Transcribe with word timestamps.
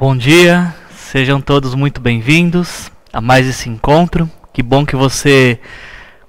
Bom 0.00 0.16
dia, 0.16 0.74
sejam 0.96 1.42
todos 1.42 1.74
muito 1.74 2.00
bem-vindos 2.00 2.90
a 3.12 3.20
mais 3.20 3.46
esse 3.46 3.68
encontro. 3.68 4.30
Que 4.50 4.62
bom 4.62 4.86
que 4.86 4.96
você 4.96 5.60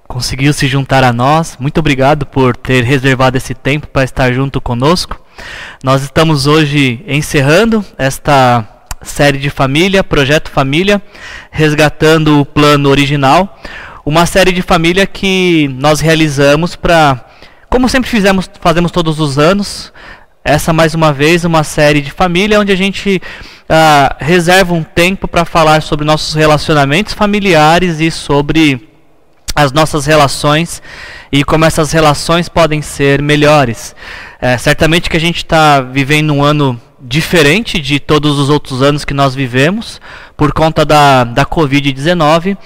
conseguiu 0.06 0.52
se 0.52 0.66
juntar 0.66 1.02
a 1.02 1.10
nós. 1.10 1.56
Muito 1.58 1.80
obrigado 1.80 2.26
por 2.26 2.54
ter 2.54 2.84
reservado 2.84 3.38
esse 3.38 3.54
tempo 3.54 3.86
para 3.86 4.04
estar 4.04 4.30
junto 4.30 4.60
conosco. 4.60 5.18
Nós 5.82 6.02
estamos 6.02 6.46
hoje 6.46 7.02
encerrando 7.08 7.82
esta 7.96 8.68
série 9.00 9.38
de 9.38 9.48
família, 9.48 10.04
Projeto 10.04 10.50
Família, 10.50 11.00
resgatando 11.50 12.40
o 12.42 12.44
plano 12.44 12.90
original. 12.90 13.58
Uma 14.04 14.26
série 14.26 14.52
de 14.52 14.60
família 14.60 15.06
que 15.06 15.74
nós 15.78 15.98
realizamos 16.00 16.76
para, 16.76 17.24
como 17.70 17.88
sempre 17.88 18.10
fizemos, 18.10 18.50
fazemos 18.60 18.92
todos 18.92 19.18
os 19.18 19.38
anos, 19.38 19.90
essa 20.44 20.74
mais 20.74 20.94
uma 20.94 21.10
vez 21.10 21.46
uma 21.46 21.64
série 21.64 22.02
de 22.02 22.10
família 22.10 22.60
onde 22.60 22.70
a 22.70 22.76
gente 22.76 23.22
uh, 23.68 24.16
reserva 24.18 24.74
um 24.74 24.82
tempo 24.82 25.26
para 25.28 25.44
falar 25.44 25.82
sobre 25.82 26.04
nossos 26.04 26.34
relacionamentos 26.34 27.12
familiares 27.14 28.00
e 28.00 28.10
sobre 28.10 28.88
as 29.54 29.72
nossas 29.72 30.06
relações 30.06 30.82
e 31.30 31.44
como 31.44 31.64
essas 31.64 31.92
relações 31.92 32.48
podem 32.48 32.80
ser 32.82 33.20
melhores. 33.20 33.94
É, 34.40 34.56
certamente 34.56 35.10
que 35.10 35.16
a 35.16 35.20
gente 35.20 35.38
está 35.38 35.80
vivendo 35.80 36.32
um 36.32 36.42
ano 36.42 36.80
diferente 37.00 37.80
de 37.80 37.98
todos 37.98 38.38
os 38.38 38.48
outros 38.48 38.82
anos 38.82 39.04
que 39.04 39.12
nós 39.12 39.34
vivemos 39.34 40.00
por 40.36 40.52
conta 40.52 40.84
da, 40.84 41.24
da 41.24 41.44
Covid-19 41.44 42.56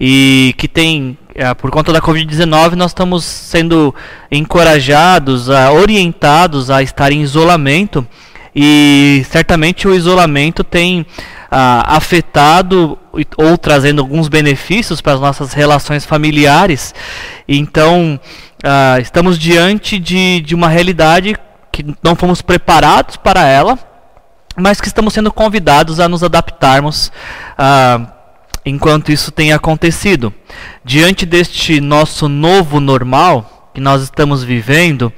e 0.00 0.54
que 0.56 0.68
tem 0.68 1.18
é, 1.34 1.52
por 1.54 1.70
conta 1.70 1.92
da 1.92 2.00
Covid-19, 2.00 2.72
nós 2.72 2.90
estamos 2.90 3.24
sendo 3.24 3.94
encorajados, 4.30 5.48
orientados 5.48 6.68
a 6.70 6.82
estar 6.82 7.12
em 7.12 7.22
isolamento 7.22 8.06
e 8.54 9.24
certamente 9.30 9.86
o 9.86 9.94
isolamento 9.94 10.64
tem 10.64 11.06
a, 11.50 11.96
afetado 11.96 12.98
ou 13.36 13.58
trazendo 13.58 14.00
alguns 14.00 14.28
benefícios 14.28 15.00
para 15.00 15.14
as 15.14 15.20
nossas 15.20 15.52
relações 15.52 16.04
familiares. 16.04 16.94
Então, 17.46 18.18
a, 18.62 18.98
estamos 19.00 19.38
diante 19.38 19.98
de, 19.98 20.40
de 20.40 20.54
uma 20.54 20.68
realidade 20.68 21.36
que 21.72 21.84
não 22.02 22.16
fomos 22.16 22.42
preparados 22.42 23.16
para 23.16 23.46
ela, 23.46 23.78
mas 24.56 24.80
que 24.80 24.88
estamos 24.88 25.14
sendo 25.14 25.32
convidados 25.32 26.00
a 26.00 26.08
nos 26.08 26.22
adaptarmos. 26.22 27.12
A, 27.56 28.14
enquanto 28.64 29.10
isso 29.10 29.30
tem 29.30 29.52
acontecido. 29.52 30.32
Diante 30.84 31.24
deste 31.24 31.80
nosso 31.80 32.28
novo 32.28 32.80
normal 32.80 33.57
que 33.78 33.80
nós 33.80 34.02
estamos 34.02 34.42
vivendo, 34.42 35.12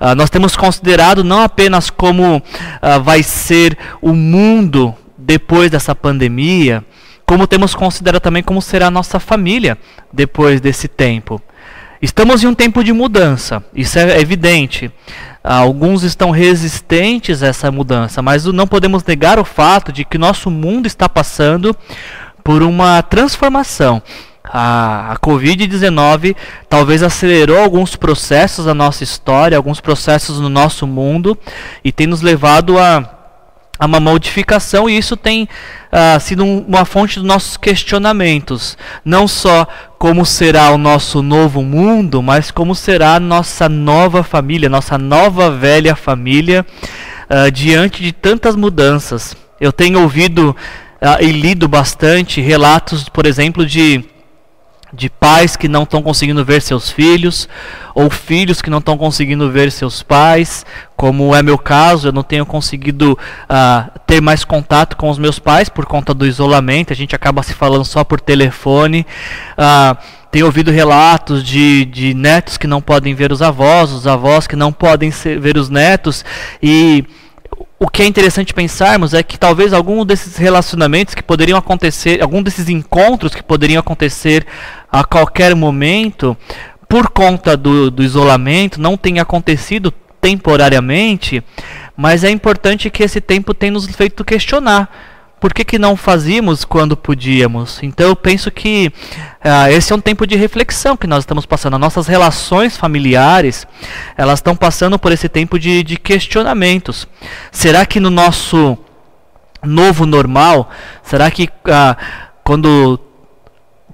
uh, 0.00 0.14
nós 0.16 0.30
temos 0.30 0.56
considerado 0.56 1.24
não 1.24 1.42
apenas 1.42 1.90
como 1.90 2.36
uh, 2.36 3.02
vai 3.02 3.24
ser 3.24 3.76
o 4.00 4.12
mundo 4.12 4.94
depois 5.18 5.68
dessa 5.68 5.96
pandemia, 5.96 6.84
como 7.26 7.44
temos 7.44 7.74
considerado 7.74 8.22
também 8.22 8.40
como 8.40 8.62
será 8.62 8.86
a 8.86 8.90
nossa 8.90 9.18
família 9.18 9.76
depois 10.12 10.60
desse 10.60 10.86
tempo. 10.86 11.42
Estamos 12.00 12.44
em 12.44 12.46
um 12.46 12.54
tempo 12.54 12.84
de 12.84 12.92
mudança, 12.92 13.64
isso 13.74 13.98
é 13.98 14.20
evidente. 14.20 14.92
Alguns 15.42 16.04
estão 16.04 16.30
resistentes 16.30 17.42
a 17.42 17.48
essa 17.48 17.70
mudança, 17.72 18.22
mas 18.22 18.44
não 18.44 18.66
podemos 18.66 19.02
negar 19.02 19.40
o 19.40 19.44
fato 19.44 19.90
de 19.90 20.04
que 20.04 20.18
nosso 20.18 20.52
mundo 20.52 20.86
está 20.86 21.08
passando 21.08 21.76
por 22.44 22.62
uma 22.62 23.02
transformação. 23.02 24.00
A, 24.46 25.12
a 25.12 25.16
Covid-19 25.16 26.36
talvez 26.68 27.02
acelerou 27.02 27.58
alguns 27.58 27.96
processos 27.96 28.66
da 28.66 28.74
nossa 28.74 29.02
história, 29.02 29.56
alguns 29.56 29.80
processos 29.80 30.38
no 30.38 30.50
nosso 30.50 30.86
mundo 30.86 31.36
e 31.82 31.90
tem 31.90 32.06
nos 32.06 32.20
levado 32.20 32.78
a, 32.78 33.10
a 33.78 33.86
uma 33.86 33.98
modificação 33.98 34.88
e 34.88 34.98
isso 34.98 35.16
tem 35.16 35.44
uh, 35.44 36.20
sido 36.20 36.44
um, 36.44 36.58
uma 36.68 36.84
fonte 36.84 37.18
dos 37.18 37.26
nossos 37.26 37.56
questionamentos. 37.56 38.76
Não 39.02 39.26
só 39.26 39.66
como 39.98 40.26
será 40.26 40.70
o 40.72 40.78
nosso 40.78 41.22
novo 41.22 41.62
mundo, 41.62 42.22
mas 42.22 42.50
como 42.50 42.74
será 42.74 43.14
a 43.14 43.20
nossa 43.20 43.66
nova 43.66 44.22
família, 44.22 44.68
nossa 44.68 44.98
nova 44.98 45.50
velha 45.50 45.96
família 45.96 46.66
uh, 47.30 47.50
diante 47.50 48.02
de 48.02 48.12
tantas 48.12 48.54
mudanças. 48.54 49.34
Eu 49.58 49.72
tenho 49.72 50.02
ouvido 50.02 50.54
uh, 51.00 51.22
e 51.22 51.32
lido 51.32 51.66
bastante 51.66 52.42
relatos, 52.42 53.08
por 53.08 53.24
exemplo, 53.24 53.64
de, 53.64 54.04
de 54.94 55.10
pais 55.10 55.56
que 55.56 55.68
não 55.68 55.82
estão 55.82 56.02
conseguindo 56.02 56.44
ver 56.44 56.62
seus 56.62 56.90
filhos, 56.90 57.48
ou 57.94 58.10
filhos 58.10 58.62
que 58.62 58.70
não 58.70 58.78
estão 58.78 58.96
conseguindo 58.96 59.50
ver 59.50 59.70
seus 59.70 60.02
pais, 60.02 60.64
como 60.96 61.34
é 61.34 61.42
meu 61.42 61.58
caso, 61.58 62.08
eu 62.08 62.12
não 62.12 62.22
tenho 62.22 62.46
conseguido 62.46 63.12
uh, 63.12 64.00
ter 64.06 64.20
mais 64.20 64.44
contato 64.44 64.96
com 64.96 65.10
os 65.10 65.18
meus 65.18 65.38
pais 65.38 65.68
por 65.68 65.86
conta 65.86 66.14
do 66.14 66.26
isolamento, 66.26 66.92
a 66.92 66.96
gente 66.96 67.14
acaba 67.14 67.42
se 67.42 67.54
falando 67.54 67.84
só 67.84 68.04
por 68.04 68.20
telefone. 68.20 69.06
Uh, 69.52 69.96
tenho 70.30 70.46
ouvido 70.46 70.72
relatos 70.72 71.44
de, 71.44 71.84
de 71.84 72.12
netos 72.12 72.58
que 72.58 72.66
não 72.66 72.82
podem 72.82 73.14
ver 73.14 73.30
os 73.30 73.40
avós, 73.40 73.92
os 73.92 74.04
avós 74.04 74.48
que 74.48 74.56
não 74.56 74.72
podem 74.72 75.10
ver 75.10 75.56
os 75.56 75.70
netos, 75.70 76.24
e 76.60 77.04
o 77.78 77.88
que 77.88 78.02
é 78.02 78.06
interessante 78.06 78.54
pensarmos 78.54 79.14
é 79.14 79.22
que 79.22 79.38
talvez 79.38 79.72
algum 79.72 80.04
desses 80.04 80.36
relacionamentos 80.36 81.14
que 81.14 81.22
poderiam 81.22 81.58
acontecer, 81.58 82.22
algum 82.22 82.42
desses 82.42 82.68
encontros 82.68 83.34
que 83.34 83.42
poderiam 83.42 83.80
acontecer 83.80 84.46
a 84.90 85.04
qualquer 85.04 85.54
momento, 85.54 86.36
por 86.88 87.10
conta 87.10 87.56
do, 87.56 87.90
do 87.90 88.02
isolamento, 88.02 88.80
não 88.80 88.96
tenha 88.96 89.22
acontecido 89.22 89.92
temporariamente, 90.20 91.42
mas 91.96 92.24
é 92.24 92.30
importante 92.30 92.88
que 92.90 93.02
esse 93.02 93.20
tempo 93.20 93.52
tenha 93.52 93.72
nos 93.72 93.86
feito 93.86 94.24
questionar 94.24 95.13
por 95.44 95.52
que, 95.52 95.62
que 95.62 95.78
não 95.78 95.94
fazíamos 95.94 96.64
quando 96.64 96.96
podíamos? 96.96 97.78
Então 97.82 98.08
eu 98.08 98.16
penso 98.16 98.50
que 98.50 98.90
uh, 99.44 99.68
esse 99.70 99.92
é 99.92 99.94
um 99.94 100.00
tempo 100.00 100.26
de 100.26 100.36
reflexão 100.36 100.96
que 100.96 101.06
nós 101.06 101.22
estamos 101.22 101.44
passando. 101.44 101.74
As 101.74 101.80
nossas 101.80 102.06
relações 102.06 102.78
familiares, 102.78 103.66
elas 104.16 104.38
estão 104.38 104.56
passando 104.56 104.98
por 104.98 105.12
esse 105.12 105.28
tempo 105.28 105.58
de, 105.58 105.82
de 105.82 105.98
questionamentos. 105.98 107.06
Será 107.52 107.84
que 107.84 108.00
no 108.00 108.08
nosso 108.08 108.78
novo 109.62 110.06
normal, 110.06 110.70
será 111.02 111.30
que 111.30 111.44
uh, 111.44 111.94
quando 112.42 112.98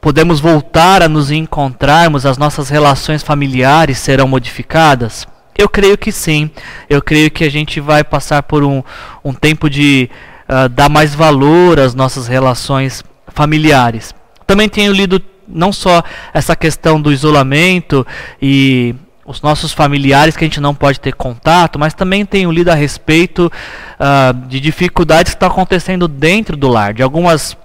podemos 0.00 0.38
voltar 0.38 1.02
a 1.02 1.08
nos 1.08 1.32
encontrarmos, 1.32 2.26
as 2.26 2.38
nossas 2.38 2.68
relações 2.68 3.24
familiares 3.24 3.98
serão 3.98 4.28
modificadas? 4.28 5.26
Eu 5.58 5.68
creio 5.68 5.98
que 5.98 6.12
sim. 6.12 6.48
Eu 6.88 7.02
creio 7.02 7.28
que 7.28 7.42
a 7.42 7.50
gente 7.50 7.80
vai 7.80 8.04
passar 8.04 8.44
por 8.44 8.62
um, 8.62 8.84
um 9.24 9.34
tempo 9.34 9.68
de 9.68 10.08
uh, 10.50 10.68
dar 10.68 10.88
mais 10.88 11.14
valor 11.14 11.78
às 11.78 11.94
nossas 11.94 12.26
relações 12.26 13.04
familiares. 13.28 14.12
Também 14.46 14.68
tenho 14.68 14.92
lido 14.92 15.22
não 15.46 15.72
só 15.72 16.02
essa 16.34 16.56
questão 16.56 17.00
do 17.00 17.12
isolamento 17.12 18.06
e 18.42 18.94
os 19.24 19.40
nossos 19.42 19.72
familiares 19.72 20.36
que 20.36 20.44
a 20.44 20.48
gente 20.48 20.60
não 20.60 20.74
pode 20.74 20.98
ter 20.98 21.14
contato, 21.14 21.78
mas 21.78 21.94
também 21.94 22.26
tenho 22.26 22.50
lido 22.50 22.68
a 22.68 22.74
respeito 22.74 23.46
uh, 23.46 24.46
de 24.48 24.58
dificuldades 24.58 25.32
que 25.32 25.36
estão 25.36 25.48
acontecendo 25.48 26.08
dentro 26.08 26.56
do 26.56 26.68
lar, 26.68 26.92
de 26.92 27.02
algumas 27.02 27.56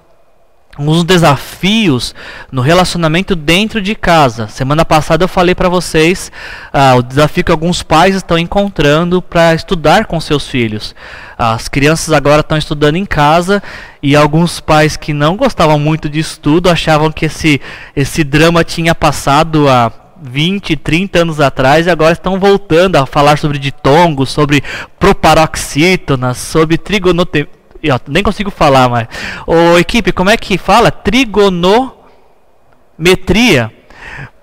alguns 0.78 1.04
desafios 1.04 2.14
no 2.52 2.62
relacionamento 2.62 3.36
dentro 3.36 3.82
de 3.82 3.96
casa. 3.96 4.48
Semana 4.48 4.84
passada 4.84 5.24
eu 5.24 5.28
falei 5.28 5.56
para 5.56 5.70
vocês 5.70 6.32
ah, 6.72 6.96
o 6.96 7.02
desafio 7.02 7.44
que 7.44 7.52
alguns 7.52 7.82
pais 7.82 8.16
estão 8.16 8.38
encontrando 8.38 9.22
para 9.22 9.54
estudar 9.54 10.06
com 10.06 10.20
seus 10.20 10.48
filhos. 10.48 10.94
As 11.38 11.68
crianças 11.68 12.14
agora 12.14 12.42
estão 12.42 12.58
estudando 12.58 12.98
em 12.98 13.06
casa 13.06 13.64
e 14.04 14.16
alguns 14.16 14.60
pais 14.60 14.98
que 14.98 15.14
não 15.14 15.38
gostavam 15.38 15.80
muito 15.80 16.10
de 16.10 16.20
estudo 16.20 16.70
achavam 16.70 17.12
que 17.12 17.26
esse, 17.26 17.62
esse 17.96 18.24
drama 18.24 18.64
tinha 18.64 18.94
passado 18.94 19.70
há 19.70 19.92
20, 20.22 20.76
30 20.78 21.20
anos 21.20 21.40
atrás 21.40 21.88
e 21.88 21.90
agora 21.90 22.14
estão 22.14 22.40
voltando 22.40 22.98
a 22.98 23.06
falar 23.06 23.38
sobre 23.38 23.58
ditongos, 23.58 24.30
sobre 24.30 24.64
proparoxítona, 25.00 26.34
sobre 26.34 26.78
trigonometria 26.78 27.48
ó, 27.92 28.00
nem 28.08 28.24
consigo 28.24 28.52
falar 28.52 28.90
mais. 28.90 29.08
Ô, 29.46 29.78
equipe, 29.78 30.12
como 30.12 30.30
é 30.30 30.38
que 30.38 30.58
fala? 30.58 30.92
Trigonometria. 30.92 33.72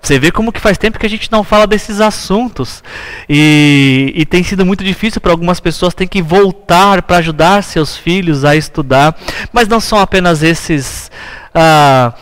Você 0.01 0.19
vê 0.19 0.31
como 0.31 0.51
que 0.51 0.59
faz 0.59 0.77
tempo 0.77 0.99
que 0.99 1.05
a 1.05 1.09
gente 1.09 1.31
não 1.31 1.45
fala 1.45 1.65
desses 1.65 2.01
assuntos. 2.01 2.83
E, 3.29 4.11
e 4.13 4.25
tem 4.25 4.43
sido 4.43 4.65
muito 4.65 4.83
difícil 4.83 5.21
para 5.21 5.31
algumas 5.31 5.61
pessoas, 5.61 5.93
tem 5.93 6.07
que 6.07 6.21
voltar 6.21 7.03
para 7.03 7.17
ajudar 7.17 7.63
seus 7.63 7.95
filhos 7.95 8.43
a 8.43 8.53
estudar. 8.53 9.15
Mas 9.53 9.69
não 9.69 9.79
são 9.79 9.97
apenas 9.97 10.43
esses. 10.43 11.09
Ah, 11.55 12.13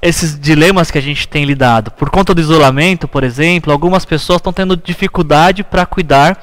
esses 0.00 0.38
dilemas 0.38 0.90
que 0.90 0.98
a 0.98 1.00
gente 1.00 1.26
tem 1.26 1.46
lidado. 1.46 1.90
Por 1.90 2.10
conta 2.10 2.34
do 2.34 2.40
isolamento, 2.40 3.08
por 3.08 3.24
exemplo, 3.24 3.72
algumas 3.72 4.04
pessoas 4.04 4.36
estão 4.36 4.52
tendo 4.52 4.76
dificuldade 4.76 5.64
para 5.64 5.86
cuidar 5.86 6.38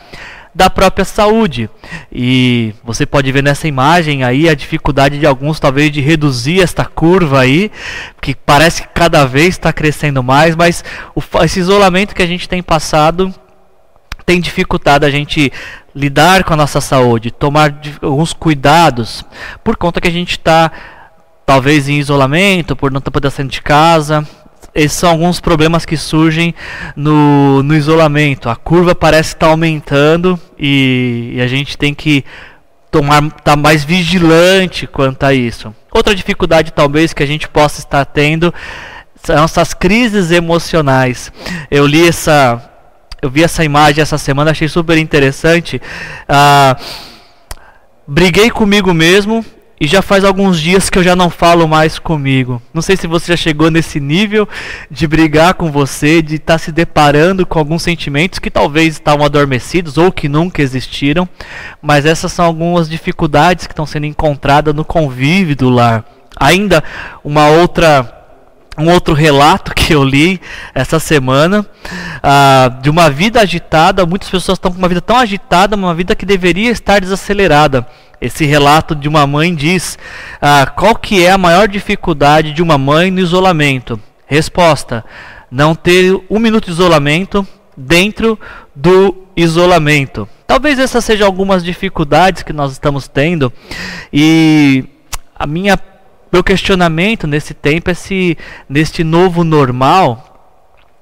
da 0.54 0.70
própria 0.70 1.06
saúde. 1.06 1.70
E 2.12 2.74
você 2.84 3.06
pode 3.06 3.32
ver 3.32 3.42
nessa 3.42 3.68
imagem 3.68 4.24
aí 4.24 4.50
a 4.50 4.54
dificuldade 4.54 5.18
de 5.18 5.26
alguns 5.26 5.60
talvez 5.60 5.92
de 5.92 6.02
reduzir 6.02 6.62
esta 6.62 6.86
curva 6.86 7.40
aí, 7.40 7.72
que 8.22 8.36
parece 8.36 8.84
que 8.84 8.90
cada 8.90 9.26
vez 9.26 9.50
está 9.50 9.72
crescendo 9.72 10.22
mais, 10.22 10.56
mas 10.56 10.84
o, 11.16 11.22
esse 11.44 11.60
isolamento 11.60 12.14
que 12.14 12.24
a 12.24 12.28
gente 12.28 12.48
tem 12.48 12.62
passado 12.62 13.34
tem 14.26 14.40
dificultado 14.40 15.06
a 15.06 15.10
gente 15.10 15.52
lidar 15.96 16.44
com 16.44 16.54
a 16.54 16.58
nossa 16.58 16.80
saúde, 16.80 17.32
tomar 17.32 17.76
alguns 18.02 18.34
cuidados, 18.34 19.26
por 19.64 19.76
conta 19.76 20.00
que 20.00 20.08
a 20.08 20.12
gente 20.12 20.32
está 20.32 20.72
talvez 21.46 21.90
em 21.90 22.00
isolamento, 22.00 22.76
por 22.76 22.92
não 22.92 23.02
poder 23.02 23.30
sair 23.30 23.48
de 23.48 23.62
casa. 23.62 24.26
Esses 24.74 24.98
são 24.98 25.10
alguns 25.10 25.40
problemas 25.40 25.86
que 25.86 25.98
surgem 25.98 26.56
no, 26.96 27.62
no 27.62 27.76
isolamento. 27.76 28.50
A 28.50 28.56
curva 28.56 28.96
parece 28.96 29.30
estar 29.30 29.48
tá 29.48 29.52
aumentando 29.52 30.40
e, 30.58 31.34
e 31.36 31.42
a 31.42 31.48
gente 31.48 31.78
tem 31.78 31.94
que 31.94 32.24
tomar 32.90 33.30
tá 33.44 33.56
mais 33.56 33.84
vigilante 33.84 34.88
quanto 34.88 35.24
a 35.24 35.34
isso. 35.34 35.74
Outra 35.92 36.16
dificuldade 36.16 36.72
talvez 36.72 37.14
que 37.14 37.22
a 37.22 37.26
gente 37.26 37.48
possa 37.50 37.80
estar 37.80 38.06
tendo 38.06 38.54
são 39.22 39.44
essas 39.44 39.74
crises 39.74 40.32
emocionais. 40.32 41.32
Eu 41.70 41.86
li 41.86 42.08
essa 42.08 42.62
eu 43.22 43.30
vi 43.30 43.44
essa 43.44 43.64
imagem 43.64 44.02
essa 44.02 44.18
semana, 44.18 44.52
achei 44.52 44.68
super 44.68 44.98
interessante. 44.98 45.82
Ah, 46.28 46.76
briguei 48.08 48.50
comigo 48.50 48.94
mesmo 48.94 49.46
e 49.82 49.88
já 49.88 50.00
faz 50.04 50.24
alguns 50.24 50.62
dias 50.62 50.92
que 50.92 51.00
eu 51.00 51.04
já 51.04 51.16
não 51.16 51.28
falo 51.28 51.68
mais 51.68 51.98
comigo. 51.98 52.62
Não 52.72 52.84
sei 52.84 52.96
se 52.96 53.08
você 53.08 53.32
já 53.32 53.36
chegou 53.36 53.72
nesse 53.72 54.00
nível 54.00 54.48
de 54.92 55.08
brigar 55.08 55.56
com 55.56 55.72
você, 55.72 56.22
de 56.22 56.36
estar 56.36 56.54
tá 56.54 56.58
se 56.60 56.72
deparando 56.72 57.48
com 57.48 57.58
alguns 57.58 57.82
sentimentos 57.82 58.38
que 58.38 58.52
talvez 58.52 58.94
estavam 58.94 59.26
adormecidos 59.26 59.98
ou 59.98 60.12
que 60.12 60.30
nunca 60.30 60.62
existiram, 60.62 61.28
mas 61.82 62.06
essas 62.06 62.32
são 62.32 62.46
algumas 62.46 62.88
dificuldades 62.88 63.66
que 63.66 63.74
estão 63.74 63.88
sendo 63.88 64.06
encontradas 64.06 64.76
no 64.76 64.86
convívio 64.86 65.56
do 65.56 65.70
lar. 65.72 66.06
Ainda 66.40 66.84
uma 67.24 67.48
outra 67.48 68.20
um 68.78 68.88
outro 68.90 69.16
relato 69.16 69.74
que 69.74 69.94
eu 69.94 70.04
li 70.04 70.40
essa 70.76 71.00
semana 71.00 71.62
uh, 71.62 72.82
de 72.82 72.90
uma 72.90 73.10
vida 73.10 73.42
agitada. 73.42 74.06
Muitas 74.06 74.30
pessoas 74.30 74.58
estão 74.58 74.72
com 74.72 74.78
uma 74.78 74.88
vida 74.88 75.02
tão 75.02 75.18
agitada, 75.18 75.76
uma 75.76 75.94
vida 75.94 76.16
que 76.16 76.26
deveria 76.26 76.70
estar 76.70 77.02
desacelerada. 77.02 77.86
Esse 78.22 78.46
relato 78.46 78.96
de 78.96 79.08
uma 79.08 79.26
mãe 79.26 79.54
diz: 79.54 79.98
ah, 80.40 80.68
qual 80.68 80.96
que 80.96 81.26
é 81.26 81.32
a 81.32 81.38
maior 81.38 81.68
dificuldade 81.68 82.54
de 82.54 82.62
uma 82.62 82.78
mãe 82.78 83.10
no 83.10 83.20
isolamento? 83.20 84.00
Resposta: 84.28 85.04
não 85.50 85.74
ter 85.74 86.16
um 86.30 86.38
minuto 86.38 86.66
de 86.66 86.72
isolamento 86.72 87.46
dentro 87.76 88.40
do 88.76 89.26
isolamento. 89.36 90.30
Talvez 90.46 90.78
essas 90.78 91.04
sejam 91.04 91.26
algumas 91.26 91.64
dificuldades 91.64 92.44
que 92.44 92.54
nós 92.54 92.72
estamos 92.72 93.08
tendo 93.08 93.52
e 94.14 94.86
a 95.36 95.48
minha 95.48 95.80
meu 96.32 96.44
questionamento 96.44 97.28
nesse 97.28 97.54
tempo 97.54 97.90
é 97.90 97.94
se 97.94 98.38
neste 98.70 99.04
novo 99.04 99.44
normal 99.44 100.32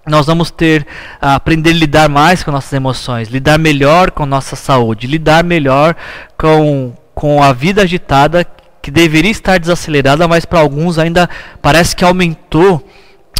nós 0.07 0.25
vamos 0.25 0.50
ter 0.50 0.88
a 1.22 1.36
aprender 1.36 1.69
a 1.69 1.74
lidar 1.74 2.10
mais 2.10 2.44
com 2.44 2.51
nossas 2.51 2.74
emoções, 2.74 3.27
lidar 3.27 3.60
melhor 3.60 4.10
com 4.10 4.25
nossa 4.25 4.56
saúde, 4.56 5.06
lidar 5.06 5.44
melhor 5.44 5.95
com 6.36 6.94
com 7.19 7.44
a 7.44 7.51
vida 7.51 7.81
agitada 7.81 8.48
que 8.81 8.89
deveria 8.89 9.30
estar 9.30 9.60
desacelerada, 9.60 10.25
mas 10.25 10.45
para 10.45 10.62
alguns 10.62 10.98
ainda 10.98 11.30
parece 11.62 11.94
que 11.94 12.06
aumentou 12.06 12.81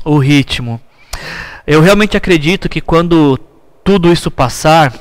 o 0.04 0.18
ritmo. 0.18 0.82
Eu 1.66 1.80
realmente 1.80 2.18
acredito 2.18 2.68
que 2.68 2.82
quando 2.82 3.40
tudo 3.82 4.12
isso 4.12 4.30
passar, 4.30 4.92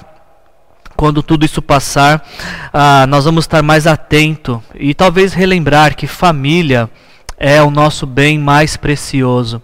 quando 0.95 1.25
tudo 1.25 1.45
isso 1.45 1.61
passar, 1.61 2.25
ah, 2.73 3.05
nós 3.09 3.25
vamos 3.25 3.47
estar 3.47 3.65
mais 3.65 3.85
atento 3.85 4.63
e 4.77 4.95
talvez 4.95 5.33
relembrar 5.33 5.97
que 5.97 6.07
família 6.07 6.89
é 7.37 7.61
o 7.61 7.73
nosso 7.73 8.07
bem 8.07 8.39
mais 8.39 8.77
precioso. 8.77 9.61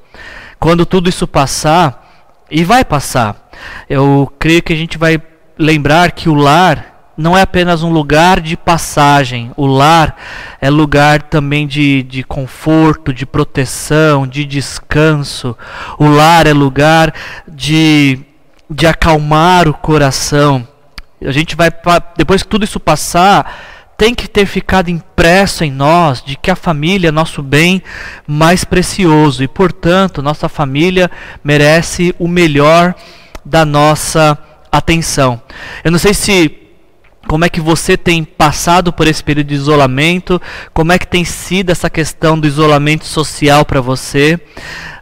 Quando 0.58 0.84
tudo 0.84 1.08
isso 1.08 1.28
passar, 1.28 2.44
e 2.50 2.64
vai 2.64 2.84
passar, 2.84 3.48
eu 3.88 4.28
creio 4.40 4.60
que 4.60 4.72
a 4.72 4.76
gente 4.76 4.98
vai 4.98 5.22
lembrar 5.56 6.10
que 6.10 6.28
o 6.28 6.34
lar 6.34 6.93
não 7.16 7.36
é 7.36 7.42
apenas 7.42 7.82
um 7.82 7.90
lugar 7.90 8.40
de 8.40 8.56
passagem. 8.56 9.52
O 9.56 9.66
lar 9.66 10.16
é 10.60 10.68
lugar 10.68 11.22
também 11.22 11.66
de, 11.66 12.02
de 12.02 12.22
conforto, 12.22 13.12
de 13.12 13.24
proteção, 13.24 14.26
de 14.26 14.44
descanso. 14.44 15.56
O 15.98 16.08
lar 16.08 16.46
é 16.46 16.52
lugar 16.52 17.14
de, 17.46 18.18
de 18.68 18.86
acalmar 18.86 19.68
o 19.68 19.74
coração. 19.74 20.66
A 21.24 21.32
gente 21.32 21.54
vai, 21.54 21.70
depois 22.16 22.42
que 22.42 22.48
tudo 22.48 22.64
isso 22.64 22.80
passar, 22.80 23.94
tem 23.96 24.12
que 24.12 24.28
ter 24.28 24.46
ficado 24.46 24.88
impresso 24.90 25.62
em 25.62 25.70
nós 25.70 26.22
de 26.22 26.36
que 26.36 26.50
a 26.50 26.56
família 26.56 27.08
é 27.08 27.12
nosso 27.12 27.42
bem 27.42 27.80
mais 28.26 28.64
precioso 28.64 29.42
e, 29.44 29.48
portanto, 29.48 30.20
nossa 30.20 30.48
família 30.48 31.08
merece 31.44 32.14
o 32.18 32.26
melhor 32.26 32.94
da 33.44 33.64
nossa 33.64 34.36
atenção. 34.70 35.40
Eu 35.84 35.92
não 35.92 35.98
sei 35.98 36.12
se 36.12 36.63
como 37.26 37.44
é 37.44 37.48
que 37.48 37.60
você 37.60 37.96
tem 37.96 38.22
passado 38.24 38.92
por 38.92 39.06
esse 39.06 39.22
período 39.22 39.48
de 39.48 39.54
isolamento, 39.54 40.40
como 40.72 40.92
é 40.92 40.98
que 40.98 41.06
tem 41.06 41.24
sido 41.24 41.70
essa 41.70 41.88
questão 41.88 42.38
do 42.38 42.46
isolamento 42.46 43.04
social 43.04 43.64
para 43.64 43.80
você. 43.80 44.38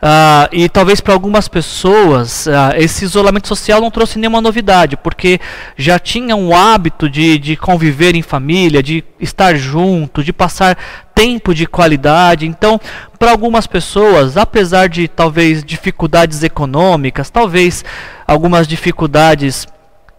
Uh, 0.02 0.50
e 0.50 0.68
talvez 0.68 1.00
para 1.00 1.14
algumas 1.14 1.46
pessoas 1.46 2.46
uh, 2.46 2.74
esse 2.76 3.04
isolamento 3.04 3.46
social 3.46 3.80
não 3.80 3.90
trouxe 3.90 4.18
nenhuma 4.18 4.40
novidade, 4.40 4.96
porque 4.96 5.40
já 5.76 5.96
tinham 5.98 6.48
o 6.48 6.54
hábito 6.54 7.08
de, 7.08 7.38
de 7.38 7.56
conviver 7.56 8.16
em 8.16 8.22
família, 8.22 8.82
de 8.82 9.04
estar 9.20 9.54
junto, 9.54 10.24
de 10.24 10.32
passar 10.32 10.76
tempo 11.14 11.54
de 11.54 11.66
qualidade. 11.66 12.46
Então, 12.46 12.80
para 13.16 13.30
algumas 13.30 13.66
pessoas, 13.66 14.36
apesar 14.36 14.88
de 14.88 15.06
talvez 15.06 15.62
dificuldades 15.62 16.42
econômicas, 16.42 17.30
talvez 17.30 17.84
algumas 18.26 18.66
dificuldades 18.66 19.68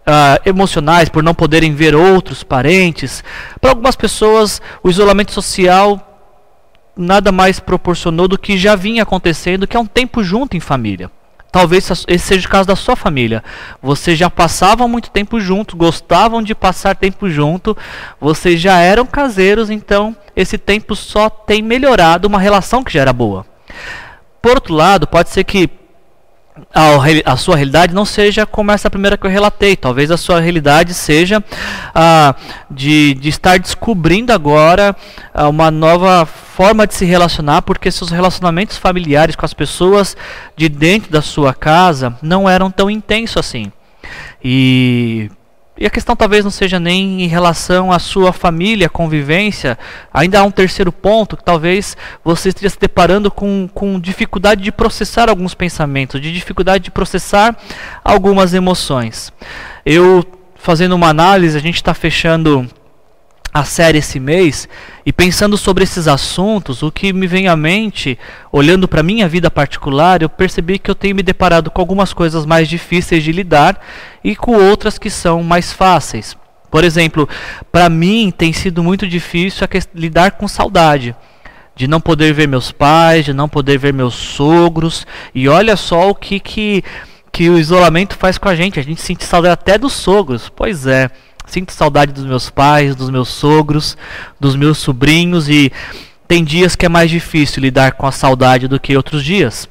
Uh, 0.06 0.36
emocionais 0.44 1.08
por 1.08 1.22
não 1.22 1.34
poderem 1.34 1.74
ver 1.74 1.94
outros 1.94 2.42
parentes. 2.42 3.24
Para 3.58 3.70
algumas 3.70 3.96
pessoas, 3.96 4.60
o 4.82 4.90
isolamento 4.90 5.32
social 5.32 6.14
nada 6.96 7.32
mais 7.32 7.58
proporcionou 7.58 8.28
do 8.28 8.38
que 8.38 8.56
já 8.56 8.76
vinha 8.76 9.02
acontecendo, 9.02 9.66
que 9.66 9.76
é 9.76 9.80
um 9.80 9.86
tempo 9.86 10.22
junto 10.22 10.56
em 10.56 10.60
família. 10.60 11.10
Talvez 11.50 11.88
esse 12.08 12.26
seja 12.26 12.48
o 12.48 12.50
caso 12.50 12.66
da 12.66 12.74
sua 12.74 12.96
família. 12.96 13.42
Vocês 13.80 14.18
já 14.18 14.28
passavam 14.28 14.88
muito 14.88 15.10
tempo 15.10 15.38
junto, 15.38 15.76
gostavam 15.76 16.42
de 16.42 16.52
passar 16.52 16.96
tempo 16.96 17.30
junto, 17.30 17.76
vocês 18.20 18.60
já 18.60 18.80
eram 18.80 19.06
caseiros, 19.06 19.70
então 19.70 20.16
esse 20.34 20.58
tempo 20.58 20.96
só 20.96 21.30
tem 21.30 21.62
melhorado 21.62 22.26
uma 22.26 22.40
relação 22.40 22.82
que 22.82 22.92
já 22.92 23.02
era 23.02 23.12
boa. 23.12 23.46
Por 24.42 24.56
outro 24.56 24.74
lado, 24.74 25.06
pode 25.06 25.30
ser 25.30 25.44
que 25.44 25.70
a, 26.72 27.32
a, 27.32 27.36
sua 27.36 27.56
realidade 27.56 27.94
não 27.94 28.04
seja 28.04 28.46
como 28.46 28.70
essa 28.70 28.88
primeira 28.88 29.16
que 29.16 29.26
eu 29.26 29.30
relatei. 29.30 29.76
Talvez 29.76 30.10
a 30.10 30.16
sua 30.16 30.40
realidade 30.40 30.94
seja 30.94 31.42
ah, 31.94 32.34
de, 32.70 33.14
de 33.14 33.28
estar 33.28 33.58
descobrindo 33.58 34.32
agora 34.32 34.94
ah, 35.32 35.48
uma 35.48 35.70
nova 35.70 36.24
forma 36.24 36.86
de 36.86 36.94
se 36.94 37.04
relacionar, 37.04 37.62
porque 37.62 37.90
seus 37.90 38.10
relacionamentos 38.10 38.76
familiares 38.76 39.34
com 39.34 39.44
as 39.44 39.54
pessoas 39.54 40.16
de 40.56 40.68
dentro 40.68 41.10
da 41.10 41.20
sua 41.20 41.52
casa 41.52 42.16
não 42.22 42.48
eram 42.48 42.70
tão 42.70 42.88
intensos 42.88 43.36
assim. 43.36 43.72
E 44.42 45.30
e 45.76 45.86
a 45.86 45.90
questão 45.90 46.14
talvez 46.14 46.44
não 46.44 46.52
seja 46.52 46.78
nem 46.78 47.22
em 47.22 47.26
relação 47.26 47.90
à 47.90 47.98
sua 47.98 48.32
família, 48.32 48.88
convivência. 48.88 49.76
Ainda 50.12 50.38
há 50.38 50.44
um 50.44 50.50
terceiro 50.50 50.92
ponto 50.92 51.36
que 51.36 51.42
talvez 51.42 51.96
você 52.24 52.50
esteja 52.50 52.70
se 52.70 52.78
deparando 52.78 53.28
com, 53.28 53.68
com 53.74 53.98
dificuldade 53.98 54.62
de 54.62 54.70
processar 54.70 55.28
alguns 55.28 55.52
pensamentos, 55.52 56.20
de 56.20 56.32
dificuldade 56.32 56.84
de 56.84 56.90
processar 56.92 57.56
algumas 58.04 58.54
emoções. 58.54 59.32
Eu, 59.84 60.24
fazendo 60.54 60.94
uma 60.94 61.08
análise, 61.08 61.56
a 61.56 61.60
gente 61.60 61.76
está 61.76 61.92
fechando 61.92 62.68
a 63.54 63.62
série 63.62 63.98
esse 63.98 64.18
mês 64.18 64.68
e 65.06 65.12
pensando 65.12 65.56
sobre 65.56 65.84
esses 65.84 66.08
assuntos, 66.08 66.82
o 66.82 66.90
que 66.90 67.12
me 67.12 67.28
vem 67.28 67.46
à 67.46 67.54
mente, 67.54 68.18
olhando 68.50 68.88
para 68.88 69.00
minha 69.00 69.28
vida 69.28 69.48
particular, 69.48 70.20
eu 70.20 70.28
percebi 70.28 70.76
que 70.76 70.90
eu 70.90 70.94
tenho 70.94 71.14
me 71.14 71.22
deparado 71.22 71.70
com 71.70 71.80
algumas 71.80 72.12
coisas 72.12 72.44
mais 72.44 72.68
difíceis 72.68 73.22
de 73.22 73.30
lidar 73.30 73.80
e 74.24 74.34
com 74.34 74.56
outras 74.56 74.98
que 74.98 75.08
são 75.08 75.40
mais 75.44 75.72
fáceis. 75.72 76.36
Por 76.68 76.82
exemplo, 76.82 77.28
para 77.70 77.88
mim 77.88 78.32
tem 78.36 78.52
sido 78.52 78.82
muito 78.82 79.06
difícil 79.06 79.68
lidar 79.94 80.32
com 80.32 80.48
saudade. 80.48 81.14
De 81.76 81.86
não 81.86 82.00
poder 82.00 82.32
ver 82.32 82.48
meus 82.48 82.72
pais, 82.72 83.24
de 83.24 83.32
não 83.32 83.48
poder 83.48 83.78
ver 83.78 83.92
meus 83.92 84.14
sogros. 84.14 85.06
E 85.32 85.48
olha 85.48 85.76
só 85.76 86.10
o 86.10 86.14
que, 86.14 86.40
que, 86.40 86.82
que 87.32 87.48
o 87.48 87.58
isolamento 87.58 88.16
faz 88.16 88.38
com 88.38 88.48
a 88.48 88.54
gente. 88.56 88.80
A 88.80 88.82
gente 88.82 89.00
sente 89.00 89.24
saudade 89.24 89.52
até 89.52 89.78
dos 89.78 89.92
sogros. 89.92 90.48
Pois 90.48 90.86
é. 90.86 91.10
Sinto 91.46 91.72
saudade 91.72 92.12
dos 92.12 92.24
meus 92.24 92.48
pais, 92.50 92.96
dos 92.96 93.10
meus 93.10 93.28
sogros, 93.28 93.96
dos 94.40 94.56
meus 94.56 94.78
sobrinhos 94.78 95.48
e 95.48 95.70
tem 96.26 96.42
dias 96.42 96.74
que 96.74 96.86
é 96.86 96.88
mais 96.88 97.10
difícil 97.10 97.60
lidar 97.62 97.92
com 97.92 98.06
a 98.06 98.12
saudade 98.12 98.66
do 98.66 98.80
que 98.80 98.96
outros 98.96 99.22
dias. 99.22 99.68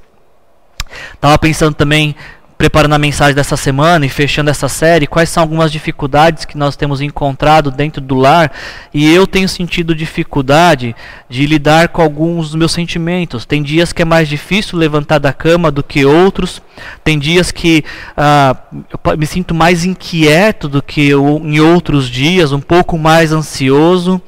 Tava 1.20 1.38
pensando 1.40 1.74
também 1.74 2.16
preparando 2.64 2.94
a 2.94 2.98
mensagem 2.98 3.36
dessa 3.36 3.58
semana 3.58 4.06
e 4.06 4.10
fechando 4.10 4.50
essa 4.50 4.70
série, 4.70 5.06
quais 5.06 5.28
são 5.28 5.44
algumas 5.44 5.70
dificuldades 5.70 6.46
que 6.46 6.58
nós 6.58 6.78
temos 6.78 7.02
encontrado 7.02 7.70
dentro 7.70 8.00
do 8.00 8.16
lar, 8.16 8.54
e 8.94 9.14
eu 9.14 9.28
tenho 9.28 9.50
sentido 9.50 9.94
dificuldade 9.94 10.96
de 11.28 11.46
lidar 11.46 11.90
com 11.90 12.02
alguns 12.02 12.52
dos 12.52 12.56
meus 12.56 12.72
sentimentos. 12.72 13.46
Tem 13.46 13.62
dias 13.62 13.92
que 13.92 14.02
é 14.02 14.06
mais 14.06 14.30
difícil 14.30 14.80
levantar 14.80 15.20
da 15.20 15.34
cama 15.34 15.70
do 15.70 15.84
que 15.84 16.06
outros, 16.06 16.62
tem 17.04 17.20
dias 17.20 17.52
que 17.52 17.84
ah, 18.16 18.56
eu 18.72 19.18
me 19.18 19.26
sinto 19.26 19.54
mais 19.54 19.84
inquieto 19.84 20.70
do 20.70 20.82
que 20.82 21.06
eu, 21.06 21.42
em 21.44 21.60
outros 21.60 22.10
dias, 22.10 22.54
um 22.54 22.62
pouco 22.62 22.98
mais 22.98 23.34
ansioso, 23.34 24.22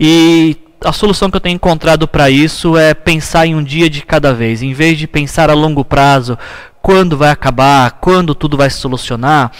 e 0.00 0.56
a 0.84 0.92
solução 0.92 1.30
que 1.30 1.36
eu 1.36 1.40
tenho 1.40 1.56
encontrado 1.56 2.08
para 2.08 2.30
isso 2.30 2.76
é 2.76 2.94
pensar 2.94 3.46
em 3.46 3.54
um 3.54 3.62
dia 3.62 3.88
de 3.88 4.02
cada 4.02 4.32
vez, 4.32 4.62
em 4.62 4.72
vez 4.72 4.98
de 4.98 5.06
pensar 5.06 5.50
a 5.50 5.54
longo 5.54 5.84
prazo, 5.84 6.38
quando 6.82 7.16
vai 7.16 7.30
acabar, 7.30 7.92
quando 8.00 8.34
tudo 8.34 8.56
vai 8.56 8.70
se 8.70 8.78
solucionar. 8.78 9.52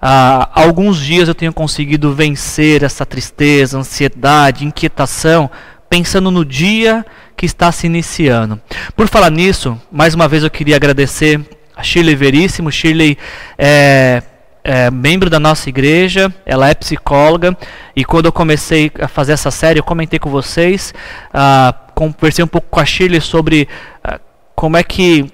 Há 0.00 0.60
alguns 0.60 0.98
dias 0.98 1.28
eu 1.28 1.34
tenho 1.34 1.52
conseguido 1.52 2.12
vencer 2.12 2.82
essa 2.82 3.06
tristeza, 3.06 3.78
ansiedade, 3.78 4.64
inquietação, 4.64 5.50
pensando 5.88 6.30
no 6.30 6.44
dia 6.44 7.04
que 7.36 7.46
está 7.46 7.72
se 7.72 7.86
iniciando. 7.86 8.60
Por 8.94 9.08
falar 9.08 9.30
nisso, 9.30 9.80
mais 9.90 10.14
uma 10.14 10.28
vez 10.28 10.42
eu 10.42 10.50
queria 10.50 10.76
agradecer 10.76 11.40
a 11.74 11.82
Shirley 11.82 12.14
Veríssimo. 12.14 12.70
Shirley 12.70 13.16
é 13.56 14.22
é 14.64 14.90
membro 14.90 15.28
da 15.28 15.38
nossa 15.38 15.68
igreja, 15.68 16.34
ela 16.46 16.70
é 16.70 16.74
psicóloga 16.74 17.54
e 17.94 18.02
quando 18.02 18.24
eu 18.24 18.32
comecei 18.32 18.90
a 18.98 19.06
fazer 19.06 19.32
essa 19.32 19.50
série, 19.50 19.78
eu 19.78 19.84
comentei 19.84 20.18
com 20.18 20.30
vocês, 20.30 20.94
uh, 21.34 21.74
conversei 21.94 22.42
um 22.42 22.48
pouco 22.48 22.68
com 22.70 22.80
a 22.80 22.84
Shirley 22.84 23.20
sobre 23.20 23.68
uh, 24.02 24.18
como 24.56 24.78
é 24.78 24.82
que 24.82 25.30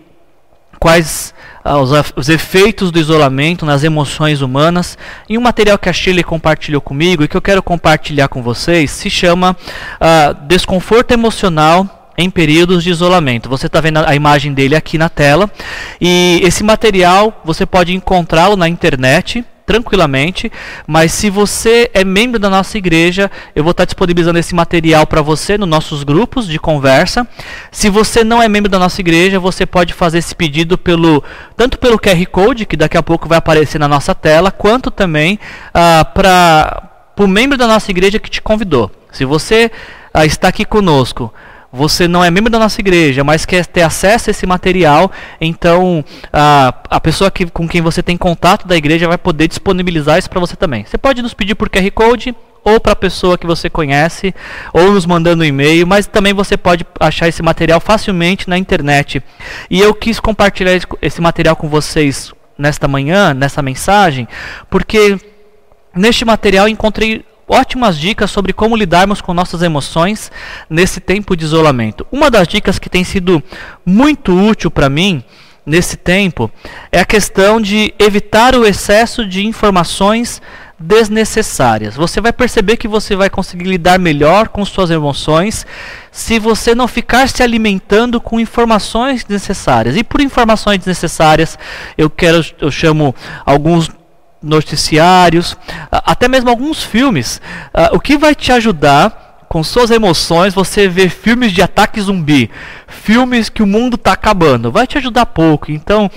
quais 0.80 1.34
uh, 1.64 1.76
os, 1.76 1.90
os, 2.16 2.28
efeitos 2.28 2.90
do 2.90 2.98
isolamento 2.98 3.66
nas 3.66 3.84
emoções 3.84 4.40
humanas. 4.40 4.96
E 5.28 5.36
um 5.36 5.40
material 5.42 5.78
que 5.78 5.88
a 5.88 5.92
Shirley 5.92 6.24
compartilhou 6.24 6.80
comigo 6.80 7.22
e 7.22 7.28
que 7.28 7.36
eu 7.36 7.42
quero 7.42 7.62
compartilhar 7.62 8.28
com 8.28 8.42
vocês 8.42 8.90
se 8.90 9.10
chama 9.10 9.56
Desconforto 10.48 11.12
Emocional 11.12 12.12
em 12.16 12.28
períodos 12.28 12.82
de 12.82 12.90
isolamento. 12.90 13.48
Você 13.48 13.66
está 13.66 13.80
vendo 13.80 13.98
a 13.98 14.14
imagem 14.14 14.52
dele 14.52 14.74
aqui 14.74 14.98
na 14.98 15.08
tela. 15.08 15.50
E 16.00 16.40
esse 16.42 16.62
material 16.62 17.40
você 17.44 17.64
pode 17.64 17.94
encontrá-lo 17.94 18.56
na 18.56 18.68
internet 18.68 19.44
tranquilamente, 19.70 20.50
mas 20.84 21.12
se 21.12 21.30
você 21.30 21.88
é 21.94 22.02
membro 22.02 22.40
da 22.40 22.50
nossa 22.50 22.76
igreja, 22.76 23.30
eu 23.54 23.62
vou 23.62 23.70
estar 23.70 23.84
disponibilizando 23.84 24.36
esse 24.36 24.52
material 24.52 25.06
para 25.06 25.22
você 25.22 25.56
nos 25.56 25.68
nossos 25.68 26.02
grupos 26.02 26.48
de 26.48 26.58
conversa. 26.58 27.24
Se 27.70 27.88
você 27.88 28.24
não 28.24 28.42
é 28.42 28.48
membro 28.48 28.68
da 28.68 28.80
nossa 28.80 29.00
igreja, 29.00 29.38
você 29.38 29.64
pode 29.64 29.94
fazer 29.94 30.18
esse 30.18 30.34
pedido 30.34 30.76
pelo 30.76 31.22
tanto 31.56 31.78
pelo 31.78 32.00
QR 32.00 32.26
Code, 32.32 32.66
que 32.66 32.76
daqui 32.76 32.98
a 32.98 33.02
pouco 33.02 33.28
vai 33.28 33.38
aparecer 33.38 33.78
na 33.78 33.86
nossa 33.86 34.12
tela, 34.12 34.50
quanto 34.50 34.90
também 34.90 35.38
ah, 35.72 36.04
para 36.04 36.90
o 37.16 37.28
membro 37.28 37.56
da 37.56 37.68
nossa 37.68 37.92
igreja 37.92 38.18
que 38.18 38.28
te 38.28 38.42
convidou. 38.42 38.90
Se 39.12 39.24
você 39.24 39.70
ah, 40.12 40.26
está 40.26 40.48
aqui 40.48 40.64
conosco, 40.64 41.32
você 41.72 42.08
não 42.08 42.24
é 42.24 42.30
membro 42.30 42.50
da 42.50 42.58
nossa 42.58 42.80
igreja, 42.80 43.22
mas 43.22 43.44
quer 43.44 43.64
ter 43.66 43.82
acesso 43.82 44.30
a 44.30 44.32
esse 44.32 44.46
material, 44.46 45.10
então 45.40 46.04
a, 46.32 46.74
a 46.88 47.00
pessoa 47.00 47.30
que, 47.30 47.46
com 47.46 47.68
quem 47.68 47.80
você 47.80 48.02
tem 48.02 48.16
contato 48.16 48.66
da 48.66 48.76
igreja 48.76 49.06
vai 49.06 49.18
poder 49.18 49.46
disponibilizar 49.46 50.18
isso 50.18 50.28
para 50.28 50.40
você 50.40 50.56
também. 50.56 50.84
Você 50.84 50.98
pode 50.98 51.22
nos 51.22 51.34
pedir 51.34 51.54
por 51.54 51.68
QR 51.68 51.90
Code 51.92 52.34
ou 52.64 52.78
para 52.78 52.92
a 52.92 52.96
pessoa 52.96 53.38
que 53.38 53.46
você 53.46 53.70
conhece, 53.70 54.34
ou 54.72 54.92
nos 54.92 55.06
mandando 55.06 55.42
um 55.42 55.46
e-mail, 55.46 55.86
mas 55.86 56.06
também 56.06 56.34
você 56.34 56.56
pode 56.56 56.84
achar 56.98 57.26
esse 57.26 57.42
material 57.42 57.80
facilmente 57.80 58.48
na 58.48 58.58
internet. 58.58 59.22
E 59.70 59.80
eu 59.80 59.94
quis 59.94 60.20
compartilhar 60.20 60.78
esse 61.00 61.20
material 61.20 61.56
com 61.56 61.68
vocês 61.68 62.32
nesta 62.58 62.86
manhã, 62.86 63.32
nessa 63.32 63.62
mensagem, 63.62 64.28
porque 64.68 65.18
neste 65.94 66.24
material 66.24 66.68
encontrei 66.68 67.24
ótimas 67.50 67.98
dicas 67.98 68.30
sobre 68.30 68.52
como 68.52 68.76
lidarmos 68.76 69.20
com 69.20 69.34
nossas 69.34 69.62
emoções 69.62 70.30
nesse 70.68 71.00
tempo 71.00 71.36
de 71.36 71.44
isolamento. 71.44 72.06
Uma 72.12 72.30
das 72.30 72.46
dicas 72.46 72.78
que 72.78 72.88
tem 72.88 73.02
sido 73.02 73.42
muito 73.84 74.32
útil 74.32 74.70
para 74.70 74.88
mim 74.88 75.24
nesse 75.66 75.96
tempo 75.96 76.50
é 76.90 77.00
a 77.00 77.04
questão 77.04 77.60
de 77.60 77.92
evitar 77.98 78.54
o 78.54 78.64
excesso 78.64 79.26
de 79.26 79.44
informações 79.44 80.40
desnecessárias. 80.80 81.94
Você 81.94 82.20
vai 82.22 82.32
perceber 82.32 82.78
que 82.78 82.88
você 82.88 83.14
vai 83.14 83.28
conseguir 83.28 83.64
lidar 83.64 83.98
melhor 83.98 84.48
com 84.48 84.64
suas 84.64 84.90
emoções 84.90 85.66
se 86.10 86.38
você 86.38 86.74
não 86.74 86.88
ficar 86.88 87.28
se 87.28 87.42
alimentando 87.42 88.18
com 88.20 88.40
informações 88.40 89.22
desnecessárias. 89.22 89.96
E 89.96 90.02
por 90.02 90.22
informações 90.22 90.78
desnecessárias, 90.78 91.58
eu 91.98 92.08
quero 92.08 92.42
eu 92.58 92.70
chamo 92.70 93.14
alguns 93.44 93.90
noticiários, 94.42 95.56
até 95.90 96.28
mesmo 96.28 96.50
alguns 96.50 96.82
filmes. 96.82 97.40
Uh, 97.74 97.96
o 97.96 98.00
que 98.00 98.16
vai 98.16 98.34
te 98.34 98.52
ajudar 98.52 99.19
com 99.52 99.64
suas 99.64 99.90
emoções, 99.90 100.54
você 100.54 100.86
vê 100.86 101.08
filmes 101.08 101.50
de 101.50 101.60
ataque 101.60 102.00
zumbi, 102.00 102.48
filmes 102.86 103.48
que 103.48 103.64
o 103.64 103.66
mundo 103.66 103.96
está 103.96 104.12
acabando, 104.12 104.70
vai 104.70 104.86
te 104.86 104.96
ajudar 104.96 105.26
pouco. 105.26 105.72
Então, 105.72 106.08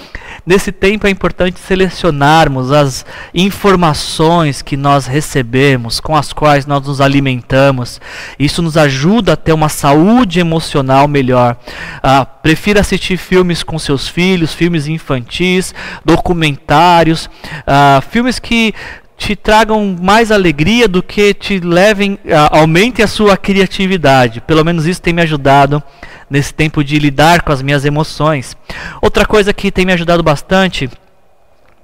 nesse 0.46 0.72
tempo 0.72 1.08
é 1.08 1.10
importante 1.10 1.60
selecionarmos 1.60 2.72
as 2.72 3.04
informações 3.34 4.62
que 4.62 4.78
nós 4.78 5.08
recebemos, 5.08 6.00
com 6.00 6.16
as 6.16 6.32
quais 6.32 6.68
nós 6.68 6.86
nos 6.86 7.02
alimentamos. 7.02 8.00
Isso 8.38 8.62
nos 8.62 8.78
ajuda 8.78 9.34
a 9.34 9.38
ter 9.38 9.52
uma 9.52 9.68
saúde 9.68 10.40
emocional 10.40 11.08
melhor. 11.08 11.58
Ah, 12.04 12.24
prefira 12.24 12.82
assistir 12.82 13.18
filmes 13.18 13.64
com 13.64 13.80
seus 13.80 14.08
filhos, 14.08 14.54
filmes 14.54 14.86
infantis, 14.86 15.74
documentários, 16.06 17.28
ah, 17.66 18.00
filmes 18.12 18.38
que 18.38 18.76
te 19.24 19.38
tragam 19.38 19.96
mais 20.02 20.34
alegria 20.34 20.86
do 20.86 21.02
que 21.02 21.34
te 21.34 21.58
levem, 21.58 22.20
aumentem 22.52 23.06
a 23.06 23.08
sua 23.08 23.38
criatividade. 23.38 24.42
Pelo 24.42 24.66
menos 24.66 24.86
isso 24.86 25.02
tem 25.02 25.14
me 25.14 25.22
ajudado 25.22 25.82
nesse 26.30 26.54
tempo 26.54 26.84
de 26.84 27.00
lidar 27.00 27.42
com 27.42 27.54
as 27.54 27.62
minhas 27.62 27.86
emoções. 27.86 28.58
Outra 29.02 29.26
coisa 29.26 29.54
que 29.54 29.72
tem 29.72 29.86
me 29.86 29.94
ajudado 29.94 30.22
bastante, 30.22 30.90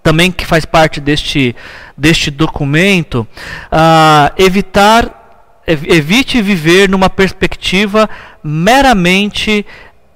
também 0.03 0.33
que 0.33 0.45
faz 0.45 0.65
parte 0.65 0.99
deste, 0.99 1.55
deste 1.97 2.29
documento, 2.29 3.25
uh, 3.71 4.33
evitar 4.37 5.15
evite 5.65 6.41
viver 6.41 6.89
numa 6.89 7.09
perspectiva 7.09 8.09
meramente 8.43 9.63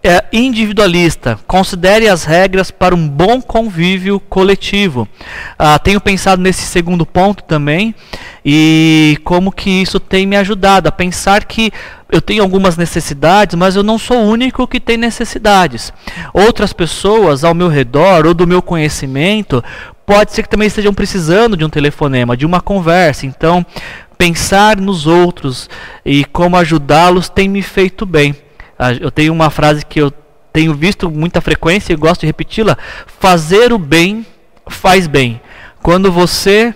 é 0.03 0.25
individualista. 0.33 1.39
Considere 1.47 2.09
as 2.09 2.25
regras 2.25 2.69
para 2.69 2.93
um 2.93 3.07
bom 3.07 3.41
convívio 3.41 4.19
coletivo. 4.19 5.07
Ah, 5.57 5.79
tenho 5.79 6.01
pensado 6.01 6.41
nesse 6.41 6.63
segundo 6.63 7.05
ponto 7.05 7.41
também 7.45 7.95
e 8.45 9.17
como 9.23 9.49
que 9.49 9.69
isso 9.69 10.01
tem 10.01 10.25
me 10.27 10.35
ajudado 10.35 10.89
a 10.89 10.91
pensar 10.91 11.45
que 11.45 11.71
eu 12.11 12.21
tenho 12.21 12.43
algumas 12.43 12.75
necessidades, 12.75 13.55
mas 13.55 13.77
eu 13.77 13.81
não 13.81 13.97
sou 13.97 14.17
o 14.17 14.29
único 14.29 14.67
que 14.67 14.79
tem 14.79 14.97
necessidades. 14.97 15.93
Outras 16.33 16.73
pessoas 16.73 17.45
ao 17.45 17.55
meu 17.55 17.69
redor 17.69 18.27
ou 18.27 18.33
do 18.33 18.45
meu 18.45 18.61
conhecimento 18.61 19.63
pode 20.05 20.33
ser 20.33 20.43
que 20.43 20.49
também 20.49 20.67
estejam 20.67 20.93
precisando 20.93 21.55
de 21.55 21.63
um 21.63 21.69
telefonema, 21.69 22.35
de 22.35 22.45
uma 22.45 22.59
conversa. 22.59 23.25
Então, 23.25 23.65
pensar 24.17 24.75
nos 24.75 25.07
outros 25.07 25.69
e 26.05 26.25
como 26.25 26.57
ajudá-los 26.57 27.29
tem 27.29 27.47
me 27.47 27.61
feito 27.61 28.05
bem. 28.05 28.35
Eu 28.99 29.11
tenho 29.11 29.31
uma 29.31 29.49
frase 29.49 29.85
que 29.85 30.01
eu 30.01 30.11
tenho 30.51 30.73
visto 30.73 31.09
muita 31.09 31.41
frequência 31.41 31.93
e 31.93 31.95
gosto 31.95 32.21
de 32.21 32.27
repeti-la: 32.27 32.77
fazer 33.19 33.73
o 33.73 33.79
bem 33.79 34.25
faz 34.67 35.07
bem. 35.07 35.41
Quando 35.81 36.11
você 36.11 36.73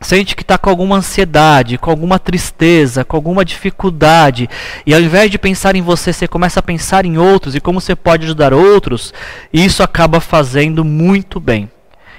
sente 0.00 0.34
que 0.34 0.42
está 0.42 0.56
com 0.56 0.70
alguma 0.70 0.96
ansiedade, 0.96 1.76
com 1.76 1.90
alguma 1.90 2.18
tristeza, 2.18 3.04
com 3.04 3.16
alguma 3.16 3.44
dificuldade, 3.44 4.48
e 4.86 4.94
ao 4.94 5.00
invés 5.00 5.30
de 5.30 5.38
pensar 5.38 5.76
em 5.76 5.82
você, 5.82 6.12
você 6.12 6.26
começa 6.26 6.60
a 6.60 6.62
pensar 6.62 7.04
em 7.04 7.18
outros 7.18 7.54
e 7.54 7.60
como 7.60 7.80
você 7.80 7.94
pode 7.94 8.24
ajudar 8.24 8.54
outros, 8.54 9.12
isso 9.52 9.82
acaba 9.82 10.20
fazendo 10.20 10.84
muito 10.84 11.38
bem. 11.38 11.70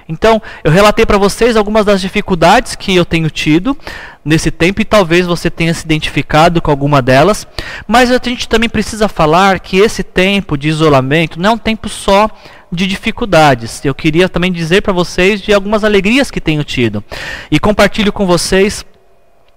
Então, 0.08 0.40
eu 0.64 0.70
relatei 0.70 1.06
para 1.06 1.18
vocês 1.18 1.56
algumas 1.56 1.84
das 1.84 2.00
dificuldades 2.00 2.74
que 2.74 2.94
eu 2.94 3.04
tenho 3.04 3.30
tido 3.30 3.76
nesse 4.24 4.50
tempo 4.50 4.80
e 4.80 4.84
talvez 4.84 5.26
você 5.26 5.50
tenha 5.50 5.74
se 5.74 5.84
identificado 5.84 6.62
com 6.62 6.70
alguma 6.70 7.02
delas, 7.02 7.46
mas 7.86 8.10
a 8.10 8.20
gente 8.22 8.48
também 8.48 8.68
precisa 8.68 9.08
falar 9.08 9.58
que 9.58 9.78
esse 9.78 10.02
tempo 10.02 10.56
de 10.56 10.68
isolamento 10.68 11.40
não 11.40 11.50
é 11.50 11.52
um 11.54 11.58
tempo 11.58 11.88
só 11.88 12.28
de 12.70 12.86
dificuldades. 12.86 13.84
Eu 13.84 13.94
queria 13.94 14.28
também 14.28 14.52
dizer 14.52 14.80
para 14.80 14.92
vocês 14.92 15.40
de 15.40 15.52
algumas 15.52 15.84
alegrias 15.84 16.30
que 16.30 16.40
tenho 16.40 16.64
tido 16.64 17.02
e 17.50 17.58
compartilho 17.58 18.12
com 18.12 18.26
vocês 18.26 18.84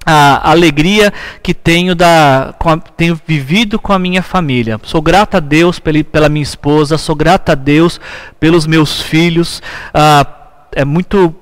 a 0.06 0.52
alegria 0.52 1.12
que 1.42 1.52
tenho, 1.54 1.96
da, 1.96 2.54
a, 2.60 2.78
tenho 2.78 3.20
vivido 3.26 3.80
com 3.80 3.92
a 3.92 3.98
minha 3.98 4.22
família. 4.22 4.80
Sou 4.84 5.02
grata 5.02 5.38
a 5.38 5.40
Deus 5.40 5.80
pela, 5.80 6.04
pela 6.04 6.30
minha 6.30 6.44
esposa, 6.44 6.98
sou 6.98 7.16
grata 7.16 7.54
a 7.54 7.56
Deus 7.56 8.00
pelos 8.40 8.68
meus 8.68 9.02
filhos. 9.02 9.64
Ah, 9.92 10.24
é 10.76 10.86
muito 10.86 11.34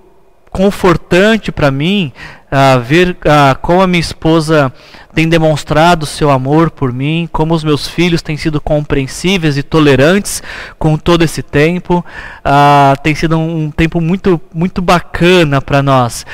confortante 0.53 1.51
para 1.51 1.71
mim 1.71 2.13
uh, 2.51 2.79
ver 2.79 3.17
uh, 3.25 3.57
como 3.59 3.81
a 3.81 3.87
minha 3.87 3.99
esposa 3.99 4.71
tem 5.13 5.27
demonstrado 5.27 6.05
seu 6.05 6.29
amor 6.29 6.69
por 6.69 6.93
mim, 6.93 7.27
como 7.31 7.55
os 7.55 7.63
meus 7.63 7.87
filhos 7.87 8.21
têm 8.21 8.37
sido 8.37 8.61
compreensíveis 8.61 9.57
e 9.57 9.63
tolerantes 9.63 10.41
com 10.77 10.95
todo 10.95 11.23
esse 11.23 11.41
tempo. 11.41 12.05
Uh, 12.39 13.01
tem 13.01 13.15
sido 13.15 13.37
um, 13.37 13.65
um, 13.65 13.71
tempo 13.71 13.99
muito, 13.99 14.39
muito 14.53 14.81
bacana 14.81 15.59
para 15.59 15.81
nós. 15.81 16.25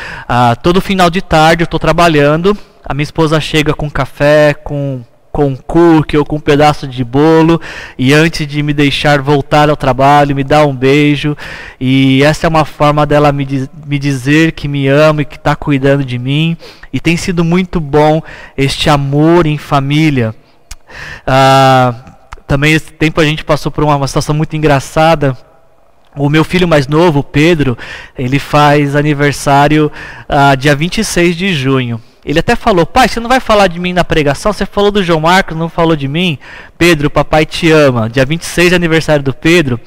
todo 0.61 0.81
final 0.81 1.09
de 1.09 1.21
tarde 1.21 1.63
eu 1.63 1.65
estou 1.65 1.79
trabalhando, 1.79 2.57
a 2.85 2.93
minha 2.93 3.03
esposa 3.03 3.39
chega 3.39 3.73
com 3.73 3.89
café, 3.89 4.53
com 4.53 5.01
com 5.31 5.55
cookie 5.55 6.17
ou 6.17 6.25
com 6.25 6.37
um 6.37 6.39
pedaço 6.39 6.87
de 6.87 7.03
bolo 7.03 7.61
e 7.97 8.13
antes 8.13 8.47
de 8.47 8.63
me 8.63 8.73
deixar 8.73 9.21
voltar 9.21 9.69
ao 9.69 9.75
trabalho, 9.75 10.35
me 10.35 10.43
dá 10.43 10.65
um 10.65 10.75
beijo. 10.75 11.37
E 11.79 12.23
essa 12.23 12.47
é 12.47 12.49
uma 12.49 12.65
forma 12.65 13.05
dela 13.05 13.31
me, 13.31 13.45
diz, 13.45 13.69
me 13.85 13.99
dizer 13.99 14.53
que 14.53 14.67
me 14.67 14.87
ama 14.87 15.21
e 15.21 15.25
que 15.25 15.37
está 15.37 15.55
cuidando 15.55 16.03
de 16.03 16.17
mim. 16.17 16.57
E 16.91 16.99
tem 16.99 17.15
sido 17.15 17.43
muito 17.43 17.79
bom 17.79 18.21
este 18.57 18.89
amor 18.89 19.45
em 19.45 19.57
família. 19.57 20.33
Ah, 21.25 21.93
também 22.47 22.73
esse 22.73 22.91
tempo 22.91 23.21
a 23.21 23.25
gente 23.25 23.43
passou 23.43 23.71
por 23.71 23.83
uma, 23.83 23.95
uma 23.95 24.07
situação 24.07 24.33
muito 24.33 24.55
engraçada. 24.55 25.37
O 26.17 26.27
meu 26.27 26.43
filho 26.43 26.67
mais 26.67 26.87
novo, 26.87 27.23
Pedro, 27.23 27.77
ele 28.17 28.39
faz 28.39 28.95
aniversário 28.95 29.91
ah, 30.27 30.55
dia 30.55 30.75
26 30.75 31.35
de 31.35 31.53
junho. 31.53 32.01
Ele 32.25 32.39
até 32.39 32.53
falou: 32.55 32.85
Pai, 32.85 33.07
você 33.07 33.19
não 33.19 33.29
vai 33.29 33.39
falar 33.39 33.67
de 33.67 33.79
mim 33.79 33.93
na 33.93 34.03
pregação? 34.03 34.51
Você 34.51 34.65
falou 34.65 34.91
do 34.91 35.01
João 35.01 35.21
Marcos, 35.21 35.55
não 35.55 35.69
falou 35.69 35.95
de 35.95 36.07
mim? 36.07 36.37
Pedro, 36.77 37.09
papai 37.09 37.45
te 37.45 37.71
ama. 37.71 38.09
Dia 38.09 38.25
26 38.25 38.73
é 38.73 38.75
aniversário 38.75 39.23
do 39.23 39.33
Pedro. 39.33 39.79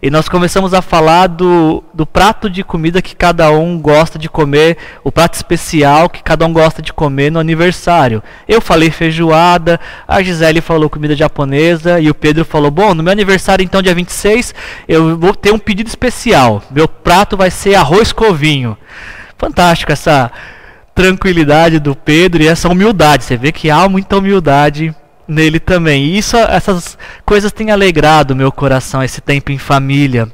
E 0.00 0.08
nós 0.08 0.28
começamos 0.28 0.72
a 0.72 0.80
falar 0.80 1.26
do, 1.26 1.82
do 1.92 2.06
prato 2.06 2.48
de 2.48 2.62
comida 2.62 3.02
que 3.02 3.16
cada 3.16 3.50
um 3.50 3.78
gosta 3.78 4.18
de 4.18 4.28
comer, 4.28 4.76
o 5.02 5.10
prato 5.10 5.34
especial 5.34 6.08
que 6.08 6.22
cada 6.22 6.46
um 6.46 6.52
gosta 6.52 6.80
de 6.80 6.92
comer 6.92 7.30
no 7.30 7.40
aniversário. 7.40 8.22
Eu 8.46 8.60
falei 8.60 8.90
feijoada, 8.90 9.80
a 10.06 10.22
Gisele 10.22 10.60
falou 10.60 10.88
comida 10.88 11.16
japonesa 11.16 11.98
e 11.98 12.08
o 12.08 12.14
Pedro 12.14 12.44
falou: 12.44 12.70
Bom, 12.70 12.94
no 12.94 13.02
meu 13.02 13.12
aniversário, 13.12 13.64
então, 13.64 13.82
dia 13.82 13.94
26, 13.94 14.54
eu 14.86 15.18
vou 15.18 15.34
ter 15.34 15.52
um 15.52 15.58
pedido 15.58 15.88
especial. 15.88 16.62
Meu 16.70 16.86
prato 16.86 17.36
vai 17.36 17.50
ser 17.50 17.74
arroz 17.74 18.12
covinho. 18.12 18.78
Fantástico 19.36 19.90
essa 19.90 20.30
tranquilidade 20.94 21.78
do 21.78 21.94
Pedro 21.94 22.42
e 22.42 22.48
essa 22.48 22.68
humildade. 22.68 23.24
Você 23.24 23.36
vê 23.36 23.52
que 23.52 23.70
há 23.70 23.88
muita 23.88 24.16
humildade 24.16 24.94
nele 25.26 25.60
também. 25.60 26.04
E 26.04 26.18
isso, 26.18 26.36
essas 26.36 26.98
coisas 27.24 27.52
têm 27.52 27.70
alegrado 27.70 28.36
meu 28.36 28.50
coração 28.50 29.02
esse 29.02 29.20
tempo 29.20 29.52
em 29.52 29.58
família. 29.58 30.28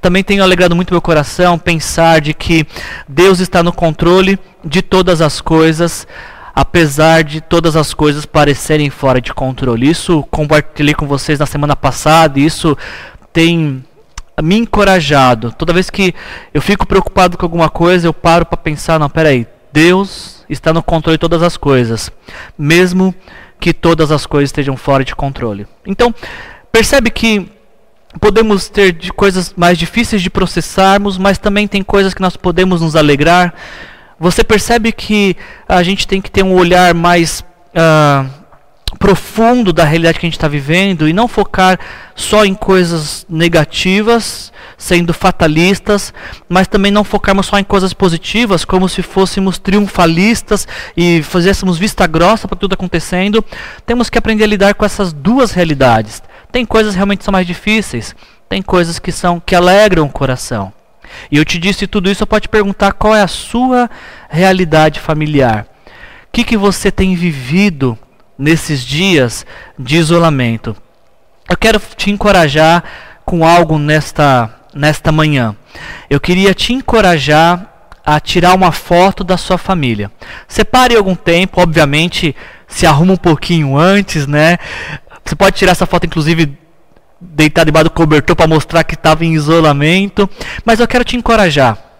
Também 0.00 0.22
tem 0.22 0.38
alegrado 0.40 0.76
muito 0.76 0.94
meu 0.94 1.00
coração 1.00 1.58
pensar 1.58 2.20
de 2.20 2.32
que 2.34 2.66
Deus 3.08 3.40
está 3.40 3.62
no 3.62 3.72
controle 3.72 4.38
de 4.64 4.80
todas 4.80 5.20
as 5.20 5.40
coisas, 5.40 6.06
apesar 6.54 7.24
de 7.24 7.40
todas 7.40 7.74
as 7.74 7.92
coisas 7.92 8.24
parecerem 8.24 8.90
fora 8.90 9.20
de 9.20 9.34
controle. 9.34 9.90
Isso 9.90 10.22
compartilhei 10.30 10.94
com 10.94 11.06
vocês 11.06 11.38
na 11.38 11.46
semana 11.46 11.74
passada, 11.74 12.38
e 12.38 12.44
isso 12.46 12.76
tem 13.32 13.84
me 14.40 14.56
encorajado. 14.56 15.52
Toda 15.52 15.72
vez 15.72 15.90
que 15.90 16.14
eu 16.54 16.62
fico 16.62 16.86
preocupado 16.86 17.36
com 17.36 17.44
alguma 17.44 17.68
coisa, 17.68 18.06
eu 18.06 18.14
paro 18.14 18.46
para 18.46 18.56
pensar, 18.56 19.00
não, 19.00 19.10
peraí, 19.10 19.46
Deus 19.72 20.44
está 20.48 20.72
no 20.72 20.82
controle 20.82 21.16
de 21.16 21.20
todas 21.20 21.42
as 21.42 21.56
coisas, 21.56 22.10
mesmo 22.58 23.14
que 23.58 23.72
todas 23.72 24.10
as 24.10 24.26
coisas 24.26 24.48
estejam 24.48 24.76
fora 24.76 25.04
de 25.04 25.14
controle. 25.14 25.66
Então, 25.86 26.14
percebe 26.70 27.10
que 27.10 27.50
podemos 28.20 28.68
ter 28.68 29.10
coisas 29.12 29.54
mais 29.56 29.78
difíceis 29.78 30.20
de 30.20 30.28
processarmos, 30.28 31.16
mas 31.16 31.38
também 31.38 31.66
tem 31.66 31.82
coisas 31.82 32.12
que 32.12 32.20
nós 32.20 32.36
podemos 32.36 32.80
nos 32.82 32.96
alegrar. 32.96 33.54
Você 34.18 34.44
percebe 34.44 34.92
que 34.92 35.36
a 35.68 35.82
gente 35.82 36.06
tem 36.06 36.20
que 36.20 36.30
ter 36.30 36.42
um 36.42 36.54
olhar 36.54 36.94
mais 36.94 37.44
uh, 37.74 38.41
profundo 38.98 39.72
da 39.72 39.84
realidade 39.84 40.18
que 40.18 40.26
a 40.26 40.28
gente 40.28 40.36
está 40.38 40.48
vivendo 40.48 41.08
e 41.08 41.12
não 41.12 41.26
focar 41.26 41.78
só 42.14 42.44
em 42.44 42.54
coisas 42.54 43.26
negativas, 43.28 44.52
sendo 44.76 45.14
fatalistas, 45.14 46.12
mas 46.48 46.68
também 46.68 46.90
não 46.90 47.04
focarmos 47.04 47.46
só 47.46 47.58
em 47.58 47.64
coisas 47.64 47.92
positivas, 47.92 48.64
como 48.64 48.88
se 48.88 49.02
fôssemos 49.02 49.58
triunfalistas 49.58 50.66
e 50.96 51.22
fizéssemos 51.22 51.78
vista 51.78 52.06
grossa 52.06 52.46
para 52.46 52.58
tudo 52.58 52.74
acontecendo. 52.74 53.44
Temos 53.86 54.10
que 54.10 54.18
aprender 54.18 54.44
a 54.44 54.48
lidar 54.48 54.74
com 54.74 54.84
essas 54.84 55.12
duas 55.12 55.52
realidades. 55.52 56.22
Tem 56.50 56.66
coisas 56.66 56.94
realmente 56.94 57.18
que 57.18 57.24
são 57.24 57.32
mais 57.32 57.46
difíceis, 57.46 58.14
tem 58.48 58.60
coisas 58.60 58.98
que 58.98 59.10
são 59.10 59.40
que 59.40 59.54
alegram 59.54 60.06
o 60.06 60.10
coração. 60.10 60.72
E 61.30 61.36
eu 61.36 61.44
te 61.44 61.58
disse 61.58 61.86
tudo 61.86 62.10
isso, 62.10 62.26
te 62.40 62.48
perguntar 62.48 62.92
qual 62.92 63.14
é 63.14 63.22
a 63.22 63.28
sua 63.28 63.90
realidade 64.28 65.00
familiar. 65.00 65.66
O 66.28 66.32
que, 66.32 66.44
que 66.44 66.56
você 66.56 66.90
tem 66.90 67.14
vivido 67.14 67.98
nesses 68.38 68.84
dias 68.84 69.46
de 69.78 69.96
isolamento. 69.96 70.76
Eu 71.48 71.56
quero 71.56 71.80
te 71.96 72.10
encorajar 72.10 72.82
com 73.24 73.44
algo 73.44 73.78
nesta, 73.78 74.50
nesta 74.74 75.12
manhã. 75.12 75.56
Eu 76.08 76.20
queria 76.20 76.54
te 76.54 76.72
encorajar 76.72 77.68
a 78.04 78.18
tirar 78.18 78.54
uma 78.54 78.72
foto 78.72 79.22
da 79.22 79.36
sua 79.36 79.58
família. 79.58 80.10
Separe 80.48 80.96
algum 80.96 81.14
tempo, 81.14 81.60
obviamente, 81.60 82.34
se 82.66 82.86
arruma 82.86 83.12
um 83.12 83.16
pouquinho 83.16 83.76
antes, 83.76 84.26
né? 84.26 84.58
Você 85.24 85.36
pode 85.36 85.56
tirar 85.56 85.72
essa 85.72 85.86
foto, 85.86 86.06
inclusive, 86.06 86.58
deitado 87.20 87.66
debaixo 87.66 87.84
do 87.84 87.90
cobertor 87.90 88.34
para 88.34 88.48
mostrar 88.48 88.82
que 88.82 88.94
estava 88.94 89.24
em 89.24 89.34
isolamento. 89.34 90.28
Mas 90.64 90.80
eu 90.80 90.88
quero 90.88 91.04
te 91.04 91.16
encorajar 91.16 91.91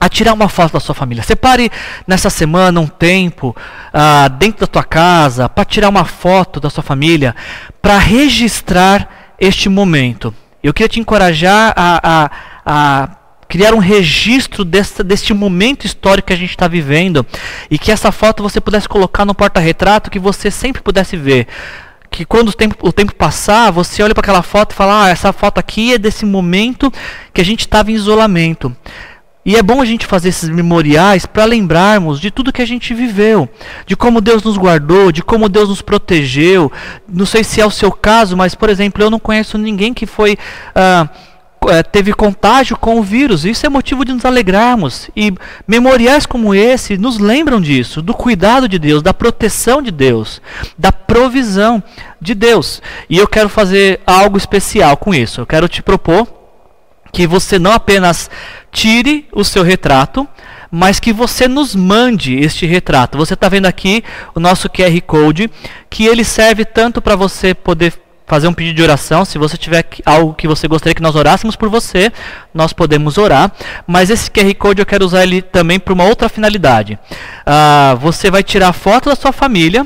a 0.00 0.08
tirar 0.08 0.32
uma 0.32 0.48
foto 0.48 0.72
da 0.72 0.80
sua 0.80 0.94
família. 0.94 1.22
Separe 1.22 1.70
nessa 2.06 2.30
semana 2.30 2.80
um 2.80 2.86
tempo 2.86 3.54
ah, 3.92 4.28
dentro 4.28 4.60
da 4.60 4.66
tua 4.66 4.82
casa 4.82 5.46
para 5.46 5.64
tirar 5.64 5.90
uma 5.90 6.06
foto 6.06 6.58
da 6.58 6.70
sua 6.70 6.82
família, 6.82 7.36
para 7.82 7.98
registrar 7.98 9.34
este 9.38 9.68
momento. 9.68 10.34
Eu 10.62 10.72
queria 10.72 10.88
te 10.88 11.00
encorajar 11.00 11.74
a, 11.76 12.00
a, 12.02 12.30
a 12.64 13.08
criar 13.46 13.74
um 13.74 13.78
registro 13.78 14.64
desse, 14.64 15.02
deste 15.02 15.34
momento 15.34 15.84
histórico 15.84 16.28
que 16.28 16.32
a 16.32 16.36
gente 16.36 16.50
está 16.50 16.66
vivendo 16.66 17.26
e 17.70 17.78
que 17.78 17.92
essa 17.92 18.10
foto 18.10 18.42
você 18.42 18.60
pudesse 18.60 18.88
colocar 18.88 19.26
no 19.26 19.34
porta-retrato 19.34 20.10
que 20.10 20.18
você 20.18 20.50
sempre 20.50 20.80
pudesse 20.80 21.16
ver 21.16 21.46
que 22.10 22.24
quando 22.24 22.48
o 22.48 22.52
tempo, 22.52 22.76
o 22.80 22.92
tempo 22.92 23.14
passar, 23.14 23.70
você 23.70 24.02
olha 24.02 24.14
para 24.14 24.22
aquela 24.22 24.42
foto 24.42 24.72
e 24.72 24.74
fala: 24.74 25.04
Ah, 25.04 25.08
essa 25.08 25.32
foto 25.32 25.58
aqui 25.58 25.94
é 25.94 25.98
desse 25.98 26.26
momento 26.26 26.92
que 27.32 27.40
a 27.40 27.44
gente 27.44 27.60
estava 27.60 27.92
em 27.92 27.94
isolamento. 27.94 28.74
E 29.44 29.56
é 29.56 29.62
bom 29.62 29.80
a 29.80 29.84
gente 29.84 30.04
fazer 30.04 30.28
esses 30.28 30.50
memoriais 30.50 31.24
para 31.24 31.46
lembrarmos 31.46 32.20
de 32.20 32.30
tudo 32.30 32.52
que 32.52 32.60
a 32.60 32.66
gente 32.66 32.92
viveu, 32.92 33.48
de 33.86 33.96
como 33.96 34.20
Deus 34.20 34.42
nos 34.42 34.58
guardou, 34.58 35.10
de 35.10 35.22
como 35.22 35.48
Deus 35.48 35.70
nos 35.70 35.80
protegeu. 35.80 36.70
Não 37.08 37.24
sei 37.24 37.42
se 37.42 37.60
é 37.60 37.66
o 37.66 37.70
seu 37.70 37.90
caso, 37.90 38.36
mas, 38.36 38.54
por 38.54 38.68
exemplo, 38.68 39.02
eu 39.02 39.10
não 39.10 39.18
conheço 39.18 39.56
ninguém 39.56 39.94
que 39.94 40.06
foi. 40.06 40.36
Ah, 40.74 41.08
eh, 41.68 41.82
teve 41.82 42.12
contágio 42.14 42.76
com 42.76 42.98
o 42.98 43.02
vírus. 43.02 43.44
Isso 43.44 43.66
é 43.66 43.68
motivo 43.68 44.04
de 44.04 44.12
nos 44.12 44.24
alegrarmos. 44.24 45.10
E 45.16 45.32
memoriais 45.66 46.24
como 46.26 46.54
esse 46.54 46.96
nos 46.96 47.18
lembram 47.18 47.60
disso, 47.60 48.00
do 48.00 48.14
cuidado 48.14 48.68
de 48.68 48.78
Deus, 48.78 49.02
da 49.02 49.12
proteção 49.12 49.82
de 49.82 49.90
Deus, 49.90 50.40
da 50.78 50.90
provisão 50.90 51.82
de 52.20 52.34
Deus. 52.34 52.80
E 53.08 53.18
eu 53.18 53.28
quero 53.28 53.48
fazer 53.48 54.00
algo 54.06 54.38
especial 54.38 54.96
com 54.96 55.14
isso. 55.14 55.40
Eu 55.40 55.46
quero 55.46 55.68
te 55.68 55.82
propor 55.82 56.26
que 57.12 57.26
você 57.26 57.58
não 57.58 57.72
apenas 57.72 58.30
tire 58.72 59.26
o 59.32 59.44
seu 59.44 59.62
retrato, 59.62 60.26
mas 60.70 61.00
que 61.00 61.12
você 61.12 61.48
nos 61.48 61.74
mande 61.74 62.36
este 62.36 62.66
retrato. 62.66 63.18
Você 63.18 63.34
está 63.34 63.48
vendo 63.48 63.66
aqui 63.66 64.04
o 64.34 64.40
nosso 64.40 64.68
QR 64.68 65.00
Code, 65.06 65.50
que 65.88 66.06
ele 66.06 66.24
serve 66.24 66.64
tanto 66.64 67.02
para 67.02 67.16
você 67.16 67.54
poder 67.54 67.92
fazer 68.30 68.46
um 68.46 68.54
pedido 68.54 68.76
de 68.76 68.82
oração. 68.82 69.24
Se 69.24 69.38
você 69.38 69.56
tiver 69.56 69.84
algo 70.06 70.34
que 70.34 70.46
você 70.46 70.68
gostaria 70.68 70.94
que 70.94 71.02
nós 71.02 71.16
orássemos 71.16 71.56
por 71.56 71.68
você, 71.68 72.12
nós 72.54 72.72
podemos 72.72 73.18
orar. 73.18 73.50
Mas 73.88 74.08
esse 74.08 74.30
QR 74.30 74.54
Code 74.54 74.80
eu 74.80 74.86
quero 74.86 75.04
usar 75.04 75.24
ele 75.24 75.42
também 75.42 75.80
para 75.80 75.92
uma 75.92 76.04
outra 76.04 76.28
finalidade. 76.28 76.96
Ah, 77.44 77.96
você 78.00 78.30
vai 78.30 78.44
tirar 78.44 78.68
a 78.68 78.72
foto 78.72 79.08
da 79.08 79.16
sua 79.16 79.32
família 79.32 79.84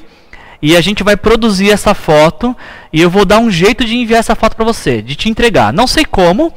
e 0.60 0.76
a 0.76 0.80
gente 0.82 1.02
vai 1.02 1.16
produzir 1.16 1.70
essa 1.70 1.94
foto 1.94 2.54
e 2.92 3.00
eu 3.00 3.08
vou 3.08 3.24
dar 3.24 3.38
um 3.38 3.50
jeito 3.50 3.82
de 3.82 3.96
enviar 3.96 4.20
essa 4.20 4.34
foto 4.34 4.54
para 4.54 4.64
você, 4.64 5.00
de 5.00 5.16
te 5.16 5.30
entregar. 5.30 5.72
Não 5.72 5.86
sei 5.86 6.04
como, 6.04 6.52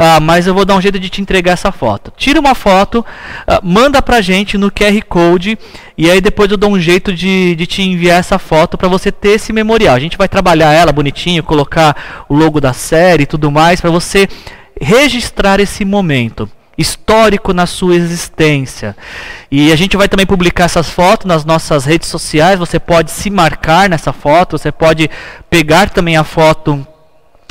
ah, 0.00 0.20
mas 0.20 0.46
eu 0.46 0.54
vou 0.54 0.64
dar 0.64 0.76
um 0.76 0.80
jeito 0.80 1.00
de 1.00 1.10
te 1.10 1.20
entregar 1.20 1.54
essa 1.54 1.72
foto. 1.72 2.12
Tira 2.16 2.38
uma 2.38 2.54
foto, 2.54 3.04
ah, 3.44 3.60
manda 3.64 4.00
pra 4.00 4.20
gente 4.20 4.56
no 4.56 4.70
QR 4.70 5.02
Code 5.08 5.58
e 5.96 6.08
aí 6.08 6.20
depois 6.20 6.48
eu 6.48 6.56
dou 6.56 6.70
um 6.70 6.78
jeito 6.78 7.12
de, 7.12 7.56
de 7.56 7.66
te 7.66 7.82
enviar 7.82 8.20
essa 8.20 8.38
foto 8.38 8.78
para 8.78 8.86
você 8.86 9.10
ter 9.10 9.30
esse 9.30 9.52
memorial. 9.52 9.96
A 9.96 10.00
gente 10.00 10.16
vai 10.16 10.28
trabalhar 10.28 10.72
ela 10.72 10.92
bonitinho, 10.92 11.42
colocar 11.42 12.24
o 12.28 12.36
logo 12.36 12.60
da 12.60 12.72
série 12.72 13.24
e 13.24 13.26
tudo 13.26 13.50
mais 13.50 13.80
para 13.80 13.90
você 13.90 14.28
registrar 14.80 15.58
esse 15.58 15.84
momento 15.84 16.48
histórico 16.78 17.52
na 17.52 17.66
sua 17.66 17.96
existência. 17.96 18.96
E 19.50 19.72
a 19.72 19.76
gente 19.76 19.96
vai 19.96 20.08
também 20.08 20.24
publicar 20.24 20.66
essas 20.66 20.88
fotos 20.88 21.26
nas 21.26 21.44
nossas 21.44 21.84
redes 21.84 22.08
sociais. 22.08 22.56
Você 22.60 22.78
pode 22.78 23.10
se 23.10 23.28
marcar 23.30 23.88
nessa 23.88 24.12
foto, 24.12 24.56
você 24.56 24.70
pode 24.70 25.10
pegar 25.50 25.90
também 25.90 26.16
a 26.16 26.22
foto 26.22 26.86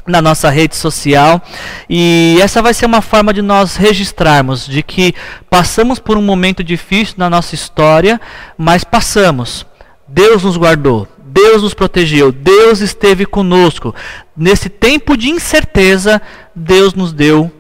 na 0.07 0.21
nossa 0.21 0.49
rede 0.49 0.75
social. 0.75 1.41
E 1.89 2.39
essa 2.41 2.61
vai 2.61 2.73
ser 2.73 2.85
uma 2.85 3.01
forma 3.01 3.33
de 3.33 3.41
nós 3.41 3.75
registrarmos 3.75 4.65
de 4.65 4.81
que 4.81 5.13
passamos 5.49 5.99
por 5.99 6.17
um 6.17 6.21
momento 6.21 6.63
difícil 6.63 7.15
na 7.17 7.29
nossa 7.29 7.53
história, 7.53 8.19
mas 8.57 8.83
passamos. 8.83 9.65
Deus 10.07 10.43
nos 10.43 10.55
guardou, 10.57 11.07
Deus 11.19 11.61
nos 11.61 11.73
protegeu, 11.73 12.31
Deus 12.31 12.79
esteve 12.79 13.25
conosco. 13.25 13.93
Nesse 14.35 14.69
tempo 14.69 15.17
de 15.17 15.29
incerteza, 15.29 16.21
Deus 16.55 16.93
nos 16.93 17.11
deu 17.11 17.51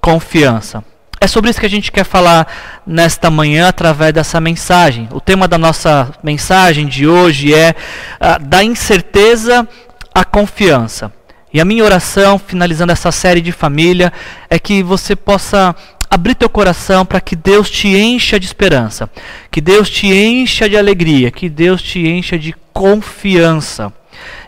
confiança. 0.00 0.84
É 1.20 1.26
sobre 1.26 1.48
isso 1.48 1.58
que 1.58 1.64
a 1.64 1.70
gente 1.70 1.90
quer 1.90 2.04
falar 2.04 2.46
nesta 2.86 3.30
manhã 3.30 3.68
através 3.68 4.12
dessa 4.12 4.38
mensagem. 4.38 5.08
O 5.10 5.20
tema 5.20 5.48
da 5.48 5.56
nossa 5.56 6.12
mensagem 6.22 6.86
de 6.86 7.06
hoje 7.06 7.54
é 7.54 7.74
uh, 8.20 8.44
da 8.44 8.62
incerteza 8.62 9.66
à 10.14 10.22
confiança. 10.22 11.10
E 11.54 11.60
a 11.60 11.64
minha 11.64 11.84
oração, 11.84 12.36
finalizando 12.36 12.90
essa 12.90 13.12
série 13.12 13.40
de 13.40 13.52
família, 13.52 14.12
é 14.50 14.58
que 14.58 14.82
você 14.82 15.14
possa 15.14 15.72
abrir 16.10 16.34
teu 16.34 16.48
coração 16.48 17.06
para 17.06 17.20
que 17.20 17.36
Deus 17.36 17.70
te 17.70 17.86
encha 17.96 18.40
de 18.40 18.46
esperança, 18.46 19.08
que 19.52 19.60
Deus 19.60 19.88
te 19.88 20.08
encha 20.08 20.68
de 20.68 20.76
alegria, 20.76 21.30
que 21.30 21.48
Deus 21.48 21.80
te 21.80 22.08
encha 22.08 22.36
de 22.36 22.56
confiança. 22.72 23.92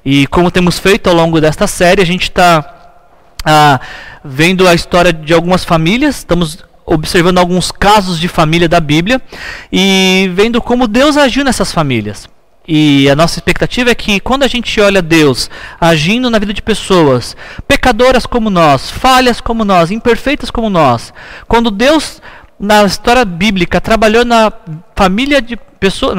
E 0.05 0.27
como 0.27 0.51
temos 0.51 0.81
feito 0.81 1.09
ao 1.09 1.15
longo 1.15 1.41
desta 1.41 1.69
série, 1.69 2.03
a 2.03 2.07
gente 2.07 2.25
está 2.25 3.05
ah, 3.45 3.81
vendo 4.25 4.67
a 4.67 4.75
história 4.75 5.13
de 5.13 5.33
algumas 5.33 5.65
famílias, 5.65 6.19
estamos 6.19 6.59
observando 6.85 7.39
alguns 7.39 7.71
casos 7.71 8.19
de 8.19 8.27
família 8.27 8.69
da 8.69 8.81
Bíblia 8.81 9.23
e 9.71 10.29
vendo 10.35 10.61
como 10.61 10.89
Deus 10.89 11.17
agiu 11.17 11.45
nessas 11.45 11.71
famílias. 11.71 12.29
E 12.67 13.09
a 13.09 13.15
nossa 13.15 13.39
expectativa 13.39 13.91
é 13.91 13.95
que 13.95 14.19
quando 14.19 14.43
a 14.43 14.49
gente 14.49 14.81
olha 14.81 15.01
Deus 15.01 15.49
agindo 15.81 16.29
na 16.29 16.39
vida 16.39 16.53
de 16.53 16.61
pessoas, 16.61 17.37
pecadoras 17.69 18.27
como 18.27 18.51
nós, 18.51 18.91
falhas 18.91 19.41
como 19.41 19.65
nós, 19.65 19.91
imperfeitas 19.91 20.51
como 20.51 20.69
nós, 20.69 21.13
quando 21.47 21.71
Deus 21.71 22.21
na 22.59 22.85
história 22.85 23.25
bíblica 23.25 23.81
trabalhou 23.81 24.25
na 24.25 24.51
família 24.97 25.41
de 25.41 25.57
pessoas, 25.79 26.17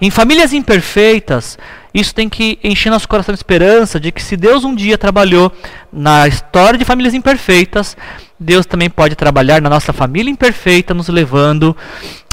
em 0.00 0.08
famílias 0.08 0.52
imperfeitas, 0.52 1.58
isso 1.92 2.14
tem 2.14 2.28
que 2.28 2.58
encher 2.62 2.90
nosso 2.90 3.08
coração 3.08 3.34
de 3.34 3.38
esperança 3.38 3.98
de 3.98 4.12
que 4.12 4.22
se 4.22 4.36
Deus 4.36 4.64
um 4.64 4.74
dia 4.74 4.96
trabalhou 4.96 5.52
na 5.92 6.26
história 6.28 6.78
de 6.78 6.84
famílias 6.84 7.12
imperfeitas, 7.12 7.96
Deus 8.38 8.64
também 8.64 8.88
pode 8.88 9.16
trabalhar 9.16 9.60
na 9.60 9.68
nossa 9.68 9.92
família 9.92 10.30
imperfeita, 10.30 10.94
nos 10.94 11.08
levando 11.08 11.76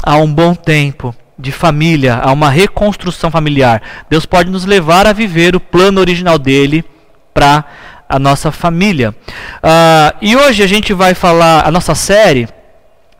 a 0.02 0.16
um 0.16 0.32
bom 0.32 0.54
tempo 0.54 1.14
de 1.38 1.52
família, 1.52 2.16
a 2.16 2.32
uma 2.32 2.50
reconstrução 2.50 3.30
familiar. 3.30 3.80
Deus 4.10 4.26
pode 4.26 4.50
nos 4.50 4.64
levar 4.64 5.06
a 5.06 5.12
viver 5.12 5.54
o 5.54 5.60
plano 5.60 6.00
original 6.00 6.38
dele 6.38 6.84
para 7.32 7.64
a 8.08 8.18
nossa 8.18 8.50
família. 8.50 9.14
Uh, 9.62 10.16
e 10.20 10.34
hoje 10.34 10.62
a 10.62 10.66
gente 10.66 10.92
vai 10.92 11.14
falar, 11.14 11.66
a 11.66 11.70
nossa 11.70 11.94
série 11.94 12.48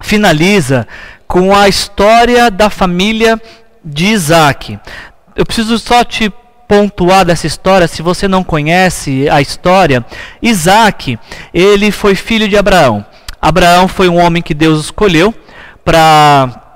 finaliza 0.00 0.86
com 1.26 1.54
a 1.54 1.68
história 1.68 2.50
da 2.50 2.70
família 2.70 3.40
de 3.84 4.06
Isaac. 4.06 4.78
Eu 5.36 5.46
preciso 5.46 5.78
só 5.78 6.02
te 6.02 6.32
pontuar 6.66 7.24
dessa 7.24 7.46
história, 7.46 7.88
se 7.88 8.02
você 8.02 8.28
não 8.28 8.44
conhece 8.44 9.28
a 9.30 9.40
história, 9.40 10.04
Isaac, 10.42 11.18
ele 11.52 11.90
foi 11.90 12.14
filho 12.14 12.46
de 12.46 12.58
Abraão. 12.58 13.04
Abraão 13.40 13.88
foi 13.88 14.08
um 14.08 14.18
homem 14.18 14.42
que 14.42 14.52
Deus 14.52 14.84
escolheu 14.84 15.34
para 15.84 16.67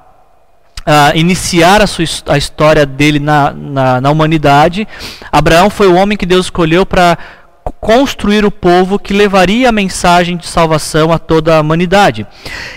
uh, 0.87 1.16
iniciar 1.16 1.81
a, 1.81 1.87
sua, 1.87 2.05
a 2.29 2.38
história 2.38 2.85
dele 2.85 3.18
na, 3.18 3.53
na, 3.53 4.01
na 4.01 4.11
humanidade. 4.11 4.87
Abraão 5.31 5.71
foi 5.71 5.87
o 5.87 5.95
homem 5.95 6.16
que 6.16 6.27
Deus 6.27 6.47
escolheu 6.47 6.85
para 6.85 7.18
construir 7.81 8.45
o 8.45 8.51
povo 8.51 8.99
que 8.99 9.12
levaria 9.12 9.68
a 9.68 9.73
mensagem 9.73 10.37
de 10.37 10.47
salvação 10.47 11.12
a 11.12 11.18
toda 11.18 11.57
a 11.57 11.61
humanidade. 11.61 12.27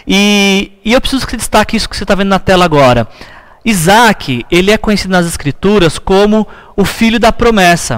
E, 0.07 0.73
e 0.83 0.93
eu 0.93 1.01
preciso 1.01 1.27
que 1.27 1.37
destaque 1.37 1.75
isso 1.75 1.89
que 1.89 1.97
você 1.97 2.03
está 2.03 2.15
vendo 2.15 2.29
na 2.29 2.39
tela 2.39 2.65
agora. 2.65 3.07
Isaac, 3.63 4.45
ele 4.51 4.71
é 4.71 4.77
conhecido 4.77 5.11
nas 5.11 5.25
escrituras 5.25 5.97
como 5.97 6.47
o 6.75 6.85
filho 6.85 7.19
da 7.19 7.31
promessa. 7.31 7.97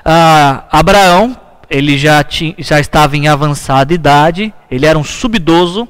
Uh, 0.00 0.62
Abraão, 0.72 1.36
ele 1.70 1.98
já, 1.98 2.22
tinha, 2.22 2.54
já 2.58 2.80
estava 2.80 3.16
em 3.16 3.28
avançada 3.28 3.92
idade, 3.92 4.52
ele 4.70 4.86
era 4.86 4.98
um 4.98 5.04
subidoso, 5.04 5.88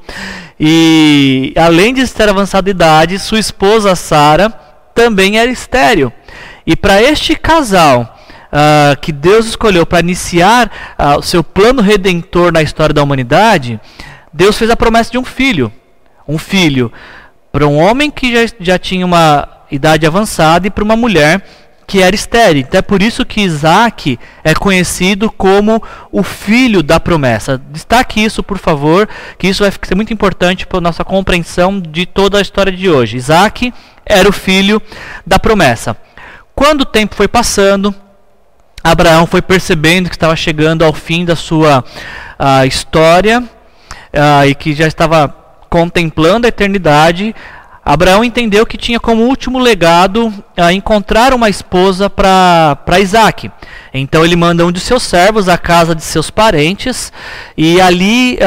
e 0.58 1.52
além 1.56 1.94
de 1.94 2.06
ter 2.08 2.28
avançada 2.28 2.68
idade, 2.68 3.18
sua 3.18 3.38
esposa 3.38 3.94
Sara 3.94 4.50
também 4.94 5.38
era 5.38 5.50
estéril. 5.50 6.12
E 6.66 6.74
para 6.74 7.00
este 7.00 7.36
casal, 7.36 8.18
uh, 8.52 8.98
que 9.00 9.12
Deus 9.12 9.46
escolheu 9.46 9.86
para 9.86 10.00
iniciar 10.00 10.70
uh, 10.98 11.18
o 11.18 11.22
seu 11.22 11.44
plano 11.44 11.80
redentor 11.80 12.52
na 12.52 12.62
história 12.62 12.92
da 12.92 13.02
humanidade, 13.02 13.80
Deus 14.32 14.58
fez 14.58 14.70
a 14.70 14.76
promessa 14.76 15.12
de 15.12 15.18
um 15.18 15.24
filho. 15.24 15.72
Um 16.26 16.38
filho 16.38 16.92
para 17.50 17.66
um 17.66 17.78
homem 17.78 18.10
que 18.10 18.32
já, 18.32 18.54
já 18.60 18.78
tinha 18.78 19.06
uma 19.06 19.48
idade 19.70 20.06
avançada 20.06 20.66
e 20.66 20.70
para 20.70 20.84
uma 20.84 20.96
mulher 20.96 21.42
que 21.88 22.02
era 22.02 22.14
estéril. 22.14 22.60
Então 22.60 22.78
é 22.78 22.82
por 22.82 23.00
isso 23.00 23.24
que 23.24 23.40
Isaac 23.40 24.18
é 24.44 24.54
conhecido 24.54 25.30
como 25.30 25.82
o 26.12 26.22
filho 26.22 26.82
da 26.82 27.00
promessa. 27.00 27.56
Destaque 27.70 28.22
isso, 28.22 28.42
por 28.42 28.58
favor, 28.58 29.08
que 29.38 29.48
isso 29.48 29.62
vai 29.62 29.72
ser 29.82 29.94
muito 29.94 30.12
importante 30.12 30.66
para 30.66 30.76
a 30.76 30.82
nossa 30.82 31.02
compreensão 31.02 31.80
de 31.80 32.04
toda 32.04 32.36
a 32.36 32.42
história 32.42 32.70
de 32.70 32.90
hoje. 32.90 33.16
Isaac 33.16 33.72
era 34.04 34.28
o 34.28 34.32
filho 34.32 34.82
da 35.26 35.38
promessa. 35.38 35.96
Quando 36.54 36.82
o 36.82 36.86
tempo 36.86 37.14
foi 37.14 37.26
passando, 37.26 37.94
Abraão 38.84 39.26
foi 39.26 39.40
percebendo 39.40 40.10
que 40.10 40.14
estava 40.14 40.36
chegando 40.36 40.84
ao 40.84 40.92
fim 40.92 41.24
da 41.24 41.34
sua 41.34 41.82
uh, 42.38 42.66
história 42.66 43.40
uh, 43.40 44.46
e 44.46 44.54
que 44.54 44.74
já 44.74 44.86
estava 44.86 45.34
contemplando 45.70 46.46
a 46.46 46.48
eternidade. 46.48 47.34
Abraão 47.90 48.22
entendeu 48.22 48.66
que 48.66 48.76
tinha 48.76 49.00
como 49.00 49.22
último 49.22 49.58
legado 49.58 50.26
uh, 50.26 50.70
encontrar 50.70 51.32
uma 51.32 51.48
esposa 51.48 52.10
para 52.10 53.00
Isaac. 53.00 53.50
Então 53.94 54.22
ele 54.22 54.36
manda 54.36 54.66
um 54.66 54.70
de 54.70 54.78
seus 54.78 55.02
servos 55.02 55.48
à 55.48 55.56
casa 55.56 55.94
de 55.94 56.02
seus 56.02 56.30
parentes 56.30 57.10
e 57.56 57.80
ali 57.80 58.38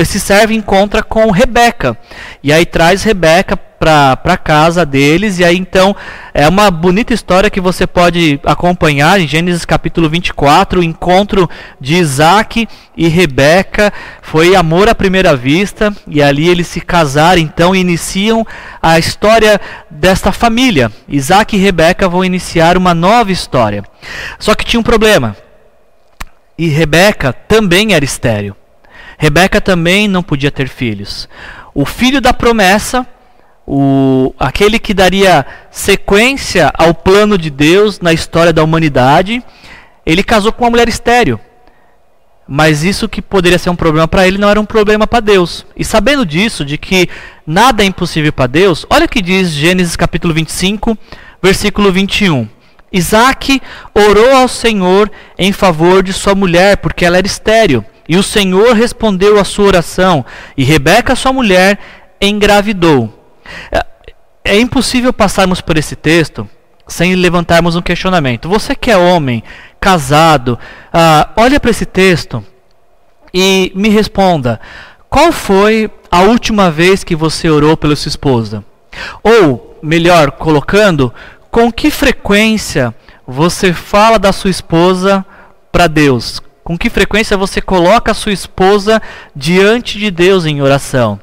esse 0.00 0.18
servo 0.18 0.52
encontra 0.52 1.04
com 1.04 1.30
Rebeca. 1.30 1.96
E 2.42 2.52
aí 2.52 2.66
traz 2.66 3.04
Rebeca 3.04 3.56
para 3.78 4.36
casa 4.36 4.84
deles. 4.84 5.38
E 5.38 5.44
aí 5.44 5.56
então 5.56 5.94
é 6.34 6.48
uma 6.48 6.70
bonita 6.70 7.14
história 7.14 7.50
que 7.50 7.60
você 7.60 7.86
pode 7.86 8.40
acompanhar 8.44 9.20
em 9.20 9.26
Gênesis 9.28 9.64
capítulo 9.64 10.08
24. 10.08 10.80
O 10.80 10.84
encontro 10.84 11.48
de 11.80 11.94
Isaac 11.94 12.68
e 12.96 13.08
Rebeca 13.08 13.92
foi 14.20 14.56
amor 14.56 14.88
à 14.88 14.94
primeira 14.94 15.36
vista. 15.36 15.94
E 16.06 16.22
ali 16.22 16.48
eles 16.48 16.66
se 16.66 16.80
casaram 16.80 17.40
então 17.40 17.74
iniciam 17.74 18.46
a 18.82 18.98
história 18.98 19.60
desta 19.90 20.32
família. 20.32 20.90
Isaac 21.08 21.56
e 21.56 21.60
Rebeca 21.60 22.08
vão 22.08 22.24
iniciar 22.24 22.76
uma 22.76 22.94
nova 22.94 23.30
história. 23.30 23.84
Só 24.38 24.54
que 24.54 24.64
tinha 24.64 24.80
um 24.80 24.84
problema. 24.84 25.36
E 26.58 26.66
Rebeca 26.66 27.32
também 27.32 27.94
era 27.94 28.04
estéril. 28.04 28.56
Rebeca 29.16 29.60
também 29.60 30.08
não 30.08 30.22
podia 30.22 30.50
ter 30.50 30.68
filhos. 30.68 31.28
O 31.74 31.84
filho 31.84 32.20
da 32.20 32.32
promessa, 32.32 33.06
o, 33.70 34.34
aquele 34.38 34.78
que 34.78 34.94
daria 34.94 35.44
sequência 35.70 36.72
ao 36.72 36.94
plano 36.94 37.36
de 37.36 37.50
Deus 37.50 38.00
na 38.00 38.14
história 38.14 38.50
da 38.50 38.64
humanidade, 38.64 39.44
ele 40.06 40.22
casou 40.24 40.50
com 40.50 40.64
uma 40.64 40.70
mulher 40.70 40.88
estéril. 40.88 41.38
Mas 42.48 42.82
isso 42.82 43.10
que 43.10 43.20
poderia 43.20 43.58
ser 43.58 43.68
um 43.68 43.76
problema 43.76 44.08
para 44.08 44.26
ele 44.26 44.38
não 44.38 44.48
era 44.48 44.58
um 44.58 44.64
problema 44.64 45.06
para 45.06 45.20
Deus. 45.20 45.66
E 45.76 45.84
sabendo 45.84 46.24
disso, 46.24 46.64
de 46.64 46.78
que 46.78 47.10
nada 47.46 47.82
é 47.82 47.86
impossível 47.86 48.32
para 48.32 48.46
Deus, 48.46 48.86
olha 48.88 49.04
o 49.04 49.08
que 49.08 49.20
diz 49.20 49.50
Gênesis 49.50 49.96
capítulo 49.96 50.32
25, 50.32 50.96
versículo 51.42 51.92
21. 51.92 52.48
Isaac 52.90 53.60
orou 53.94 54.34
ao 54.34 54.48
Senhor 54.48 55.10
em 55.38 55.52
favor 55.52 56.02
de 56.02 56.14
sua 56.14 56.34
mulher, 56.34 56.78
porque 56.78 57.04
ela 57.04 57.18
era 57.18 57.26
estéril. 57.26 57.84
E 58.08 58.16
o 58.16 58.22
Senhor 58.22 58.74
respondeu 58.74 59.38
à 59.38 59.44
sua 59.44 59.66
oração, 59.66 60.24
e 60.56 60.64
Rebeca, 60.64 61.14
sua 61.14 61.34
mulher, 61.34 61.78
engravidou. 62.18 63.17
É, 63.70 63.86
é 64.44 64.60
impossível 64.60 65.12
passarmos 65.12 65.60
por 65.60 65.76
esse 65.76 65.94
texto 65.94 66.48
sem 66.88 67.14
levantarmos 67.14 67.76
um 67.76 67.82
questionamento. 67.82 68.48
Você 68.48 68.74
que 68.74 68.90
é 68.90 68.96
homem, 68.96 69.44
casado, 69.78 70.58
uh, 70.88 71.30
olha 71.36 71.60
para 71.60 71.70
esse 71.70 71.84
texto 71.84 72.44
e 73.32 73.70
me 73.74 73.90
responda: 73.90 74.58
qual 75.10 75.30
foi 75.30 75.90
a 76.10 76.22
última 76.22 76.70
vez 76.70 77.04
que 77.04 77.14
você 77.14 77.48
orou 77.48 77.76
pela 77.76 77.94
sua 77.94 78.08
esposa? 78.08 78.64
Ou, 79.22 79.78
melhor 79.82 80.32
colocando, 80.32 81.12
com 81.50 81.70
que 81.70 81.90
frequência 81.90 82.94
você 83.26 83.72
fala 83.72 84.18
da 84.18 84.32
sua 84.32 84.50
esposa 84.50 85.24
para 85.70 85.86
Deus? 85.86 86.40
Com 86.64 86.76
que 86.76 86.90
frequência 86.90 87.36
você 87.36 87.60
coloca 87.60 88.12
a 88.12 88.14
sua 88.14 88.32
esposa 88.32 89.00
diante 89.34 89.98
de 89.98 90.10
Deus 90.10 90.44
em 90.44 90.60
oração? 90.60 91.18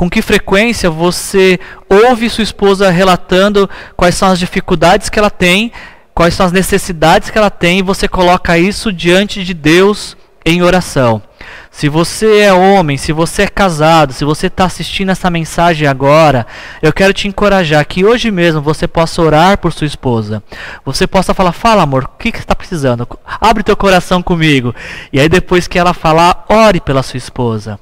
Com 0.00 0.08
que 0.08 0.22
frequência 0.22 0.88
você 0.88 1.60
ouve 1.86 2.30
sua 2.30 2.42
esposa 2.42 2.88
relatando 2.88 3.68
quais 3.94 4.14
são 4.14 4.30
as 4.30 4.38
dificuldades 4.38 5.10
que 5.10 5.18
ela 5.18 5.28
tem 5.28 5.70
quais 6.14 6.32
são 6.32 6.46
as 6.46 6.52
necessidades 6.52 7.28
que 7.28 7.36
ela 7.36 7.50
tem 7.50 7.80
e 7.80 7.82
você 7.82 8.08
coloca 8.08 8.56
isso 8.56 8.90
diante 8.90 9.44
de 9.44 9.52
Deus 9.52 10.16
em 10.42 10.62
oração. 10.62 11.22
Se 11.70 11.88
você 11.88 12.40
é 12.40 12.52
homem, 12.52 12.96
se 12.96 13.12
você 13.12 13.42
é 13.42 13.48
casado, 13.48 14.12
se 14.12 14.24
você 14.24 14.48
está 14.48 14.64
assistindo 14.64 15.10
essa 15.10 15.30
mensagem 15.30 15.86
agora, 15.86 16.46
eu 16.82 16.92
quero 16.92 17.12
te 17.12 17.28
encorajar 17.28 17.86
que 17.86 18.04
hoje 18.04 18.30
mesmo 18.30 18.60
você 18.60 18.86
possa 18.88 19.22
orar 19.22 19.58
por 19.58 19.72
sua 19.72 19.86
esposa. 19.86 20.42
Você 20.84 21.06
possa 21.06 21.32
falar: 21.32 21.52
Fala, 21.52 21.82
amor, 21.82 22.04
o 22.04 22.18
que, 22.18 22.32
que 22.32 22.38
você 22.38 22.44
está 22.44 22.54
precisando? 22.54 23.06
Abre 23.40 23.62
teu 23.62 23.76
coração 23.76 24.22
comigo. 24.22 24.74
E 25.12 25.20
aí, 25.20 25.28
depois 25.28 25.66
que 25.66 25.78
ela 25.78 25.94
falar, 25.94 26.44
ore 26.48 26.80
pela 26.80 27.02
sua 27.02 27.18
esposa. 27.18 27.78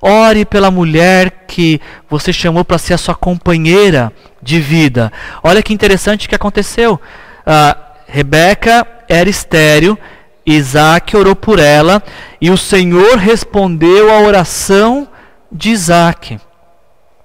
Ore 0.00 0.44
pela 0.44 0.70
mulher 0.70 1.44
que 1.46 1.80
você 2.08 2.32
chamou 2.32 2.64
para 2.64 2.78
ser 2.78 2.94
a 2.94 2.98
sua 2.98 3.14
companheira 3.14 4.12
de 4.42 4.60
vida. 4.60 5.12
Olha 5.42 5.62
que 5.62 5.74
interessante 5.74 6.28
que 6.28 6.34
aconteceu. 6.34 6.94
Uh, 6.94 7.90
Rebeca 8.06 8.86
era 9.08 9.28
estéreo 9.30 9.98
Isaac 10.44 11.16
orou 11.16 11.36
por 11.36 11.58
ela 11.58 12.02
e 12.40 12.50
o 12.50 12.56
Senhor 12.56 13.16
respondeu 13.18 14.12
à 14.12 14.20
oração 14.20 15.08
de 15.50 15.70
Isaac. 15.70 16.40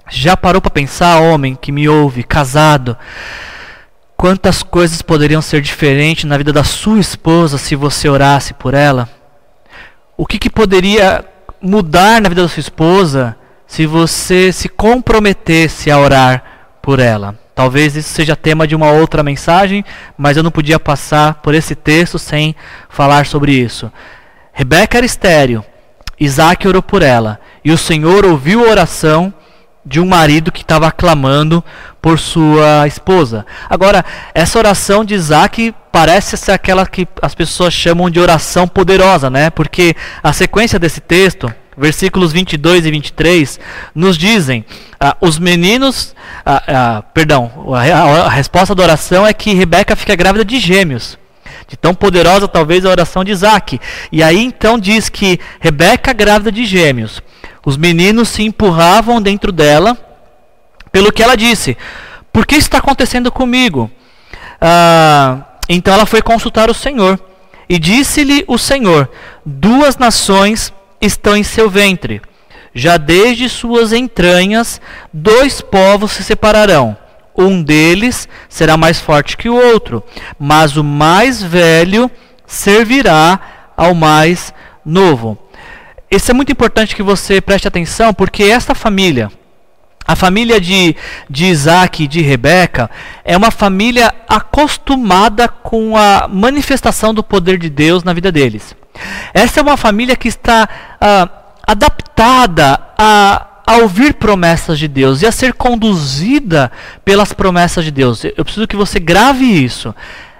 Já 0.09 0.37
parou 0.37 0.61
para 0.61 0.71
pensar, 0.71 1.19
homem 1.19 1.55
que 1.55 1.71
me 1.71 1.89
ouve, 1.89 2.23
casado, 2.23 2.95
quantas 4.15 4.61
coisas 4.61 5.01
poderiam 5.01 5.41
ser 5.41 5.61
diferentes 5.61 6.25
na 6.25 6.37
vida 6.37 6.53
da 6.53 6.63
sua 6.63 6.99
esposa 6.99 7.57
se 7.57 7.75
você 7.75 8.07
orasse 8.07 8.53
por 8.53 8.73
ela? 8.73 9.09
O 10.15 10.25
que, 10.25 10.37
que 10.37 10.49
poderia 10.49 11.25
mudar 11.61 12.21
na 12.21 12.29
vida 12.29 12.43
da 12.43 12.47
sua 12.47 12.59
esposa 12.59 13.35
se 13.65 13.85
você 13.85 14.51
se 14.51 14.69
comprometesse 14.69 15.89
a 15.89 15.97
orar 15.97 16.54
por 16.85 16.99
ela? 16.99 17.33
Talvez 17.55 17.95
isso 17.95 18.13
seja 18.13 18.35
tema 18.35 18.67
de 18.67 18.75
uma 18.75 18.91
outra 18.91 19.23
mensagem, 19.23 19.83
mas 20.15 20.37
eu 20.37 20.43
não 20.43 20.51
podia 20.51 20.79
passar 20.79 21.33
por 21.41 21.55
esse 21.55 21.73
texto 21.73 22.19
sem 22.19 22.55
falar 22.87 23.25
sobre 23.25 23.53
isso. 23.53 23.91
Rebeca 24.53 24.99
era 24.99 25.05
estéreo, 25.05 25.65
Isaac 26.19 26.67
orou 26.67 26.83
por 26.83 27.01
ela, 27.01 27.39
e 27.63 27.71
o 27.71 27.77
Senhor 27.77 28.23
ouviu 28.23 28.63
a 28.63 28.69
oração 28.69 29.33
de 29.83 29.99
um 29.99 30.05
marido 30.05 30.51
que 30.51 30.61
estava 30.61 30.91
clamando 30.91 31.63
por 31.99 32.19
sua 32.19 32.85
esposa. 32.85 33.47
Agora, 33.67 34.05
essa 34.31 34.59
oração 34.59 35.03
de 35.03 35.15
Isaac 35.15 35.73
parece 35.91 36.37
ser 36.37 36.51
aquela 36.51 36.85
que 36.85 37.07
as 37.19 37.33
pessoas 37.33 37.73
chamam 37.73 38.11
de 38.11 38.19
oração 38.19 38.67
poderosa, 38.67 39.27
né? 39.27 39.49
Porque 39.49 39.95
a 40.21 40.31
sequência 40.31 40.77
desse 40.77 41.01
texto 41.01 41.51
versículos 41.77 42.31
22 42.31 42.85
e 42.85 42.91
23, 42.91 43.59
nos 43.93 44.17
dizem: 44.17 44.65
ah, 44.99 45.15
os 45.19 45.37
meninos, 45.37 46.15
ah, 46.45 46.63
ah, 46.67 47.01
perdão, 47.13 47.51
a, 47.73 48.25
a, 48.25 48.29
resposta 48.29 48.73
da 48.73 48.83
oração 48.83 49.25
é 49.25 49.33
que 49.33 49.53
Rebeca 49.53 49.95
fica 49.95 50.15
grávida 50.15 50.45
de 50.45 50.59
gêmeos. 50.59 51.17
De 51.67 51.75
tão 51.75 51.95
poderosa 51.95 52.47
talvez 52.47 52.85
a 52.85 52.89
oração 52.89 53.23
de 53.23 53.31
Isaac. 53.31 53.79
E 54.11 54.21
aí 54.21 54.43
então 54.43 54.77
diz 54.77 55.09
que 55.09 55.39
Rebeca 55.59 56.13
grávida 56.13 56.51
de 56.51 56.63
gêmeos. 56.65 57.21
Os 57.65 57.75
meninos 57.75 58.29
se 58.29 58.43
empurravam 58.43 59.21
dentro 59.21 59.51
dela, 59.51 59.97
pelo 60.91 61.11
que 61.11 61.23
ela 61.23 61.35
disse: 61.35 61.75
Por 62.31 62.45
que 62.45 62.55
está 62.55 62.77
acontecendo 62.77 63.31
comigo? 63.31 63.89
Ah, 64.61 65.39
então 65.67 65.93
ela 65.93 66.05
foi 66.05 66.21
consultar 66.21 66.69
o 66.69 66.73
Senhor. 66.73 67.19
E 67.67 67.79
disse-lhe 67.79 68.45
o 68.47 68.57
Senhor: 68.57 69.09
Duas 69.45 69.97
nações 69.97 70.71
estão 71.01 71.35
em 71.35 71.43
seu 71.43 71.69
ventre. 71.69 72.21
Já 72.73 72.97
desde 72.97 73.47
suas 73.47 73.93
entranhas, 73.93 74.81
dois 75.13 75.61
povos 75.61 76.11
se 76.11 76.23
separarão. 76.23 76.97
Um 77.37 77.61
deles 77.61 78.27
será 78.47 78.77
mais 78.77 78.99
forte 78.99 79.37
que 79.37 79.49
o 79.49 79.55
outro, 79.55 80.03
mas 80.39 80.77
o 80.77 80.83
mais 80.83 81.41
velho 81.41 82.09
servirá 82.45 83.39
ao 83.75 83.93
mais 83.93 84.53
novo. 84.85 85.37
Isso 86.09 86.31
é 86.31 86.33
muito 86.33 86.51
importante 86.51 86.95
que 86.95 87.03
você 87.03 87.41
preste 87.41 87.67
atenção, 87.67 88.13
porque 88.13 88.43
esta 88.43 88.75
família, 88.75 89.31
a 90.07 90.15
família 90.15 90.61
de, 90.61 90.95
de 91.29 91.45
Isaac 91.45 92.03
e 92.03 92.07
de 92.07 92.21
Rebeca, 92.21 92.89
é 93.23 93.35
uma 93.35 93.51
família 93.51 94.13
acostumada 94.27 95.47
com 95.47 95.97
a 95.97 96.27
manifestação 96.27 97.13
do 97.13 97.23
poder 97.23 97.57
de 97.57 97.69
Deus 97.69 98.03
na 98.03 98.13
vida 98.13 98.31
deles. 98.31 98.75
Essa 99.33 99.59
é 99.59 99.63
uma 99.63 99.77
família 99.77 100.15
que 100.15 100.27
está 100.27 100.69
ah, 101.01 101.29
adaptada 101.65 102.79
a, 102.97 103.47
a 103.65 103.77
ouvir 103.77 104.13
promessas 104.13 104.77
de 104.77 104.87
Deus 104.87 105.21
e 105.21 105.25
a 105.25 105.31
ser 105.31 105.53
conduzida 105.53 106.71
pelas 107.03 107.33
promessas 107.33 107.83
de 107.83 107.91
Deus. 107.91 108.23
Eu 108.23 108.45
preciso 108.45 108.67
que 108.67 108.75
você 108.75 108.99
grave 108.99 109.45
isso. 109.45 109.93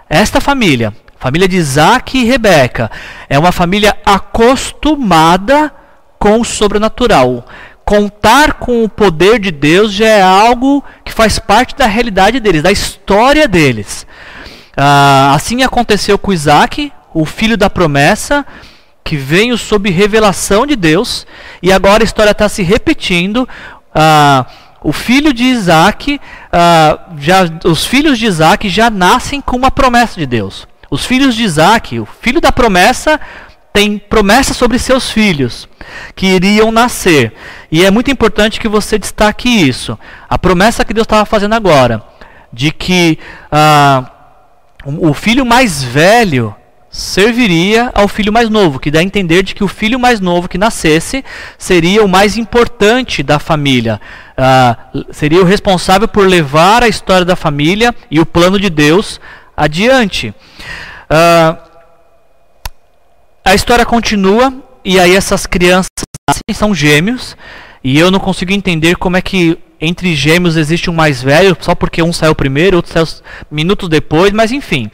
Esta 0.08 0.40
família, 0.40 0.94
família 1.18 1.48
de 1.48 1.58
Isaac 1.58 2.18
e 2.18 2.24
Rebeca, 2.24 2.92
é 3.28 3.40
uma 3.40 3.52
família 3.52 3.98
acostumada 4.06 5.74
com 6.20 6.40
o 6.40 6.46
sobrenatural. 6.46 7.46
Contar 7.86 8.54
com 8.54 8.84
o 8.84 8.90
poder 8.90 9.40
de 9.40 9.52
Deus 9.52 9.94
já 9.94 10.08
é 10.08 10.22
algo 10.22 10.84
que 11.04 11.14
faz 11.14 11.38
parte 11.38 11.76
da 11.76 11.86
realidade 11.86 12.40
deles, 12.40 12.64
da 12.64 12.72
história 12.72 13.48
deles. 13.48 14.08
Ah, 14.76 15.34
assim 15.36 15.62
aconteceu 15.62 16.18
com 16.18 16.34
Isaac, 16.34 16.92
o 17.14 17.26
filho 17.26 17.56
da 17.56 17.70
promessa, 17.70 18.44
que 19.04 19.16
veio 19.16 19.56
sob 19.56 19.90
revelação 19.92 20.66
de 20.66 20.76
Deus, 20.76 21.28
e 21.62 21.72
agora 21.72 22.04
a 22.04 22.06
história 22.06 22.32
está 22.32 22.50
se 22.50 22.64
repetindo. 22.64 23.48
Ah, 23.94 24.48
o 24.82 24.92
filho 24.92 25.32
de 25.32 25.44
Isaac, 25.44 26.20
ah, 26.52 27.00
já, 27.20 27.42
os 27.64 27.86
filhos 27.86 28.18
de 28.18 28.26
Isaac 28.26 28.68
já 28.68 28.90
nascem 28.90 29.40
com 29.40 29.56
uma 29.56 29.70
promessa 29.70 30.20
de 30.20 30.26
Deus. 30.26 30.68
Os 30.90 31.06
filhos 31.06 31.36
de 31.36 31.44
Isaac, 31.44 32.00
o 32.00 32.06
filho 32.06 32.42
da 32.42 32.52
promessa, 32.52 33.20
tem 33.76 33.98
promessa 33.98 34.54
sobre 34.54 34.80
seus 34.80 35.12
filhos 35.12 35.68
que 36.16 36.28
iriam 36.28 36.72
nascer. 36.72 37.34
E 37.70 37.84
é 37.84 37.92
muito 37.92 38.10
importante 38.10 38.58
que 38.58 38.70
você 38.70 38.98
destaque 38.98 39.50
isso. 39.50 40.00
A 40.30 40.40
promessa 40.40 40.86
que 40.86 40.94
Deus 40.94 41.04
estava 41.04 41.26
fazendo 41.26 41.56
agora, 41.56 42.02
de 42.54 42.72
que 42.72 43.20
ah, 43.52 44.10
o 44.86 45.14
filho 45.14 45.46
mais 45.46 45.84
velho 45.84 46.56
serviria 46.90 47.92
ao 47.94 48.08
filho 48.08 48.32
mais 48.32 48.50
novo, 48.50 48.80
que 48.80 48.90
dá 48.90 49.00
a 49.00 49.04
entender 49.04 49.44
de 49.44 49.54
que 49.54 49.62
o 49.66 49.68
filho 49.68 50.00
mais 50.00 50.22
novo 50.22 50.48
que 50.48 50.58
nascesse 50.58 51.22
seria 51.58 52.02
o 52.02 52.08
mais 52.08 52.38
importante 52.38 53.22
da 53.22 53.40
família, 53.40 54.00
uh, 54.38 55.06
seria 55.12 55.42
o 55.42 55.46
responsável 55.46 56.08
por 56.08 56.26
levar 56.26 56.82
a 56.82 56.88
história 56.88 57.26
da 57.26 57.36
família 57.36 57.94
e 58.10 58.22
o 58.22 58.26
plano 58.26 58.58
de 58.58 58.70
Deus 58.70 59.20
adiante. 59.58 60.34
Uh, 61.10 61.75
a 63.46 63.54
história 63.54 63.86
continua 63.86 64.54
e 64.84 65.00
aí 65.00 65.16
essas 65.16 65.46
crianças 65.46 65.90
são 66.54 66.74
gêmeos 66.74 67.38
e 67.84 67.98
eu 67.98 68.10
não 68.10 68.20
consigo 68.20 68.52
entender 68.52 68.96
como 68.98 69.16
é 69.16 69.22
que 69.22 69.58
entre 69.80 70.16
gêmeos 70.16 70.58
existe 70.58 70.90
um 70.90 70.94
mais 70.94 71.22
velho 71.22 71.56
só 71.60 71.76
porque 71.76 72.02
um 72.02 72.12
saiu 72.12 72.34
primeiro, 72.34 72.78
outro 72.78 72.92
saiu 72.92 73.08
minutos 73.52 73.88
depois, 73.88 74.34
mas 74.34 74.52
enfim 74.52 74.90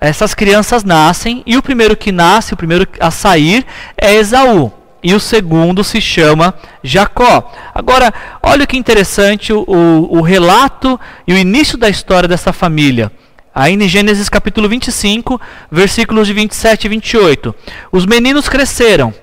essas 0.00 0.34
crianças 0.34 0.84
nascem 0.84 1.42
e 1.46 1.56
o 1.56 1.62
primeiro 1.62 1.96
que 1.96 2.12
nasce, 2.12 2.52
o 2.52 2.56
primeiro 2.56 2.86
a 3.00 3.10
sair 3.10 3.64
é 3.96 4.14
Esaú. 4.14 4.70
E 5.02 5.14
o 5.14 5.20
segundo 5.20 5.84
se 5.84 6.00
chama 6.00 6.54
Jacó. 6.82 7.52
Agora, 7.74 8.12
olha 8.42 8.66
que 8.66 8.76
interessante 8.76 9.52
o, 9.52 9.64
o, 9.66 10.22
relato 10.22 10.98
e 11.26 11.34
o 11.34 11.36
início 11.36 11.76
da 11.76 11.90
história 11.90 12.26
dessa 12.26 12.54
família. 12.54 13.12
Ainda 13.54 13.84
em 13.84 13.88
Gênesis 13.88 14.28
capítulo 14.28 14.68
25, 14.68 15.40
versículos 15.70 16.26
de 16.26 16.32
27 16.32 16.84
e 16.84 16.88
28. 16.88 17.54
Os 17.92 18.04
meninos 18.04 18.48
cresceram. 18.48 19.14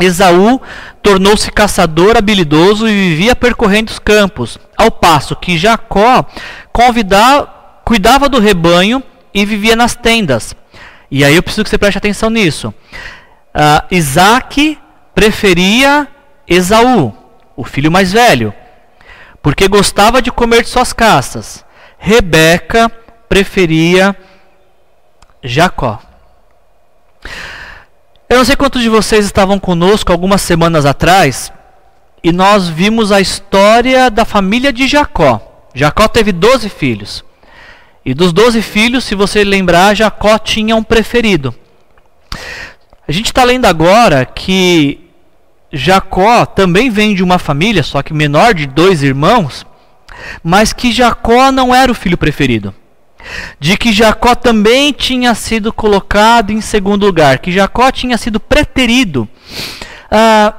Esaú 0.00 0.60
tornou-se 1.00 1.50
caçador 1.52 2.16
habilidoso 2.16 2.88
e 2.88 2.92
vivia 2.92 3.36
percorrendo 3.36 3.92
os 3.92 3.98
campos, 4.00 4.58
ao 4.76 4.90
passo 4.90 5.36
que 5.36 5.56
Jacó 5.56 6.26
cuidava 6.72 8.28
do 8.28 8.40
rebanho 8.40 9.02
e 9.32 9.44
vivia 9.44 9.76
nas 9.76 9.94
tendas. 9.94 10.56
E 11.10 11.24
aí 11.24 11.36
eu 11.36 11.42
preciso 11.42 11.62
que 11.62 11.70
você 11.70 11.78
preste 11.78 11.98
atenção 11.98 12.30
nisso. 12.30 12.74
Uh, 13.54 13.94
Isaac 13.94 14.78
preferia 15.14 16.08
Esaú, 16.48 17.14
o 17.54 17.62
filho 17.62 17.92
mais 17.92 18.12
velho, 18.12 18.52
porque 19.42 19.68
gostava 19.68 20.20
de 20.20 20.32
comer 20.32 20.62
de 20.62 20.68
suas 20.68 20.92
caças. 20.92 21.64
Rebeca 21.98 22.90
preferia 23.32 24.14
Jacó. 25.42 25.98
Eu 28.28 28.36
não 28.36 28.44
sei 28.44 28.54
quantos 28.54 28.82
de 28.82 28.90
vocês 28.90 29.24
estavam 29.24 29.58
conosco 29.58 30.12
algumas 30.12 30.42
semanas 30.42 30.84
atrás 30.84 31.50
e 32.22 32.30
nós 32.30 32.68
vimos 32.68 33.10
a 33.10 33.22
história 33.22 34.10
da 34.10 34.26
família 34.26 34.70
de 34.70 34.86
Jacó. 34.86 35.40
Jacó 35.74 36.08
teve 36.08 36.30
12 36.30 36.68
filhos. 36.68 37.24
E 38.04 38.12
dos 38.12 38.34
doze 38.34 38.60
filhos, 38.60 39.04
se 39.04 39.14
você 39.14 39.42
lembrar, 39.42 39.96
Jacó 39.96 40.36
tinha 40.36 40.76
um 40.76 40.82
preferido. 40.82 41.54
A 43.08 43.12
gente 43.12 43.26
está 43.26 43.44
lendo 43.44 43.64
agora 43.64 44.26
que 44.26 45.08
Jacó 45.72 46.44
também 46.44 46.90
vem 46.90 47.14
de 47.14 47.22
uma 47.22 47.38
família, 47.38 47.82
só 47.82 48.02
que 48.02 48.12
menor 48.12 48.52
de 48.52 48.66
dois 48.66 49.02
irmãos, 49.02 49.64
mas 50.44 50.74
que 50.74 50.92
Jacó 50.92 51.50
não 51.50 51.74
era 51.74 51.90
o 51.90 51.94
filho 51.94 52.18
preferido. 52.18 52.74
De 53.58 53.76
que 53.76 53.92
Jacó 53.92 54.34
também 54.34 54.92
tinha 54.92 55.34
sido 55.34 55.72
colocado 55.72 56.50
em 56.50 56.60
segundo 56.60 57.06
lugar, 57.06 57.38
que 57.38 57.52
Jacó 57.52 57.90
tinha 57.90 58.18
sido 58.18 58.40
preterido. 58.40 59.28
Ah, 60.10 60.54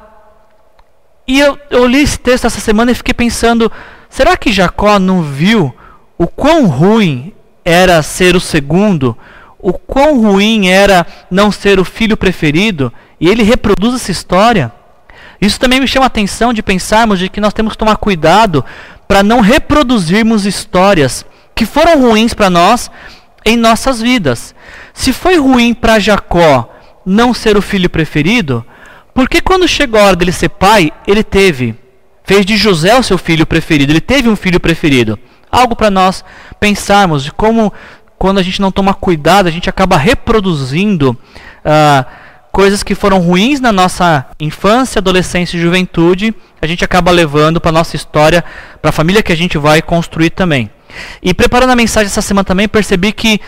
e 1.27 1.39
eu, 1.39 1.57
eu 1.69 1.85
li 1.85 2.01
esse 2.01 2.19
texto 2.19 2.45
essa 2.45 2.59
semana 2.59 2.91
e 2.91 2.95
fiquei 2.95 3.13
pensando: 3.13 3.71
será 4.09 4.35
que 4.35 4.51
Jacó 4.51 4.99
não 4.99 5.21
viu 5.21 5.73
o 6.17 6.27
quão 6.27 6.67
ruim 6.67 7.33
era 7.63 8.01
ser 8.01 8.35
o 8.35 8.39
segundo, 8.39 9.17
o 9.59 9.73
quão 9.73 10.21
ruim 10.21 10.67
era 10.67 11.05
não 11.31 11.51
ser 11.51 11.79
o 11.79 11.85
filho 11.85 12.17
preferido, 12.17 12.91
e 13.19 13.29
ele 13.29 13.43
reproduz 13.43 13.95
essa 13.95 14.11
história? 14.11 14.71
Isso 15.39 15.59
também 15.59 15.79
me 15.79 15.87
chama 15.87 16.05
a 16.05 16.07
atenção 16.07 16.53
de 16.53 16.63
pensarmos 16.63 17.19
de 17.19 17.29
que 17.29 17.41
nós 17.41 17.53
temos 17.53 17.73
que 17.73 17.77
tomar 17.77 17.97
cuidado 17.97 18.63
para 19.07 19.21
não 19.21 19.41
reproduzirmos 19.41 20.45
histórias 20.45 21.25
que 21.55 21.65
foram 21.65 22.01
ruins 22.01 22.33
para 22.33 22.49
nós 22.49 22.89
em 23.45 23.57
nossas 23.57 24.01
vidas. 24.01 24.55
Se 24.93 25.11
foi 25.11 25.37
ruim 25.37 25.73
para 25.73 25.99
Jacó 25.99 26.69
não 27.05 27.33
ser 27.33 27.57
o 27.57 27.61
filho 27.61 27.89
preferido, 27.89 28.65
por 29.13 29.29
que 29.29 29.41
quando 29.41 29.67
chegou 29.67 29.99
a 29.99 30.05
hora 30.05 30.15
dele 30.15 30.31
ser 30.31 30.49
pai, 30.49 30.91
ele 31.05 31.23
teve? 31.23 31.75
Fez 32.23 32.45
de 32.45 32.55
José 32.55 32.97
o 32.97 33.03
seu 33.03 33.17
filho 33.17 33.45
preferido, 33.45 33.91
ele 33.91 34.01
teve 34.01 34.29
um 34.29 34.35
filho 34.35 34.59
preferido. 34.59 35.19
Algo 35.51 35.75
para 35.75 35.91
nós 35.91 36.23
pensarmos 36.59 37.23
de 37.23 37.31
como, 37.31 37.71
quando 38.17 38.39
a 38.39 38.43
gente 38.43 38.61
não 38.61 38.71
toma 38.71 38.93
cuidado, 38.93 39.47
a 39.47 39.51
gente 39.51 39.69
acaba 39.69 39.97
reproduzindo 39.97 41.11
uh, 41.11 42.05
coisas 42.51 42.81
que 42.81 42.95
foram 42.95 43.19
ruins 43.19 43.59
na 43.59 43.71
nossa 43.71 44.25
infância, 44.39 44.99
adolescência 44.99 45.57
e 45.57 45.61
juventude, 45.61 46.33
a 46.61 46.65
gente 46.65 46.85
acaba 46.85 47.11
levando 47.11 47.59
para 47.59 47.69
a 47.69 47.73
nossa 47.73 47.95
história, 47.95 48.43
para 48.81 48.89
a 48.89 48.93
família 48.93 49.21
que 49.21 49.33
a 49.33 49.37
gente 49.37 49.57
vai 49.57 49.81
construir 49.81 50.29
também. 50.29 50.71
E 51.21 51.33
preparando 51.33 51.71
a 51.71 51.75
mensagem 51.75 52.07
essa 52.07 52.21
semana 52.21 52.43
também, 52.43 52.67
percebi 52.67 53.11
que 53.11 53.39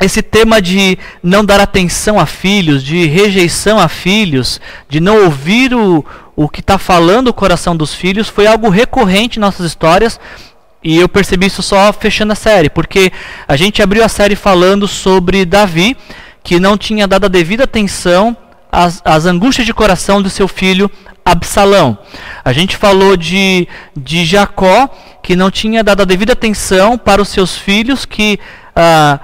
esse 0.00 0.22
tema 0.22 0.62
de 0.62 0.98
não 1.22 1.44
dar 1.44 1.60
atenção 1.60 2.20
a 2.20 2.26
filhos, 2.26 2.84
de 2.84 3.06
rejeição 3.06 3.78
a 3.78 3.88
filhos, 3.88 4.60
de 4.88 5.00
não 5.00 5.24
ouvir 5.24 5.74
o, 5.74 6.04
o 6.36 6.48
que 6.48 6.60
está 6.60 6.78
falando 6.78 7.28
o 7.28 7.34
coração 7.34 7.76
dos 7.76 7.92
filhos, 7.92 8.28
foi 8.28 8.46
algo 8.46 8.68
recorrente 8.68 9.38
em 9.38 9.40
nossas 9.40 9.66
histórias. 9.66 10.20
E 10.84 10.96
eu 10.96 11.08
percebi 11.08 11.46
isso 11.46 11.62
só 11.62 11.92
fechando 11.92 12.32
a 12.32 12.36
série, 12.36 12.70
porque 12.70 13.12
a 13.48 13.56
gente 13.56 13.82
abriu 13.82 14.04
a 14.04 14.08
série 14.08 14.36
falando 14.36 14.86
sobre 14.86 15.44
Davi, 15.44 15.96
que 16.44 16.60
não 16.60 16.78
tinha 16.78 17.08
dado 17.08 17.24
a 17.24 17.28
devida 17.28 17.64
atenção 17.64 18.36
às, 18.70 19.02
às 19.04 19.26
angústias 19.26 19.66
de 19.66 19.74
coração 19.74 20.22
do 20.22 20.30
seu 20.30 20.46
filho 20.46 20.88
Absalão. 21.24 21.98
A 22.44 22.52
gente 22.52 22.76
falou 22.76 23.16
de, 23.16 23.66
de 23.96 24.24
Jacó, 24.24 24.88
que 25.22 25.36
não 25.36 25.50
tinha 25.50 25.82
dado 25.84 26.02
a 26.02 26.04
devida 26.04 26.32
atenção 26.32 26.96
para 26.96 27.22
os 27.22 27.28
seus 27.28 27.56
filhos, 27.56 28.04
que. 28.04 28.38
Ah, 28.74 29.18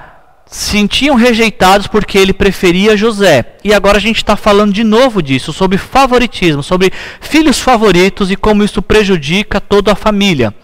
sentiam 0.55 1.17
rejeitados 1.17 1.89
porque 1.89 2.17
ele 2.17 2.33
preferia 2.33 2.97
José. 2.97 3.57
E 3.65 3.75
agora 3.75 3.99
a 3.99 4.01
gente 4.01 4.19
está 4.19 4.37
falando 4.37 4.73
de 4.73 4.85
novo 4.85 5.21
disso, 5.21 5.53
sobre 5.53 5.77
favoritismo, 5.77 6.63
sobre 6.63 6.93
filhos 7.21 7.59
favoritos 7.59 8.31
e 8.31 8.37
como 8.37 8.63
isso 8.63 8.81
prejudica 8.81 9.61
toda 9.61 9.93
a 9.93 9.97
família. 9.97 10.55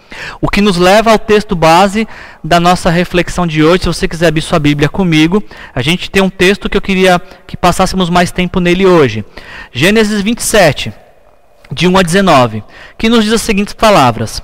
O 0.40 0.48
que 0.48 0.60
nos 0.60 0.76
leva 0.76 1.10
ao 1.10 1.18
texto 1.18 1.56
base 1.56 2.06
da 2.42 2.60
nossa 2.60 2.88
reflexão 2.88 3.46
de 3.46 3.64
hoje. 3.64 3.82
Se 3.82 3.86
você 3.88 4.06
quiser 4.06 4.28
abrir 4.28 4.42
sua 4.42 4.60
Bíblia 4.60 4.88
comigo, 4.88 5.42
a 5.74 5.82
gente 5.82 6.08
tem 6.08 6.22
um 6.22 6.30
texto 6.30 6.68
que 6.68 6.76
eu 6.76 6.82
queria 6.82 7.20
que 7.44 7.56
passássemos 7.56 8.08
mais 8.08 8.30
tempo 8.30 8.60
nele 8.60 8.86
hoje. 8.86 9.24
Gênesis 9.72 10.20
27, 10.20 10.92
de 11.72 11.88
1 11.88 11.98
a 11.98 12.02
19, 12.02 12.62
que 12.96 13.08
nos 13.08 13.24
diz 13.24 13.32
as 13.32 13.42
seguintes 13.42 13.74
palavras: 13.74 14.40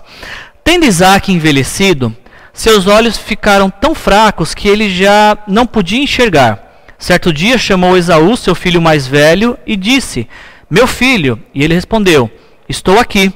Tendo 0.66 0.84
Isaac 0.84 1.30
envelhecido, 1.30 2.12
seus 2.52 2.88
olhos 2.88 3.16
ficaram 3.16 3.70
tão 3.70 3.94
fracos 3.94 4.52
que 4.52 4.66
ele 4.66 4.90
já 4.90 5.38
não 5.46 5.64
podia 5.64 6.02
enxergar. 6.02 6.58
Certo 6.98 7.32
dia 7.32 7.56
chamou 7.56 7.96
Esaú, 7.96 8.36
seu 8.36 8.52
filho 8.52 8.82
mais 8.82 9.06
velho, 9.06 9.56
e 9.64 9.76
disse: 9.76 10.28
Meu 10.68 10.88
filho. 10.88 11.40
E 11.54 11.62
ele 11.62 11.72
respondeu: 11.72 12.28
Estou 12.68 12.98
aqui. 12.98 13.32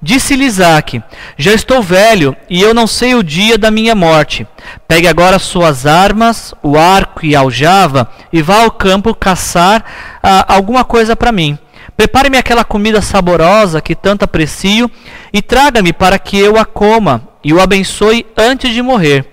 Disse-lhe 0.00 0.44
Isaac: 0.44 1.02
Já 1.36 1.52
estou 1.52 1.82
velho 1.82 2.36
e 2.48 2.62
eu 2.62 2.72
não 2.72 2.86
sei 2.86 3.16
o 3.16 3.24
dia 3.24 3.58
da 3.58 3.68
minha 3.68 3.96
morte. 3.96 4.46
Pegue 4.86 5.08
agora 5.08 5.40
suas 5.40 5.86
armas, 5.86 6.54
o 6.62 6.78
arco 6.78 7.26
e 7.26 7.34
a 7.34 7.40
aljava, 7.40 8.08
e 8.32 8.40
vá 8.40 8.62
ao 8.62 8.70
campo 8.70 9.12
caçar 9.12 9.84
ah, 10.22 10.54
alguma 10.54 10.84
coisa 10.84 11.16
para 11.16 11.32
mim. 11.32 11.58
Prepare-me 12.00 12.38
aquela 12.38 12.64
comida 12.64 13.02
saborosa 13.02 13.82
que 13.82 13.94
tanto 13.94 14.22
aprecio 14.22 14.90
e 15.30 15.42
traga-me 15.42 15.92
para 15.92 16.18
que 16.18 16.38
eu 16.38 16.56
a 16.56 16.64
coma 16.64 17.28
e 17.44 17.52
o 17.52 17.60
abençoe 17.60 18.24
antes 18.34 18.72
de 18.72 18.80
morrer. 18.80 19.26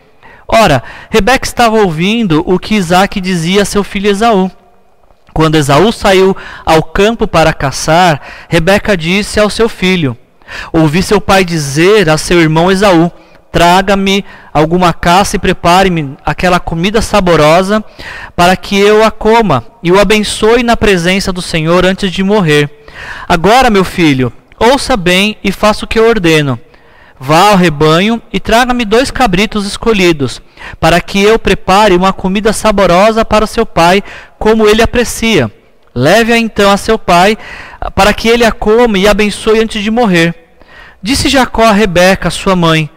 Ora, 0.45 0.84
Rebeca 1.10 1.47
estava 1.47 1.77
ouvindo 1.77 2.43
o 2.45 2.60
que 2.60 2.75
Isaac 2.75 3.21
dizia 3.21 3.62
a 3.62 3.65
seu 3.65 3.86
filho 3.86 4.10
Esaú. 4.10 4.51
Quando 5.32 5.56
Esaú 5.56 5.93
saiu 5.93 6.36
ao 6.65 6.84
campo 6.84 7.25
para 7.25 7.53
caçar, 7.53 8.21
Rebeca 8.49 8.97
disse 8.97 9.39
ao 9.39 9.49
seu 9.49 9.69
filho: 9.69 10.17
Ouvi 10.73 11.01
seu 11.01 11.21
pai 11.21 11.45
dizer 11.45 12.10
a 12.10 12.17
seu 12.17 12.41
irmão 12.41 12.69
Esaú: 12.69 13.10
Traga-me 13.51 14.25
alguma 14.53 14.93
caça 14.93 15.36
e 15.36 15.39
prepare-me 15.39 16.17
aquela 16.25 16.60
comida 16.60 17.01
saborosa 17.01 17.83
para 18.36 18.55
que 18.55 18.77
eu 18.77 19.03
a 19.03 19.12
coma 19.12 19.65
e 19.81 19.91
o 19.91 19.99
abençoe 19.99 20.63
na 20.63 20.75
presença 20.75 21.31
do 21.31 21.41
Senhor 21.41 21.86
antes 21.86 22.12
de 22.12 22.23
morrer. 22.23 22.69
Agora, 23.27 23.69
meu 23.69 23.83
filho, 23.83 24.31
ouça 24.60 24.97
bem 24.97 25.38
e 25.43 25.51
faça 25.51 25.86
o 25.86 25.88
que 25.88 25.97
eu 25.97 26.07
ordeno. 26.07 26.60
Vá 27.19 27.49
ao 27.49 27.57
rebanho 27.57 28.21
e 28.31 28.39
traga-me 28.39 28.86
dois 28.86 29.10
cabritos 29.10 29.65
escolhidos, 29.65 30.39
para 30.79 31.01
que 31.01 31.21
eu 31.21 31.39
prepare 31.39 31.95
uma 31.95 32.13
comida 32.13 32.53
saborosa 32.53 33.25
para 33.25 33.47
seu 33.47 33.65
pai, 33.65 34.03
como 34.38 34.67
ele 34.67 34.83
aprecia. 34.83 35.51
Leve-a 35.95 36.38
então 36.38 36.69
a 36.69 36.77
seu 36.77 36.99
pai, 36.99 37.36
para 37.95 38.13
que 38.13 38.27
ele 38.27 38.45
a 38.45 38.51
coma 38.51 38.99
e 38.99 39.07
abençoe 39.07 39.60
antes 39.60 39.81
de 39.81 39.89
morrer. 39.89 40.36
Disse 41.01 41.27
Jacó 41.27 41.63
a 41.63 41.71
Rebeca, 41.71 42.29
sua 42.29 42.55
mãe: 42.55 42.88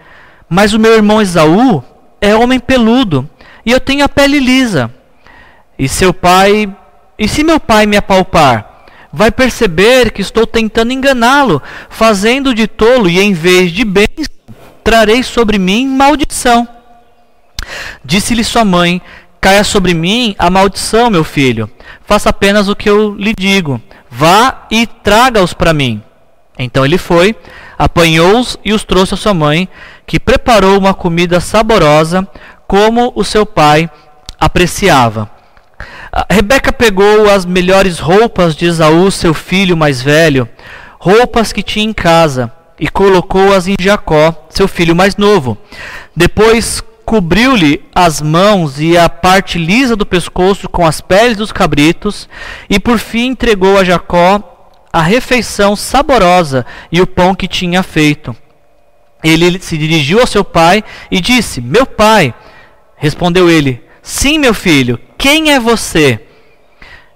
Mas 0.51 0.75
o 0.75 0.79
meu 0.79 0.93
irmão 0.93 1.23
Esaú 1.23 1.83
é 2.21 2.35
homem 2.35 2.61
peludo, 2.61 3.27
e 3.65 3.71
eu 3.71 3.81
tenho 3.81 4.05
a 4.05 4.09
pele 4.09 4.39
lisa. 4.39 4.93
E 5.79 5.89
seu 5.89 6.13
pai, 6.13 6.69
e 7.19 7.27
se 7.27 7.43
meu 7.43 7.59
pai 7.59 7.87
me 7.87 7.97
apalpar? 7.97 8.71
vai 9.13 9.31
perceber 9.31 10.11
que 10.13 10.23
estou 10.23 10.47
tentando 10.47 10.93
enganá-lo, 10.93 11.63
fazendo 11.89 12.55
de 12.55 12.67
tolo, 12.67 13.09
e 13.09 13.19
em 13.21 13.33
vez 13.33 13.73
de 13.73 13.85
bênção, 13.85 14.27
trarei 14.85 15.23
sobre 15.23 15.59
mim 15.59 15.87
maldição. 15.87 16.69
Disse-lhe 18.05 18.45
sua 18.45 18.65
mãe: 18.65 19.01
Caia 19.41 19.65
sobre 19.65 19.95
mim 19.95 20.35
a 20.39 20.51
maldição, 20.51 21.11
meu 21.11 21.25
filho. 21.25 21.71
Faça 22.05 22.31
apenas 22.31 22.69
o 22.69 22.77
que 22.77 22.89
eu 22.89 23.15
lhe 23.15 23.33
digo. 23.37 23.81
Vá 24.11 24.67
e 24.71 24.87
traga-os 24.87 25.53
para 25.53 25.73
mim. 25.73 26.03
Então 26.59 26.85
ele 26.85 26.99
foi, 26.99 27.35
apanhou-os 27.79 28.59
e 28.65 28.73
os 28.73 28.85
trouxe 28.85 29.15
a 29.15 29.17
sua 29.17 29.33
mãe, 29.33 29.69
que 30.07 30.21
preparou 30.21 30.79
uma 30.79 30.93
comida 30.93 31.41
saborosa, 31.41 32.27
como 32.67 33.13
o 33.15 33.25
seu 33.25 33.47
pai 33.47 33.91
apreciava. 34.39 35.31
Rebeca 36.29 36.73
pegou 36.73 37.31
as 37.31 37.45
melhores 37.45 37.99
roupas 37.99 38.55
de 38.57 38.67
Esaú, 38.67 39.11
seu 39.11 39.33
filho 39.33 39.77
mais 39.77 40.03
velho, 40.03 40.49
roupas 40.99 41.53
que 41.53 41.63
tinha 41.63 41.85
em 41.85 41.93
casa, 41.93 42.53
e 42.79 42.89
colocou-as 42.89 43.69
em 43.69 43.77
Jacó, 43.79 44.47
seu 44.51 44.67
filho 44.67 44.95
mais 44.95 45.17
novo. 45.17 45.57
Depois 46.15 46.83
cobriu-lhe 47.05 47.85
as 47.95 48.21
mãos 48.21 48.81
e 48.81 48.97
a 48.97 49.09
parte 49.09 49.59
lisa 49.59 49.97
do 49.97 50.07
pescoço 50.07 50.69
com 50.69 50.87
as 50.87 51.01
peles 51.01 51.37
dos 51.37 51.53
cabritos, 51.53 52.29
e 52.69 52.79
por 52.79 52.99
fim 52.99 53.29
entregou 53.29 53.79
a 53.79 53.85
Jacó 53.85 54.50
a 54.93 55.03
refeição 55.03 55.77
saborosa 55.77 56.67
e 56.91 57.01
o 57.01 57.07
pão 57.07 57.35
que 57.35 57.47
tinha 57.47 57.83
feito. 57.83 58.37
Ele 59.23 59.59
se 59.61 59.77
dirigiu 59.77 60.21
ao 60.21 60.27
seu 60.27 60.45
pai 60.45 60.83
e 61.11 61.21
disse: 61.21 61.61
Meu 61.61 61.87
pai. 61.87 62.35
Respondeu 62.97 63.49
ele: 63.49 63.83
Sim, 64.03 64.39
meu 64.39 64.55
filho, 64.55 64.99
quem 65.17 65.53
é 65.53 65.61
você? 65.61 66.21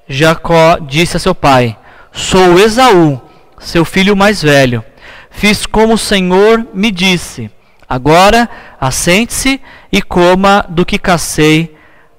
Jacó 0.09 0.79
disse 0.79 1.17
a 1.17 1.21
seu 1.21 1.35
pai: 1.35 1.77
Sou 2.13 2.59
Esaú, 2.59 3.21
seu 3.59 3.85
filho 3.85 4.15
mais 4.15 4.43
velho. 4.43 4.85
Fiz 5.31 5.67
como 5.67 5.95
o 5.95 5.99
Senhor 5.99 6.67
me 6.73 6.91
disse. 6.91 7.51
Agora 7.89 8.49
assente-se 8.81 9.61
e 9.91 10.01
coma 10.01 10.65
do 10.69 10.87
que 10.87 10.99
cacei, 10.99 11.77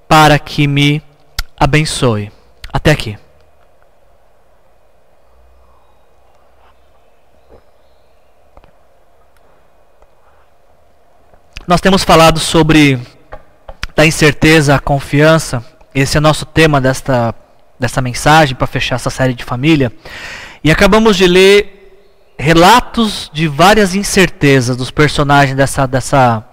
para 0.08 0.38
que 0.38 0.68
me 0.68 1.02
abençoe. 1.60 2.32
Até 2.72 2.91
aqui. 2.91 3.18
Nós 11.67 11.82
temos 11.82 12.04
falado 12.04 12.39
sobre 12.39 12.99
da 13.95 14.06
incerteza 14.06 14.75
à 14.75 14.80
confiança. 14.80 15.65
Esse 15.95 16.15
é 16.15 16.19
nosso 16.19 16.45
tema 16.45 16.80
desta, 16.80 17.34
desta 17.80 18.01
mensagem 18.01 18.56
para 18.56 18.67
fechar 18.67 18.97
essa 18.97 19.10
série 19.10 19.34
de 19.34 19.43
família. 19.43 19.91
E 20.63 20.69
acabamos 20.69 21.18
de 21.18 21.26
ler 21.26 22.36
relatos 22.38 23.32
de 23.34 23.47
várias 23.47 23.95
incertezas 23.95 24.78
dos 24.78 24.91
personagens 24.91 25.57
dessa, 25.57 25.88
dessa, 25.88 26.45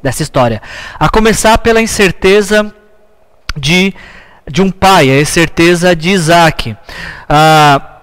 dessa 0.00 0.22
história. 0.22 0.62
A 1.00 1.08
começar 1.08 1.58
pela 1.58 1.82
incerteza 1.82 2.72
de, 3.56 3.92
de 4.48 4.62
um 4.62 4.70
pai, 4.70 5.10
a 5.10 5.20
incerteza 5.20 5.96
de 5.96 6.10
Isaac. 6.10 6.76
Ah, 7.28 7.98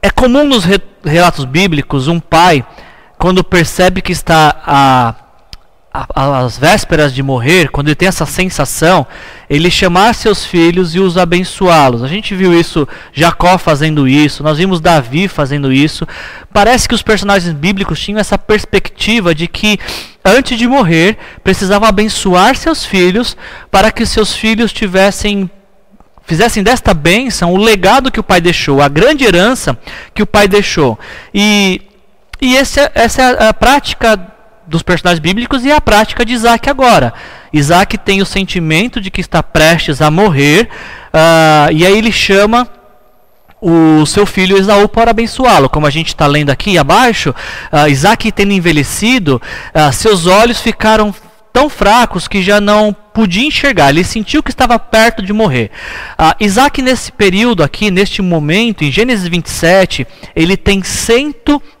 é 0.00 0.10
comum 0.10 0.44
nos 0.44 0.64
re 0.64 0.80
relatos 1.04 1.44
bíblicos 1.44 2.06
um 2.06 2.20
pai, 2.20 2.64
quando 3.18 3.42
percebe 3.42 4.00
que 4.00 4.12
está 4.12 4.60
a 4.64 5.14
às 5.92 6.58
vésperas 6.58 7.14
de 7.14 7.22
morrer, 7.22 7.70
quando 7.70 7.88
ele 7.88 7.94
tem 7.94 8.08
essa 8.08 8.26
sensação, 8.26 9.06
ele 9.48 9.70
chamar 9.70 10.14
seus 10.14 10.44
filhos 10.44 10.94
e 10.94 11.00
os 11.00 11.16
abençoá-los. 11.16 12.02
A 12.02 12.06
gente 12.06 12.34
viu 12.34 12.58
isso, 12.58 12.86
Jacó 13.12 13.56
fazendo 13.56 14.06
isso, 14.06 14.42
nós 14.42 14.58
vimos 14.58 14.80
Davi 14.80 15.28
fazendo 15.28 15.72
isso. 15.72 16.06
Parece 16.52 16.88
que 16.88 16.94
os 16.94 17.02
personagens 17.02 17.52
bíblicos 17.54 17.98
tinham 17.98 18.20
essa 18.20 18.36
perspectiva 18.36 19.34
de 19.34 19.48
que 19.48 19.78
antes 20.24 20.58
de 20.58 20.68
morrer 20.68 21.16
precisavam 21.42 21.88
abençoar 21.88 22.54
seus 22.54 22.84
filhos 22.84 23.36
para 23.70 23.90
que 23.90 24.04
seus 24.04 24.34
filhos 24.34 24.72
tivessem 24.72 25.50
fizessem 26.26 26.62
desta 26.62 26.92
bênção 26.92 27.54
o 27.54 27.56
legado 27.56 28.12
que 28.12 28.20
o 28.20 28.22
pai 28.22 28.38
deixou, 28.38 28.82
a 28.82 28.88
grande 28.88 29.24
herança 29.24 29.78
que 30.14 30.22
o 30.22 30.26
pai 30.26 30.46
deixou. 30.46 30.98
E, 31.32 31.80
e 32.38 32.54
esse, 32.54 32.78
é, 32.78 32.92
essa 32.94 33.22
é 33.22 33.48
a 33.48 33.54
prática 33.54 34.37
dos 34.68 34.82
personagens 34.82 35.18
bíblicos 35.18 35.64
e 35.64 35.72
a 35.72 35.80
prática 35.80 36.24
de 36.24 36.34
Isaac 36.34 36.68
agora. 36.68 37.12
Isaac 37.52 37.96
tem 37.98 38.20
o 38.20 38.26
sentimento 38.26 39.00
de 39.00 39.10
que 39.10 39.20
está 39.20 39.42
prestes 39.42 40.02
a 40.02 40.10
morrer, 40.10 40.68
uh, 41.12 41.72
e 41.72 41.86
aí 41.86 41.96
ele 41.96 42.12
chama 42.12 42.68
o 43.60 44.06
seu 44.06 44.24
filho 44.24 44.56
Esaú 44.56 44.88
para 44.88 45.10
abençoá-lo. 45.10 45.68
Como 45.68 45.86
a 45.86 45.90
gente 45.90 46.08
está 46.08 46.26
lendo 46.26 46.50
aqui 46.50 46.78
abaixo, 46.78 47.34
uh, 47.72 47.88
Isaac 47.88 48.30
tendo 48.30 48.52
envelhecido, 48.52 49.40
uh, 49.74 49.92
seus 49.92 50.26
olhos 50.26 50.60
ficaram 50.60 51.12
tão 51.52 51.68
fracos 51.68 52.28
que 52.28 52.42
já 52.42 52.60
não 52.60 52.94
podia 53.12 53.46
enxergar. 53.46 53.90
Ele 53.90 54.04
sentiu 54.04 54.42
que 54.42 54.50
estava 54.50 54.78
perto 54.78 55.22
de 55.22 55.32
morrer. 55.32 55.70
Uh, 56.12 56.44
Isaac, 56.44 56.80
nesse 56.80 57.10
período 57.10 57.64
aqui, 57.64 57.90
neste 57.90 58.22
momento, 58.22 58.84
em 58.84 58.92
Gênesis 58.92 59.26
27, 59.26 60.06
ele 60.36 60.56
tem 60.56 60.82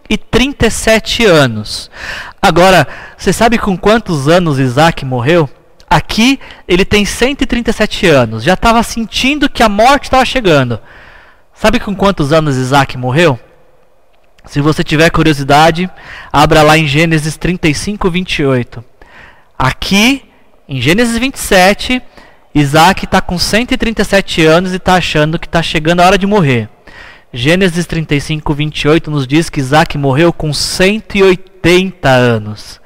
137 0.08 1.24
anos. 1.24 1.90
Agora, 2.40 2.88
você 3.16 3.32
sabe 3.32 3.58
com 3.58 3.76
quantos 3.76 4.28
anos 4.28 4.58
Isaac 4.58 5.04
morreu? 5.04 5.48
Aqui 5.88 6.38
ele 6.66 6.84
tem 6.84 7.04
137 7.04 8.06
anos. 8.06 8.42
Já 8.42 8.54
estava 8.54 8.82
sentindo 8.82 9.48
que 9.48 9.62
a 9.62 9.68
morte 9.68 10.04
estava 10.04 10.24
chegando. 10.24 10.80
Sabe 11.52 11.80
com 11.80 11.94
quantos 11.94 12.32
anos 12.32 12.56
Isaac 12.56 12.96
morreu? 12.96 13.38
Se 14.44 14.60
você 14.60 14.82
tiver 14.82 15.10
curiosidade, 15.10 15.90
abra 16.32 16.62
lá 16.62 16.78
em 16.78 16.86
Gênesis 16.86 17.36
35, 17.36 18.10
28. 18.10 18.84
Aqui, 19.58 20.22
em 20.66 20.80
Gênesis 20.80 21.18
27, 21.18 22.00
Isaac 22.54 23.04
está 23.04 23.20
com 23.20 23.38
137 23.38 24.44
anos 24.44 24.72
e 24.72 24.76
está 24.76 24.94
achando 24.94 25.38
que 25.38 25.46
está 25.46 25.62
chegando 25.62 26.00
a 26.00 26.06
hora 26.06 26.18
de 26.18 26.26
morrer. 26.26 26.68
Gênesis 27.32 27.84
35, 27.86 28.54
28 28.54 29.10
nos 29.10 29.26
diz 29.26 29.50
que 29.50 29.60
Isaac 29.60 29.98
morreu 29.98 30.32
com 30.32 30.52
180 30.52 32.08
anos. 32.08 32.80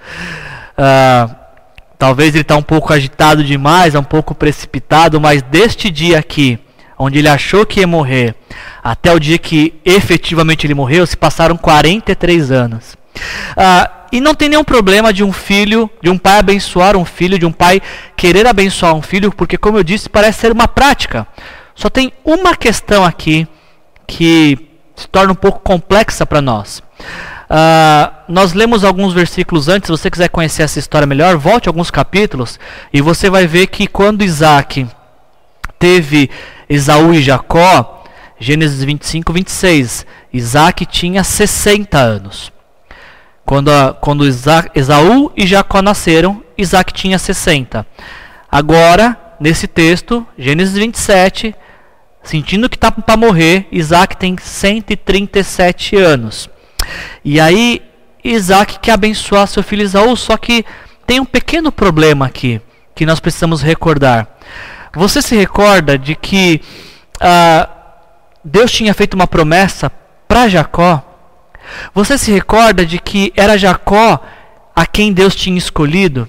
Uh, 0.76 1.32
talvez 1.97 2.34
ele 2.34 2.43
está 2.43 2.57
um 2.57 2.62
pouco 2.62 2.93
agitado 2.93 3.45
demais, 3.45 3.95
um 3.95 4.03
pouco 4.03 4.34
precipitado, 4.34 5.20
mas 5.20 5.43
deste 5.43 5.90
dia 5.90 6.18
aqui, 6.18 6.59
onde 6.99 7.20
ele 7.20 7.28
achou 7.28 7.64
que 7.64 7.80
ia 7.80 7.86
morrer, 7.86 8.34
até 8.82 9.14
o 9.14 9.20
dia 9.20 9.38
que 9.38 9.74
efetivamente 9.84 10.66
ele 10.66 10.74
morreu, 10.74 11.07
se 11.07 11.16
passaram 11.16 11.57
43 11.57 12.51
anos. 12.51 12.95
Uh, 13.53 14.03
e 14.11 14.20
não 14.20 14.34
tem 14.34 14.49
nenhum 14.49 14.64
problema 14.64 15.12
de 15.12 15.22
um 15.22 15.32
filho, 15.32 15.88
de 16.03 16.11
um 16.11 16.18
pai 16.18 16.40
abençoar 16.40 16.97
um 16.97 17.05
filho, 17.05 17.38
de 17.38 17.47
um 17.47 17.53
pai 17.53 17.80
querer 18.16 18.49
abençoar 18.49 18.93
um 18.93 19.03
filho, 19.03 19.30
porque, 19.30 19.57
como 19.57 19.78
eu 19.78 19.84
disse, 19.84 20.09
parece 20.09 20.40
ser 20.40 20.51
uma 20.51 20.66
prática. 20.66 21.28
Só 21.76 21.88
tem 21.88 22.12
uma 22.24 22.57
questão 22.57 23.05
aqui 23.05 23.47
que 24.07 24.59
se 24.96 25.09
torna 25.09 25.32
um 25.32 25.36
pouco 25.36 25.61
complexa 25.61 26.24
para 26.26 26.40
nós. 26.40 26.82
Uh, 27.53 28.11
nós 28.28 28.55
lemos 28.55 28.82
alguns 28.82 29.12
versículos 29.12 29.68
antes, 29.68 29.86
se 29.86 29.92
você 29.92 30.11
quiser 30.11 30.28
conhecer 30.28 30.62
essa 30.62 30.78
história 30.78 31.07
melhor, 31.07 31.36
volte 31.36 31.68
alguns 31.68 31.90
capítulos 31.90 32.59
e 32.92 33.03
você 33.03 33.28
vai 33.28 33.46
ver 33.46 33.66
que 33.66 33.86
quando 33.86 34.24
Isaac 34.24 34.86
teve 35.78 36.30
Esaú 36.68 37.12
e 37.12 37.20
Jacó, 37.20 38.05
Gênesis 38.38 38.82
25, 38.82 39.32
26, 39.32 40.07
Isaac 40.32 40.86
tinha 40.86 41.22
60 41.22 41.98
anos. 41.98 42.50
Quando, 43.44 43.70
a, 43.70 43.92
quando 43.92 44.26
Isaac, 44.26 44.70
Esaú 44.74 45.30
e 45.36 45.46
Jacó 45.46 45.82
nasceram, 45.82 46.42
Isaac 46.57 46.92
tinha 46.92 47.18
60. 47.18 47.86
Agora, 48.50 49.16
nesse 49.38 49.66
texto, 49.66 50.26
Gênesis 50.38 50.74
27, 50.74 51.55
sentindo 52.23 52.68
que 52.68 52.77
está 52.77 52.91
para 52.91 53.16
morrer, 53.16 53.66
Isaac 53.73 54.16
tem 54.16 54.37
137 54.39 55.97
anos. 55.97 56.49
E 57.25 57.41
aí, 57.41 57.83
Isaac 58.25 58.79
quer 58.79 58.93
abençoar 58.93 59.47
seu 59.47 59.62
filho 59.62 59.83
Isaú, 59.83 60.16
só 60.16 60.37
que 60.37 60.64
tem 61.07 61.20
um 61.20 61.25
pequeno 61.25 61.73
problema 61.73 62.27
aqui 62.27 62.61
que 62.95 63.05
nós 63.05 63.20
precisamos 63.20 63.62
recordar. 63.62 64.29
Você 64.95 65.23
se 65.23 65.35
recorda 65.35 65.99
de 65.99 66.14
que 66.14 66.61
ah, 67.20 67.68
Deus 68.45 68.70
tinha 68.70 68.95
feito 68.95 69.14
uma 69.14 69.27
promessa 69.27 69.91
para 70.29 70.49
Jacó? 70.49 71.03
Você 71.95 72.18
se 72.18 72.31
recorda 72.31 72.85
de 72.85 72.99
que 72.99 73.33
era 73.37 73.57
Jacó 73.57 74.23
a 74.75 74.87
quem 74.87 75.12
Deus 75.12 75.35
tinha 75.35 75.59
escolhido? 75.59 76.29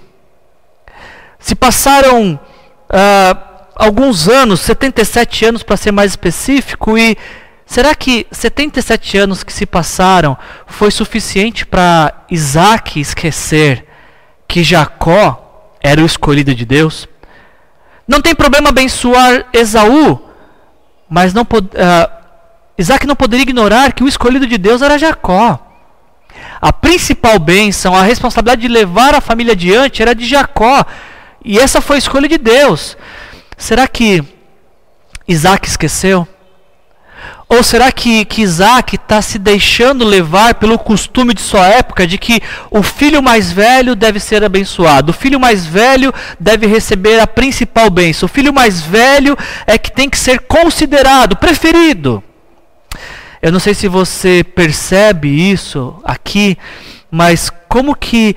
Se 1.39 1.55
passaram. 1.55 2.39
Ah, 2.89 3.52
alguns 3.75 4.27
anos, 4.27 4.61
77 4.61 5.45
anos 5.45 5.63
para 5.63 5.77
ser 5.77 5.91
mais 5.91 6.11
específico, 6.11 6.97
e 6.97 7.17
será 7.65 7.95
que 7.95 8.27
77 8.31 9.17
anos 9.17 9.43
que 9.43 9.53
se 9.53 9.65
passaram 9.65 10.37
foi 10.67 10.91
suficiente 10.91 11.65
para 11.65 12.25
Isaac 12.29 12.99
esquecer 12.99 13.85
que 14.47 14.63
Jacó 14.63 15.75
era 15.81 16.01
o 16.01 16.05
escolhido 16.05 16.53
de 16.53 16.65
Deus? 16.65 17.07
Não 18.07 18.21
tem 18.21 18.35
problema 18.35 18.69
abençoar 18.69 19.45
Esaú, 19.53 20.21
mas 21.09 21.33
não 21.33 21.45
pod 21.45 21.67
uh, 21.67 22.23
Isaac 22.77 23.05
não 23.05 23.15
poderia 23.15 23.43
ignorar 23.43 23.93
que 23.93 24.03
o 24.03 24.07
escolhido 24.07 24.47
de 24.47 24.57
Deus 24.57 24.81
era 24.81 24.97
Jacó. 24.97 25.59
A 26.59 26.73
principal 26.73 27.37
bênção, 27.39 27.95
a 27.95 28.01
responsabilidade 28.01 28.61
de 28.61 28.67
levar 28.67 29.13
a 29.13 29.21
família 29.21 29.53
adiante 29.53 30.01
era 30.01 30.15
de 30.15 30.25
Jacó. 30.25 30.85
E 31.43 31.59
essa 31.59 31.81
foi 31.81 31.97
a 31.97 31.99
escolha 31.99 32.27
de 32.27 32.37
Deus. 32.37 32.97
Será 33.57 33.87
que 33.87 34.23
Isaac 35.27 35.67
esqueceu? 35.67 36.27
Ou 37.47 37.61
será 37.61 37.91
que, 37.91 38.25
que 38.25 38.41
Isaac 38.41 38.95
está 38.95 39.21
se 39.21 39.37
deixando 39.37 40.03
levar 40.03 40.55
pelo 40.55 40.79
costume 40.79 41.33
de 41.33 41.41
sua 41.41 41.67
época 41.67 42.07
de 42.07 42.17
que 42.17 42.41
o 42.71 42.81
filho 42.81 43.21
mais 43.21 43.51
velho 43.51 43.95
deve 43.95 44.19
ser 44.19 44.43
abençoado, 44.43 45.11
o 45.11 45.13
filho 45.13 45.39
mais 45.39 45.65
velho 45.65 46.13
deve 46.39 46.65
receber 46.65 47.19
a 47.19 47.27
principal 47.27 47.89
bênção, 47.89 48.25
o 48.25 48.29
filho 48.29 48.53
mais 48.53 48.81
velho 48.81 49.37
é 49.67 49.77
que 49.77 49.91
tem 49.91 50.09
que 50.09 50.17
ser 50.17 50.39
considerado, 50.41 51.35
preferido? 51.35 52.23
Eu 53.41 53.51
não 53.51 53.59
sei 53.59 53.73
se 53.73 53.87
você 53.87 54.41
percebe 54.43 55.27
isso 55.27 55.95
aqui, 56.03 56.57
mas 57.11 57.51
como 57.67 57.95
que 57.95 58.35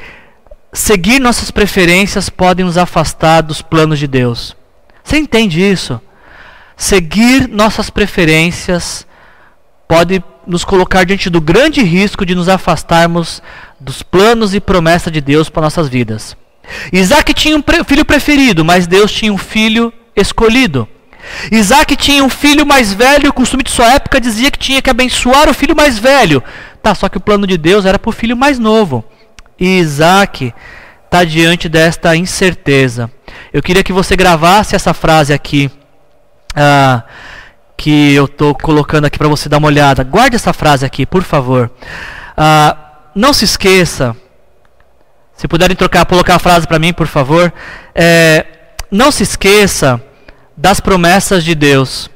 seguir 0.72 1.20
nossas 1.20 1.50
preferências 1.50 2.28
podem 2.28 2.66
nos 2.66 2.76
afastar 2.76 3.40
dos 3.40 3.62
planos 3.62 3.98
de 3.98 4.06
Deus? 4.08 4.55
Você 5.06 5.18
entende 5.18 5.62
isso? 5.62 6.00
Seguir 6.76 7.48
nossas 7.48 7.88
preferências 7.88 9.06
pode 9.86 10.20
nos 10.44 10.64
colocar 10.64 11.04
diante 11.04 11.30
do 11.30 11.40
grande 11.40 11.80
risco 11.80 12.26
de 12.26 12.34
nos 12.34 12.48
afastarmos 12.48 13.40
dos 13.78 14.02
planos 14.02 14.52
e 14.52 14.58
promessas 14.58 15.12
de 15.12 15.20
Deus 15.20 15.48
para 15.48 15.62
nossas 15.62 15.88
vidas. 15.88 16.36
Isaac 16.92 17.32
tinha 17.34 17.56
um 17.56 17.62
filho 17.84 18.04
preferido, 18.04 18.64
mas 18.64 18.88
Deus 18.88 19.12
tinha 19.12 19.32
um 19.32 19.38
filho 19.38 19.92
escolhido. 20.16 20.88
Isaac 21.52 21.94
tinha 21.94 22.24
um 22.24 22.28
filho 22.28 22.66
mais 22.66 22.92
velho, 22.92 23.30
o 23.30 23.32
costume 23.32 23.62
de 23.62 23.70
sua 23.70 23.94
época 23.94 24.20
dizia 24.20 24.50
que 24.50 24.58
tinha 24.58 24.82
que 24.82 24.90
abençoar 24.90 25.48
o 25.48 25.54
filho 25.54 25.76
mais 25.76 26.00
velho. 26.00 26.42
Tá, 26.82 26.96
só 26.96 27.08
que 27.08 27.16
o 27.16 27.20
plano 27.20 27.46
de 27.46 27.56
Deus 27.56 27.84
era 27.84 27.96
para 27.96 28.10
o 28.10 28.12
filho 28.12 28.36
mais 28.36 28.58
novo. 28.58 29.04
E 29.56 29.78
Isaac 29.78 30.52
está 31.06 31.24
diante 31.24 31.68
desta 31.68 32.14
incerteza. 32.14 33.10
Eu 33.52 33.62
queria 33.62 33.82
que 33.82 33.92
você 33.92 34.14
gravasse 34.14 34.76
essa 34.76 34.92
frase 34.92 35.32
aqui, 35.32 35.70
uh, 36.52 37.02
que 37.76 38.12
eu 38.14 38.26
estou 38.26 38.54
colocando 38.54 39.06
aqui 39.06 39.16
para 39.16 39.28
você 39.28 39.48
dar 39.48 39.58
uma 39.58 39.68
olhada. 39.68 40.04
Guarde 40.04 40.36
essa 40.36 40.52
frase 40.52 40.84
aqui, 40.84 41.06
por 41.06 41.22
favor. 41.22 41.70
Uh, 42.36 42.76
não 43.14 43.32
se 43.32 43.44
esqueça, 43.44 44.14
se 45.34 45.46
puderem 45.46 45.76
trocar, 45.76 46.04
colocar 46.06 46.36
a 46.36 46.38
frase 46.38 46.66
para 46.66 46.78
mim, 46.78 46.92
por 46.92 47.06
favor. 47.06 47.52
É, 47.94 48.46
não 48.90 49.10
se 49.10 49.22
esqueça 49.22 50.02
das 50.56 50.80
promessas 50.80 51.44
de 51.44 51.54
Deus. 51.54 52.10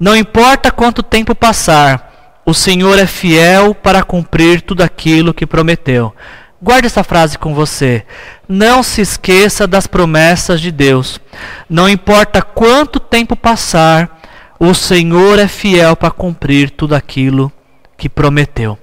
Não 0.00 0.16
importa 0.16 0.70
quanto 0.70 1.02
tempo 1.02 1.34
passar, 1.34 2.42
o 2.44 2.54
Senhor 2.54 2.98
é 2.98 3.06
fiel 3.06 3.74
para 3.74 4.02
cumprir 4.02 4.62
tudo 4.62 4.82
aquilo 4.82 5.34
que 5.34 5.46
prometeu. 5.46 6.14
Guarde 6.60 6.86
essa 6.86 7.04
frase 7.04 7.38
com 7.38 7.54
você. 7.54 8.04
Não 8.48 8.82
se 8.82 9.02
esqueça 9.02 9.66
das 9.66 9.86
promessas 9.86 10.60
de 10.60 10.72
Deus. 10.72 11.20
Não 11.68 11.88
importa 11.88 12.40
quanto 12.40 12.98
tempo 12.98 13.36
passar, 13.36 14.20
o 14.58 14.72
Senhor 14.72 15.38
é 15.38 15.48
fiel 15.48 15.94
para 15.94 16.10
cumprir 16.10 16.70
tudo 16.70 16.94
aquilo 16.94 17.52
que 17.96 18.08
prometeu. 18.08 18.78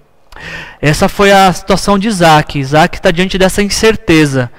Essa 0.79 1.09
foi 1.09 1.31
a 1.31 1.51
situação 1.51 1.97
de 1.97 2.07
Isaac. 2.07 2.59
Isaac 2.59 2.97
está 2.97 3.09
diante 3.09 3.37
dessa 3.37 3.63
incerteza, 3.63 4.51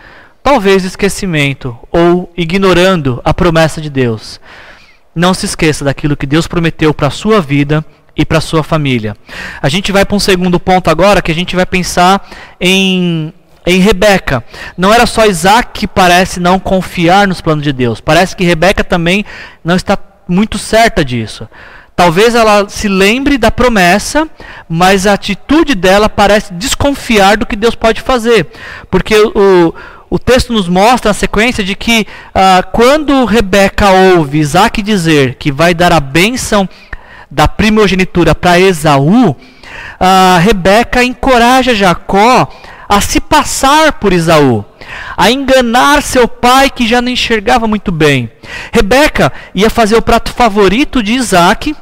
talvez 0.42 0.84
esquecimento 0.84 1.76
ou 1.92 2.32
ignorando 2.36 3.20
a 3.24 3.32
promessa 3.32 3.80
de 3.80 3.90
Deus. 3.90 4.40
Não 5.14 5.32
se 5.32 5.46
esqueça 5.46 5.84
daquilo 5.84 6.16
que 6.16 6.26
Deus 6.26 6.48
prometeu 6.48 6.92
para 6.92 7.06
a 7.06 7.12
sua 7.12 7.40
vida 7.40 7.84
e 8.16 8.24
para 8.24 8.40
sua 8.40 8.62
família. 8.62 9.16
A 9.60 9.68
gente 9.68 9.90
vai 9.92 10.04
para 10.04 10.16
um 10.16 10.20
segundo 10.20 10.60
ponto 10.60 10.90
agora 10.90 11.22
que 11.22 11.32
a 11.32 11.34
gente 11.34 11.56
vai 11.56 11.66
pensar 11.66 12.26
em 12.60 13.32
em 13.66 13.80
Rebeca. 13.80 14.44
Não 14.76 14.92
era 14.92 15.06
só 15.06 15.24
Isaac 15.24 15.80
que 15.80 15.86
parece 15.86 16.38
não 16.38 16.58
confiar 16.58 17.26
nos 17.26 17.40
planos 17.40 17.64
de 17.64 17.72
Deus. 17.72 18.00
Parece 18.00 18.36
que 18.36 18.44
Rebeca 18.44 18.84
também 18.84 19.24
não 19.64 19.74
está 19.74 19.98
muito 20.28 20.58
certa 20.58 21.04
disso. 21.04 21.48
Talvez 21.96 22.34
ela 22.34 22.68
se 22.68 22.88
lembre 22.88 23.38
da 23.38 23.50
promessa, 23.52 24.28
mas 24.68 25.06
a 25.06 25.12
atitude 25.12 25.74
dela 25.74 26.08
parece 26.08 26.52
desconfiar 26.52 27.36
do 27.36 27.46
que 27.46 27.54
Deus 27.54 27.76
pode 27.76 28.00
fazer. 28.00 28.48
Porque 28.90 29.14
o, 29.16 29.72
o 30.10 30.18
texto 30.18 30.52
nos 30.52 30.68
mostra 30.68 31.12
a 31.12 31.14
sequência 31.14 31.62
de 31.62 31.76
que 31.76 32.04
ah, 32.34 32.64
quando 32.72 33.24
Rebeca 33.24 33.90
ouve 33.90 34.40
Isaac 34.40 34.82
dizer 34.82 35.36
que 35.36 35.52
vai 35.52 35.72
dar 35.72 35.92
a 35.92 36.00
bênção 36.00 36.68
da 37.30 37.48
primogenitura 37.48 38.34
para 38.34 38.58
Esaú, 38.58 39.36
a 39.98 40.38
Rebeca 40.38 41.02
encoraja 41.02 41.74
Jacó 41.74 42.48
a 42.88 43.00
se 43.00 43.20
passar 43.20 43.94
por 43.94 44.12
Esaú, 44.12 44.64
a 45.16 45.30
enganar 45.30 46.02
seu 46.02 46.28
pai 46.28 46.70
que 46.70 46.86
já 46.86 47.00
não 47.00 47.10
enxergava 47.10 47.66
muito 47.66 47.90
bem. 47.90 48.30
Rebeca 48.72 49.32
ia 49.54 49.70
fazer 49.70 49.96
o 49.96 50.02
prato 50.02 50.32
favorito 50.32 51.02
de 51.02 51.12
Isaac, 51.14 51.74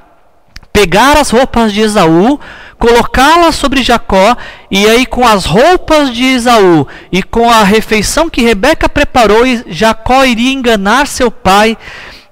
pegar 0.72 1.16
as 1.16 1.30
roupas 1.30 1.72
de 1.72 1.80
Esaú, 1.80 2.40
colocá-las 2.78 3.56
sobre 3.56 3.82
Jacó, 3.82 4.36
e 4.70 4.86
aí 4.86 5.04
com 5.04 5.26
as 5.26 5.44
roupas 5.44 6.12
de 6.12 6.24
Esaú 6.24 6.86
e 7.10 7.22
com 7.22 7.50
a 7.50 7.62
refeição 7.62 8.30
que 8.30 8.42
Rebeca 8.42 8.88
preparou, 8.88 9.42
Jacó 9.66 10.24
iria 10.24 10.52
enganar 10.52 11.06
seu 11.06 11.30
pai 11.30 11.76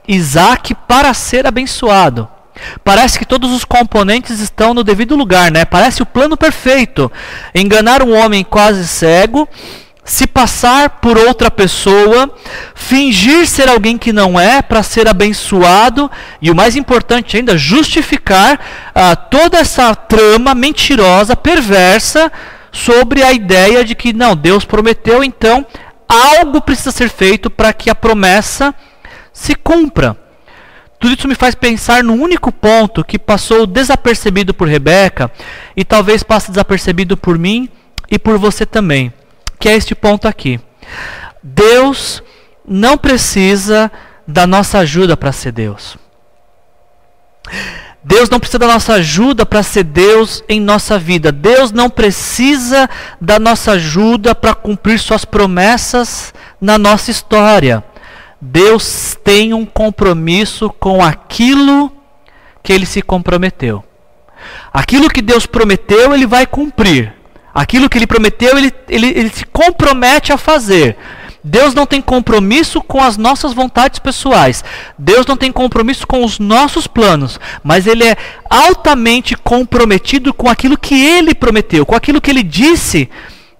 Isaac 0.08 0.74
para 0.88 1.12
ser 1.14 1.46
abençoado. 1.46 2.28
Parece 2.84 3.18
que 3.18 3.24
todos 3.24 3.50
os 3.52 3.64
componentes 3.64 4.40
estão 4.40 4.74
no 4.74 4.84
devido 4.84 5.16
lugar, 5.16 5.50
né? 5.50 5.64
Parece 5.64 6.02
o 6.02 6.06
plano 6.06 6.36
perfeito. 6.36 7.10
Enganar 7.54 8.02
um 8.02 8.14
homem 8.14 8.44
quase 8.44 8.86
cego, 8.86 9.48
se 10.04 10.26
passar 10.26 11.00
por 11.00 11.16
outra 11.16 11.50
pessoa, 11.50 12.32
fingir 12.74 13.46
ser 13.46 13.68
alguém 13.68 13.96
que 13.96 14.12
não 14.12 14.40
é 14.40 14.60
para 14.60 14.82
ser 14.82 15.06
abençoado 15.06 16.10
e 16.42 16.50
o 16.50 16.54
mais 16.54 16.74
importante 16.74 17.36
ainda, 17.36 17.56
justificar 17.56 18.58
ah, 18.94 19.14
toda 19.14 19.58
essa 19.58 19.94
trama 19.94 20.54
mentirosa, 20.54 21.36
perversa 21.36 22.32
sobre 22.72 23.22
a 23.22 23.32
ideia 23.32 23.84
de 23.84 23.94
que 23.94 24.12
não, 24.12 24.34
Deus 24.34 24.64
prometeu, 24.64 25.22
então 25.22 25.66
algo 26.08 26.60
precisa 26.60 26.90
ser 26.90 27.08
feito 27.08 27.48
para 27.48 27.72
que 27.72 27.88
a 27.88 27.94
promessa 27.94 28.74
se 29.32 29.54
cumpra. 29.54 30.16
Tudo 31.00 31.14
isso 31.14 31.26
me 31.26 31.34
faz 31.34 31.54
pensar 31.54 32.04
no 32.04 32.12
único 32.12 32.52
ponto 32.52 33.02
que 33.02 33.18
passou 33.18 33.66
desapercebido 33.66 34.52
por 34.52 34.68
Rebeca 34.68 35.32
e 35.74 35.82
talvez 35.82 36.22
passe 36.22 36.50
desapercebido 36.50 37.16
por 37.16 37.38
mim 37.38 37.70
e 38.10 38.18
por 38.18 38.36
você 38.36 38.66
também, 38.66 39.10
que 39.58 39.66
é 39.66 39.74
este 39.74 39.94
ponto 39.94 40.28
aqui. 40.28 40.60
Deus 41.42 42.22
não 42.68 42.98
precisa 42.98 43.90
da 44.28 44.46
nossa 44.46 44.78
ajuda 44.80 45.16
para 45.16 45.32
ser 45.32 45.52
Deus. 45.52 45.96
Deus 48.04 48.28
não 48.28 48.38
precisa 48.38 48.58
da 48.58 48.66
nossa 48.66 48.94
ajuda 48.94 49.46
para 49.46 49.62
ser 49.62 49.84
Deus 49.84 50.44
em 50.48 50.60
nossa 50.60 50.98
vida. 50.98 51.32
Deus 51.32 51.72
não 51.72 51.88
precisa 51.88 52.88
da 53.18 53.38
nossa 53.38 53.72
ajuda 53.72 54.34
para 54.34 54.54
cumprir 54.54 54.98
suas 54.98 55.24
promessas 55.24 56.34
na 56.60 56.76
nossa 56.78 57.10
história. 57.10 57.84
Deus 58.40 59.16
tem 59.22 59.52
um 59.52 59.66
compromisso 59.66 60.70
com 60.70 61.04
aquilo 61.04 61.92
que 62.62 62.72
ele 62.72 62.86
se 62.86 63.02
comprometeu. 63.02 63.84
Aquilo 64.72 65.10
que 65.10 65.20
Deus 65.20 65.44
prometeu, 65.44 66.14
ele 66.14 66.26
vai 66.26 66.46
cumprir. 66.46 67.12
Aquilo 67.54 67.88
que 67.90 67.98
ele 67.98 68.06
prometeu, 68.06 68.56
ele, 68.56 68.72
ele, 68.88 69.08
ele 69.08 69.28
se 69.28 69.44
compromete 69.44 70.32
a 70.32 70.38
fazer. 70.38 70.96
Deus 71.42 71.74
não 71.74 71.86
tem 71.86 72.00
compromisso 72.00 72.82
com 72.82 73.02
as 73.02 73.16
nossas 73.16 73.52
vontades 73.52 73.98
pessoais. 73.98 74.62
Deus 74.98 75.26
não 75.26 75.36
tem 75.36 75.50
compromisso 75.50 76.06
com 76.06 76.24
os 76.24 76.38
nossos 76.38 76.86
planos. 76.86 77.40
Mas 77.64 77.86
Ele 77.86 78.04
é 78.04 78.16
altamente 78.48 79.34
comprometido 79.36 80.34
com 80.34 80.48
aquilo 80.48 80.78
que 80.78 80.94
Ele 80.94 81.34
prometeu, 81.34 81.86
com 81.86 81.94
aquilo 81.94 82.20
que 82.20 82.30
Ele 82.30 82.42
disse 82.42 83.08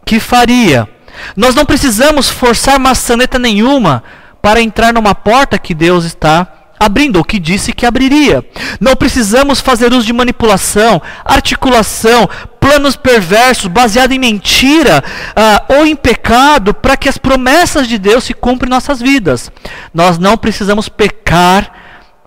que 0.04 0.20
faria. 0.20 0.88
Nós 1.36 1.54
não 1.54 1.64
precisamos 1.64 2.28
forçar 2.28 2.78
maçaneta 2.78 3.38
nenhuma 3.38 4.02
para 4.42 4.60
entrar 4.60 4.92
numa 4.92 5.14
porta 5.14 5.58
que 5.58 5.74
Deus 5.74 6.04
está 6.04 6.60
abrindo, 6.80 7.16
ou 7.16 7.24
que 7.24 7.38
disse 7.38 7.74
que 7.74 7.84
abriria. 7.84 8.42
Não 8.80 8.96
precisamos 8.96 9.60
fazer 9.60 9.92
uso 9.92 10.06
de 10.06 10.14
manipulação, 10.14 11.02
articulação, 11.22 12.26
planos 12.58 12.96
perversos, 12.96 13.66
baseados 13.66 14.16
em 14.16 14.18
mentira 14.18 15.04
uh, 15.30 15.74
ou 15.74 15.86
em 15.86 15.94
pecado, 15.94 16.72
para 16.72 16.96
que 16.96 17.06
as 17.06 17.18
promessas 17.18 17.86
de 17.86 17.98
Deus 17.98 18.24
se 18.24 18.32
cumprem 18.32 18.68
em 18.68 18.70
nossas 18.70 18.98
vidas. 18.98 19.52
Nós 19.92 20.16
não 20.16 20.38
precisamos 20.38 20.88
pecar 20.88 21.70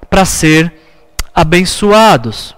para 0.08 0.24
ser 0.24 0.72
abençoados. 1.34 2.56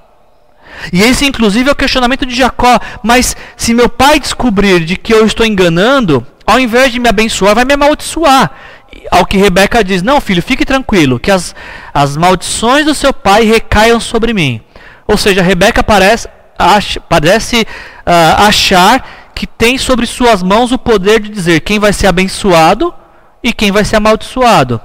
E 0.92 1.02
esse, 1.02 1.26
inclusive, 1.26 1.70
é 1.70 1.72
o 1.72 1.76
questionamento 1.78 2.26
de 2.26 2.36
Jacó. 2.36 2.78
Mas 3.02 3.38
se 3.56 3.74
meu 3.74 3.88
pai 3.88 4.20
descobrir 4.20 4.84
de 4.84 4.98
que 4.98 5.14
eu 5.14 5.26
estou 5.26 5.46
enganando, 5.46 6.28
ao 6.46 6.60
invés 6.60 6.92
de 6.92 7.00
me 7.00 7.08
abençoar, 7.08 7.56
vai 7.56 7.64
me 7.64 7.74
amaldiçoar 7.74 8.52
ao 9.12 9.26
que 9.26 9.38
Rebeca 9.38 9.84
diz: 9.84 10.02
Não, 10.02 10.20
filho, 10.22 10.42
fique 10.42 10.66
tranquilo, 10.66 11.20
que 11.20 11.32
as, 11.32 11.56
as 11.94 12.18
maldições 12.18 12.86
do 12.86 12.94
seu 12.94 13.14
pai 13.14 13.44
recaiam 13.44 14.00
sobre 14.00 14.34
mim. 14.34 14.62
Ou 15.08 15.18
seja, 15.18 15.42
Rebeca 15.42 15.84
parece, 15.84 16.28
ach, 16.58 16.98
parece 17.08 17.62
uh, 17.62 18.46
achar 18.48 19.32
que 19.36 19.46
tem 19.46 19.78
sobre 19.78 20.06
suas 20.06 20.42
mãos 20.42 20.72
o 20.72 20.78
poder 20.78 21.20
de 21.20 21.30
dizer 21.30 21.60
quem 21.60 21.78
vai 21.78 21.94
ser 21.94 22.08
abençoado 22.08 22.94
e 23.44 23.54
quem 23.54 23.72
vai 23.72 23.84
ser 23.84 23.98
amaldiçoado. 23.98 24.82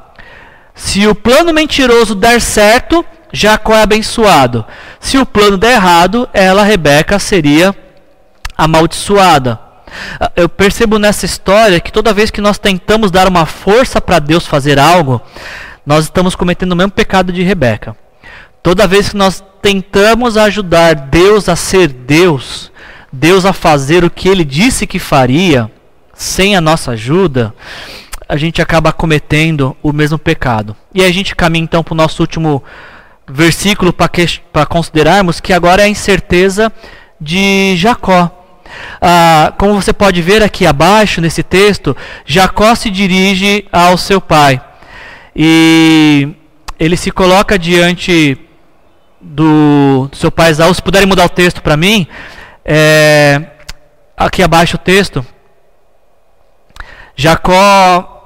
Se 0.74 1.06
o 1.06 1.14
plano 1.14 1.52
mentiroso 1.52 2.14
der 2.14 2.40
certo, 2.40 3.04
Jacó 3.32 3.74
é 3.74 3.82
abençoado. 3.82 4.64
Se 4.98 5.18
o 5.18 5.24
plano 5.24 5.56
der 5.56 5.72
errado, 5.72 6.28
ela, 6.32 6.64
Rebeca, 6.64 7.18
seria 7.18 7.74
amaldiçoada. 8.56 9.69
Eu 10.36 10.48
percebo 10.48 10.98
nessa 10.98 11.26
história 11.26 11.80
que 11.80 11.92
toda 11.92 12.12
vez 12.12 12.30
que 12.30 12.40
nós 12.40 12.58
tentamos 12.58 13.10
dar 13.10 13.28
uma 13.28 13.46
força 13.46 14.00
para 14.00 14.18
Deus 14.18 14.46
fazer 14.46 14.78
algo, 14.78 15.20
nós 15.84 16.04
estamos 16.04 16.34
cometendo 16.34 16.72
o 16.72 16.76
mesmo 16.76 16.92
pecado 16.92 17.32
de 17.32 17.42
Rebeca. 17.42 17.96
Toda 18.62 18.86
vez 18.86 19.08
que 19.08 19.16
nós 19.16 19.42
tentamos 19.62 20.36
ajudar 20.36 20.94
Deus 20.94 21.48
a 21.48 21.56
ser 21.56 21.88
Deus, 21.88 22.70
Deus 23.12 23.44
a 23.44 23.52
fazer 23.52 24.04
o 24.04 24.10
que 24.10 24.28
ele 24.28 24.44
disse 24.44 24.86
que 24.86 24.98
faria, 24.98 25.70
sem 26.14 26.54
a 26.54 26.60
nossa 26.60 26.92
ajuda, 26.92 27.54
a 28.28 28.36
gente 28.36 28.62
acaba 28.62 28.92
cometendo 28.92 29.76
o 29.82 29.92
mesmo 29.92 30.18
pecado. 30.18 30.76
E 30.94 31.02
a 31.02 31.10
gente 31.10 31.34
caminha 31.34 31.64
então 31.64 31.82
para 31.82 31.94
o 31.94 31.96
nosso 31.96 32.22
último 32.22 32.62
versículo 33.26 33.92
para 33.92 34.66
considerarmos 34.66 35.40
que 35.40 35.52
agora 35.52 35.82
é 35.82 35.86
a 35.86 35.88
incerteza 35.88 36.72
de 37.20 37.74
Jacó. 37.76 38.39
Ah, 39.00 39.52
como 39.58 39.74
você 39.74 39.92
pode 39.92 40.20
ver 40.22 40.42
aqui 40.42 40.66
abaixo 40.66 41.20
nesse 41.20 41.42
texto, 41.42 41.96
Jacó 42.24 42.74
se 42.74 42.90
dirige 42.90 43.66
ao 43.72 43.96
seu 43.96 44.20
pai 44.20 44.60
e 45.34 46.28
ele 46.78 46.96
se 46.96 47.10
coloca 47.10 47.58
diante 47.58 48.38
do, 49.20 50.08
do 50.10 50.16
seu 50.16 50.30
pai 50.30 50.50
Esaú. 50.50 50.74
Se 50.74 50.82
puderem 50.82 51.06
mudar 51.06 51.24
o 51.24 51.28
texto 51.28 51.62
para 51.62 51.76
mim, 51.76 52.06
é, 52.64 53.42
aqui 54.16 54.42
abaixo 54.42 54.76
o 54.76 54.78
texto. 54.78 55.24
Jacó 57.16 58.16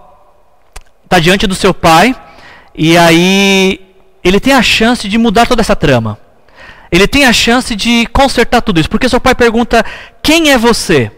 está 1.04 1.18
diante 1.18 1.46
do 1.46 1.54
seu 1.54 1.74
pai 1.74 2.14
e 2.74 2.96
aí 2.96 3.80
ele 4.22 4.40
tem 4.40 4.52
a 4.54 4.62
chance 4.62 5.08
de 5.08 5.18
mudar 5.18 5.46
toda 5.46 5.60
essa 5.60 5.76
trama. 5.76 6.18
Ele 6.94 7.08
tem 7.08 7.24
a 7.26 7.32
chance 7.32 7.74
de 7.74 8.06
consertar 8.12 8.62
tudo 8.62 8.78
isso, 8.78 8.88
porque 8.88 9.08
seu 9.08 9.20
pai 9.20 9.34
pergunta: 9.34 9.84
Quem 10.22 10.52
é 10.52 10.56
você? 10.56 11.10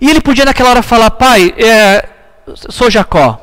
E 0.00 0.08
ele 0.08 0.20
podia 0.20 0.44
naquela 0.44 0.70
hora 0.70 0.80
falar: 0.80 1.10
Pai, 1.10 1.52
é, 1.58 2.08
sou 2.54 2.88
Jacó. 2.88 3.36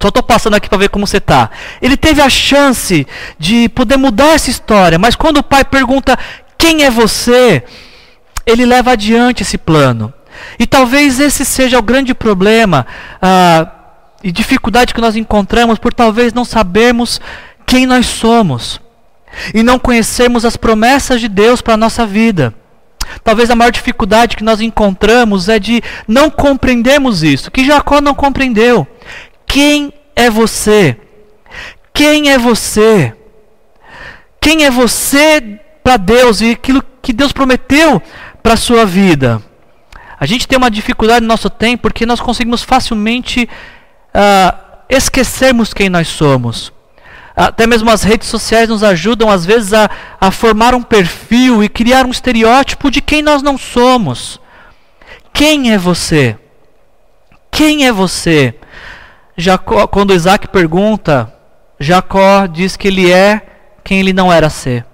Só 0.00 0.08
estou 0.08 0.22
passando 0.22 0.54
aqui 0.54 0.70
para 0.70 0.78
ver 0.78 0.88
como 0.88 1.06
você 1.06 1.18
está. 1.18 1.50
Ele 1.82 1.98
teve 1.98 2.22
a 2.22 2.30
chance 2.30 3.06
de 3.38 3.68
poder 3.68 3.98
mudar 3.98 4.36
essa 4.36 4.48
história, 4.48 4.98
mas 4.98 5.14
quando 5.14 5.36
o 5.36 5.42
pai 5.42 5.66
pergunta: 5.66 6.18
Quem 6.56 6.84
é 6.84 6.90
você? 6.90 7.62
Ele 8.46 8.64
leva 8.64 8.92
adiante 8.92 9.42
esse 9.42 9.58
plano. 9.58 10.10
E 10.58 10.66
talvez 10.66 11.20
esse 11.20 11.44
seja 11.44 11.78
o 11.78 11.82
grande 11.82 12.14
problema 12.14 12.86
ah, 13.20 13.70
e 14.24 14.32
dificuldade 14.32 14.94
que 14.94 15.00
nós 15.02 15.14
encontramos 15.14 15.78
por 15.78 15.92
talvez 15.92 16.32
não 16.32 16.44
sabermos 16.46 17.20
quem 17.66 17.84
nós 17.84 18.06
somos 18.06 18.80
e 19.54 19.62
não 19.62 19.78
conhecermos 19.78 20.44
as 20.44 20.56
promessas 20.56 21.20
de 21.20 21.28
Deus 21.28 21.60
para 21.60 21.74
a 21.74 21.78
nossa 21.78 22.06
vida. 22.06 22.54
Talvez 23.22 23.50
a 23.50 23.54
maior 23.54 23.70
dificuldade 23.70 24.36
que 24.36 24.44
nós 24.44 24.60
encontramos 24.60 25.48
é 25.48 25.58
de 25.58 25.82
não 26.06 26.30
compreendermos 26.30 27.22
isso, 27.22 27.50
que 27.50 27.64
Jacó 27.64 28.00
não 28.00 28.14
compreendeu. 28.14 28.86
Quem 29.46 29.92
é 30.14 30.28
você? 30.28 30.96
Quem 31.92 32.30
é 32.30 32.38
você? 32.38 33.14
Quem 34.40 34.64
é 34.64 34.70
você 34.70 35.60
para 35.82 35.96
Deus 35.96 36.40
e 36.40 36.50
aquilo 36.50 36.82
que 37.02 37.12
Deus 37.12 37.32
prometeu 37.32 38.02
para 38.42 38.54
a 38.54 38.56
sua 38.56 38.84
vida? 38.84 39.42
A 40.18 40.26
gente 40.26 40.48
tem 40.48 40.56
uma 40.56 40.70
dificuldade 40.70 41.20
no 41.22 41.28
nosso 41.28 41.50
tempo 41.50 41.82
porque 41.82 42.06
nós 42.06 42.20
conseguimos 42.20 42.62
facilmente 42.62 43.48
uh, 44.14 44.56
esquecermos 44.88 45.74
quem 45.74 45.88
nós 45.88 46.08
somos. 46.08 46.72
Até 47.36 47.66
mesmo 47.66 47.90
as 47.90 48.02
redes 48.02 48.28
sociais 48.28 48.70
nos 48.70 48.82
ajudam, 48.82 49.30
às 49.30 49.44
vezes, 49.44 49.74
a, 49.74 49.90
a 50.18 50.30
formar 50.30 50.74
um 50.74 50.82
perfil 50.82 51.62
e 51.62 51.68
criar 51.68 52.06
um 52.06 52.10
estereótipo 52.10 52.90
de 52.90 53.02
quem 53.02 53.20
nós 53.20 53.42
não 53.42 53.58
somos. 53.58 54.40
Quem 55.34 55.70
é 55.70 55.76
você? 55.76 56.38
Quem 57.50 57.86
é 57.86 57.92
você? 57.92 58.54
Jacó, 59.36 59.86
quando 59.86 60.14
Isaac 60.14 60.48
pergunta, 60.48 61.30
Jacó 61.78 62.46
diz 62.46 62.74
que 62.74 62.88
ele 62.88 63.12
é 63.12 63.42
quem 63.84 64.00
ele 64.00 64.14
não 64.14 64.32
era 64.32 64.48
ser. 64.48 64.86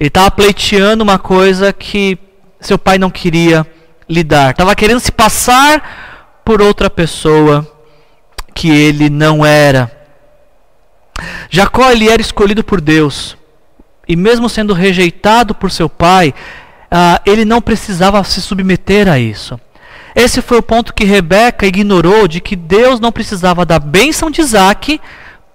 Ele 0.00 0.08
estava 0.08 0.30
pleiteando 0.30 1.04
uma 1.04 1.18
coisa 1.18 1.70
que 1.70 2.18
seu 2.60 2.78
pai 2.78 2.96
não 2.96 3.10
queria 3.10 3.66
lidar. 4.08 4.52
Estava 4.52 4.74
querendo 4.74 5.00
se 5.00 5.12
passar 5.12 6.40
por 6.44 6.62
outra 6.62 6.88
pessoa 6.88 7.70
que 8.54 8.70
ele 8.70 9.10
não 9.10 9.44
era. 9.44 10.01
Jacó 11.50 11.90
ele 11.90 12.08
era 12.08 12.20
escolhido 12.20 12.64
por 12.64 12.80
Deus. 12.80 13.36
E 14.08 14.16
mesmo 14.16 14.48
sendo 14.48 14.74
rejeitado 14.74 15.54
por 15.54 15.70
seu 15.70 15.88
pai, 15.88 16.34
ah, 16.90 17.20
ele 17.24 17.44
não 17.44 17.60
precisava 17.60 18.22
se 18.24 18.40
submeter 18.40 19.08
a 19.08 19.18
isso. 19.18 19.58
Esse 20.14 20.42
foi 20.42 20.58
o 20.58 20.62
ponto 20.62 20.92
que 20.92 21.04
Rebeca 21.04 21.66
ignorou 21.66 22.28
de 22.28 22.40
que 22.40 22.54
Deus 22.54 23.00
não 23.00 23.10
precisava 23.10 23.64
da 23.64 23.78
bênção 23.78 24.30
de 24.30 24.40
Isaac 24.40 25.00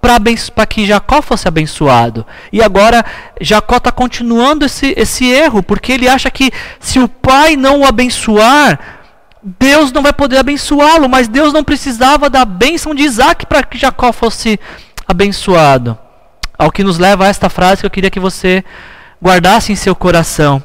para 0.02 0.66
que 0.66 0.86
Jacó 0.86 1.22
fosse 1.22 1.48
abençoado. 1.48 2.26
E 2.52 2.62
agora 2.62 3.06
Jacó 3.42 3.78
está 3.78 3.92
continuando 3.92 4.66
esse, 4.66 4.94
esse 4.98 5.30
erro, 5.30 5.62
porque 5.62 5.92
ele 5.92 6.08
acha 6.08 6.32
que 6.32 6.52
se 6.80 7.00
o 7.00 7.08
pai 7.08 7.56
não 7.56 7.82
o 7.82 7.86
abençoar, 7.86 8.80
Deus 9.44 9.92
não 9.92 10.02
vai 10.02 10.14
poder 10.14 10.38
abençoá-lo, 10.38 11.08
mas 11.08 11.28
Deus 11.28 11.54
não 11.54 11.64
precisava 11.64 12.30
da 12.30 12.46
bênção 12.46 12.96
de 12.96 13.04
Isaac 13.04 13.46
para 13.46 13.64
que 13.64 13.78
Jacó 13.78 14.12
fosse 14.12 14.52
abençoado. 14.52 14.87
Ao 16.58 16.72
que 16.72 16.84
nos 16.84 16.98
leva 16.98 17.26
a 17.26 17.28
esta 17.28 17.50
frase 17.50 17.82
que 17.82 17.86
eu 17.86 17.92
queria 17.92 18.10
que 18.10 18.20
você 18.20 18.64
guardasse 19.24 19.72
em 19.72 19.76
seu 19.76 19.96
coração. 19.96 20.64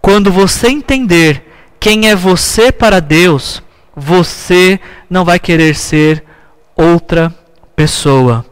Quando 0.00 0.30
você 0.30 0.68
entender 0.68 1.44
quem 1.78 2.08
é 2.08 2.16
você 2.16 2.70
para 2.72 3.00
Deus, 3.00 3.62
você 3.94 4.80
não 5.08 5.24
vai 5.24 5.38
querer 5.38 5.74
ser 5.74 6.24
outra 6.76 7.34
pessoa. 7.74 8.44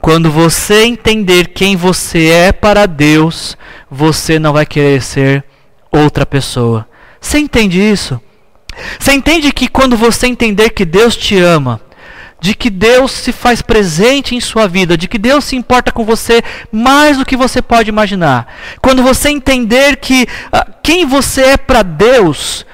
Quando 0.00 0.30
você 0.30 0.84
entender 0.84 1.48
quem 1.48 1.76
você 1.76 2.28
é 2.28 2.52
para 2.52 2.86
Deus, 2.86 3.56
você 3.90 4.38
não 4.38 4.52
vai 4.52 4.66
querer 4.66 5.02
ser 5.02 5.44
outra 5.90 6.26
pessoa. 6.26 6.86
Você 7.20 7.38
entende 7.38 7.80
isso? 7.80 8.20
Você 8.98 9.12
entende 9.12 9.52
que 9.52 9.68
quando 9.68 9.96
você 9.96 10.26
entender 10.26 10.70
que 10.70 10.84
Deus 10.84 11.16
te 11.16 11.38
ama, 11.38 11.80
de 12.42 12.56
que 12.56 12.68
Deus 12.68 13.12
se 13.12 13.30
faz 13.30 13.62
presente 13.62 14.34
em 14.34 14.40
sua 14.40 14.66
vida, 14.66 14.98
de 14.98 15.06
que 15.06 15.16
Deus 15.16 15.44
se 15.44 15.54
importa 15.54 15.92
com 15.92 16.04
você 16.04 16.42
mais 16.72 17.16
do 17.16 17.24
que 17.24 17.36
você 17.36 17.62
pode 17.62 17.88
imaginar. 17.88 18.52
Quando 18.82 19.00
você 19.00 19.28
entender 19.30 19.96
que 19.98 20.26
ah, 20.52 20.66
quem 20.82 21.06
você 21.06 21.42
é 21.42 21.56
para 21.56 21.84
Deus, 21.84 22.66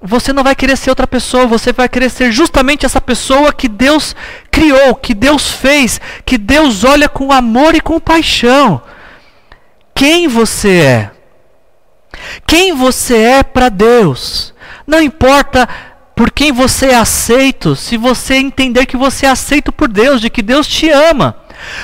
você 0.00 0.32
não 0.32 0.44
vai 0.44 0.54
querer 0.54 0.76
ser 0.76 0.90
outra 0.90 1.08
pessoa, 1.08 1.44
você 1.48 1.72
vai 1.72 1.88
querer 1.88 2.08
ser 2.08 2.30
justamente 2.30 2.86
essa 2.86 3.00
pessoa 3.00 3.52
que 3.52 3.66
Deus 3.66 4.14
criou, 4.48 4.94
que 4.94 5.12
Deus 5.12 5.50
fez, 5.50 6.00
que 6.24 6.38
Deus 6.38 6.84
olha 6.84 7.08
com 7.08 7.32
amor 7.32 7.74
e 7.74 7.80
com 7.80 7.98
paixão. 7.98 8.80
Quem 9.92 10.28
você 10.28 10.82
é? 10.82 11.10
Quem 12.46 12.72
você 12.74 13.16
é 13.16 13.42
para 13.42 13.68
Deus? 13.68 14.54
Não 14.86 15.02
importa 15.02 15.68
por 16.20 16.30
quem 16.30 16.52
você 16.52 16.88
é 16.88 16.96
aceito, 16.96 17.74
se 17.74 17.96
você 17.96 18.34
entender 18.34 18.84
que 18.84 18.94
você 18.94 19.24
é 19.24 19.30
aceito 19.30 19.72
por 19.72 19.88
Deus, 19.88 20.20
de 20.20 20.28
que 20.28 20.42
Deus 20.42 20.66
te 20.66 20.90
ama. 20.90 21.34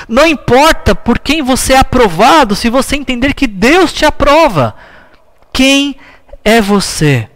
Não 0.07 0.27
importa 0.27 0.93
por 0.93 1.17
quem 1.17 1.41
você 1.41 1.73
é 1.73 1.79
aprovado, 1.79 2.55
se 2.55 2.69
você 2.69 2.95
entender 2.95 3.33
que 3.33 3.47
Deus 3.47 3.91
te 3.91 4.05
aprova. 4.05 4.75
Quem 5.51 5.95
é 6.45 6.61
você? 6.61 7.27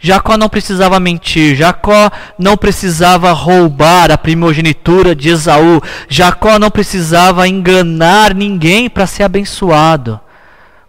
Jacó 0.00 0.38
não 0.38 0.48
precisava 0.48 0.98
mentir, 0.98 1.54
Jacó 1.56 2.10
não 2.38 2.56
precisava 2.56 3.30
roubar 3.32 4.10
a 4.10 4.16
primogenitura 4.16 5.14
de 5.14 5.28
Esaú, 5.28 5.82
Jacó 6.08 6.58
não 6.58 6.70
precisava 6.70 7.46
enganar 7.46 8.32
ninguém 8.32 8.88
para 8.88 9.06
ser 9.06 9.24
abençoado, 9.24 10.18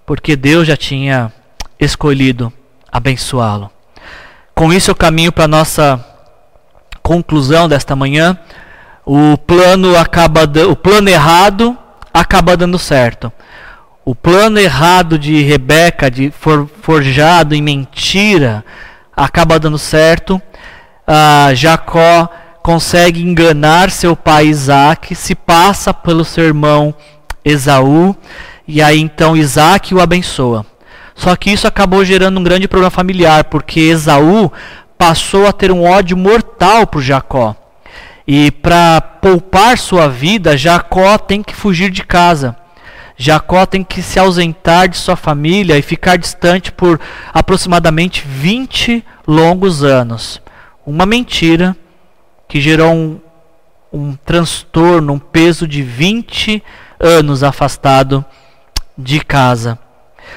porque 0.05 0.37
Deus 0.37 0.65
já 0.65 0.77
tinha 0.77 1.29
escolhido 1.77 2.53
abençoá-lo. 2.89 3.72
Com 4.55 4.71
isso 4.71 4.91
eu 4.91 4.95
caminho 4.95 5.31
para 5.31 5.47
nossa 5.47 6.03
conclusão 7.01 7.67
desta 7.67 7.95
manhã. 7.95 8.37
O 9.05 9.37
plano 9.37 9.97
acaba 9.97 10.41
o 10.69 10.75
plano 10.75 11.09
errado 11.09 11.77
acaba 12.13 12.55
dando 12.55 12.77
certo. 12.77 13.31
O 14.05 14.13
plano 14.13 14.59
errado 14.59 15.17
de 15.17 15.41
Rebeca, 15.41 16.11
de 16.11 16.29
for, 16.29 16.69
forjado 16.81 17.55
em 17.55 17.61
mentira, 17.61 18.63
acaba 19.15 19.57
dando 19.57 19.77
certo. 19.77 20.41
Ah, 21.07 21.51
Jacó 21.53 22.29
consegue 22.61 23.21
enganar 23.21 23.89
seu 23.89 24.15
pai 24.15 24.47
Isaac, 24.47 25.15
se 25.15 25.33
passa 25.35 25.93
pelo 25.93 26.23
seu 26.23 26.45
irmão 26.45 26.93
Esaú, 27.43 28.15
e 28.67 28.81
aí 28.81 28.99
então 28.99 29.35
Isaac 29.35 29.93
o 29.93 29.99
abençoa. 29.99 30.65
Só 31.15 31.35
que 31.35 31.51
isso 31.51 31.67
acabou 31.67 32.03
gerando 32.03 32.39
um 32.39 32.43
grande 32.43 32.67
problema 32.67 32.89
familiar, 32.89 33.45
porque 33.45 33.79
Esaú 33.79 34.51
passou 34.97 35.47
a 35.47 35.53
ter 35.53 35.71
um 35.71 35.83
ódio 35.83 36.17
mortal 36.17 36.87
por 36.87 37.01
Jacó. 37.01 37.55
E 38.27 38.51
para 38.51 39.01
poupar 39.01 39.77
sua 39.77 40.07
vida, 40.07 40.57
Jacó 40.57 41.17
tem 41.17 41.43
que 41.43 41.55
fugir 41.55 41.89
de 41.89 42.03
casa. 42.03 42.55
Jacó 43.17 43.65
tem 43.65 43.83
que 43.83 44.01
se 44.01 44.17
ausentar 44.17 44.87
de 44.87 44.97
sua 44.97 45.15
família 45.15 45.77
e 45.77 45.81
ficar 45.81 46.17
distante 46.17 46.71
por 46.71 46.99
aproximadamente 47.33 48.23
20 48.25 49.05
longos 49.27 49.83
anos. 49.83 50.41
Uma 50.85 51.05
mentira 51.05 51.75
que 52.47 52.59
gerou 52.59 52.91
um, 52.91 53.19
um 53.91 54.15
transtorno, 54.15 55.13
um 55.13 55.19
peso 55.19 55.67
de 55.67 55.83
20 55.83 56.63
anos 56.99 57.43
afastado 57.43 58.25
de 58.97 59.19
casa. 59.19 59.77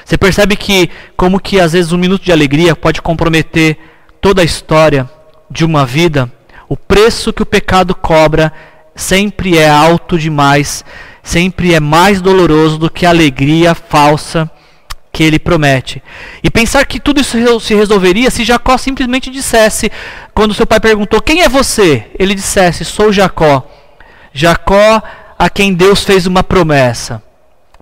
Você 0.03 0.17
percebe 0.17 0.55
que 0.55 0.89
como 1.15 1.39
que 1.39 1.59
às 1.59 1.73
vezes 1.73 1.91
um 1.91 1.97
minuto 1.97 2.23
de 2.23 2.31
alegria 2.31 2.75
pode 2.75 3.01
comprometer 3.01 3.77
toda 4.21 4.41
a 4.41 4.45
história 4.45 5.09
de 5.49 5.65
uma 5.65 5.85
vida? 5.85 6.31
O 6.69 6.75
preço 6.75 7.31
que 7.33 7.43
o 7.43 7.45
pecado 7.45 7.95
cobra 7.95 8.51
sempre 8.95 9.57
é 9.57 9.69
alto 9.69 10.17
demais, 10.17 10.83
sempre 11.23 11.73
é 11.73 11.79
mais 11.79 12.21
doloroso 12.21 12.77
do 12.77 12.89
que 12.89 13.05
a 13.05 13.09
alegria 13.09 13.73
falsa 13.75 14.49
que 15.11 15.23
ele 15.23 15.39
promete. 15.39 16.03
E 16.43 16.49
pensar 16.49 16.85
que 16.85 16.99
tudo 16.99 17.21
isso 17.21 17.59
se 17.59 17.73
resolveria 17.73 18.29
se 18.29 18.43
Jacó 18.43 18.77
simplesmente 18.77 19.31
dissesse, 19.31 19.91
quando 20.33 20.53
seu 20.53 20.67
pai 20.67 20.79
perguntou: 20.79 21.21
Quem 21.21 21.41
é 21.41 21.49
você? 21.49 22.05
Ele 22.19 22.35
dissesse: 22.35 22.85
Sou 22.85 23.11
Jacó. 23.11 23.65
Jacó 24.31 25.01
a 25.39 25.49
quem 25.49 25.73
Deus 25.73 26.03
fez 26.03 26.27
uma 26.27 26.43
promessa. 26.43 27.21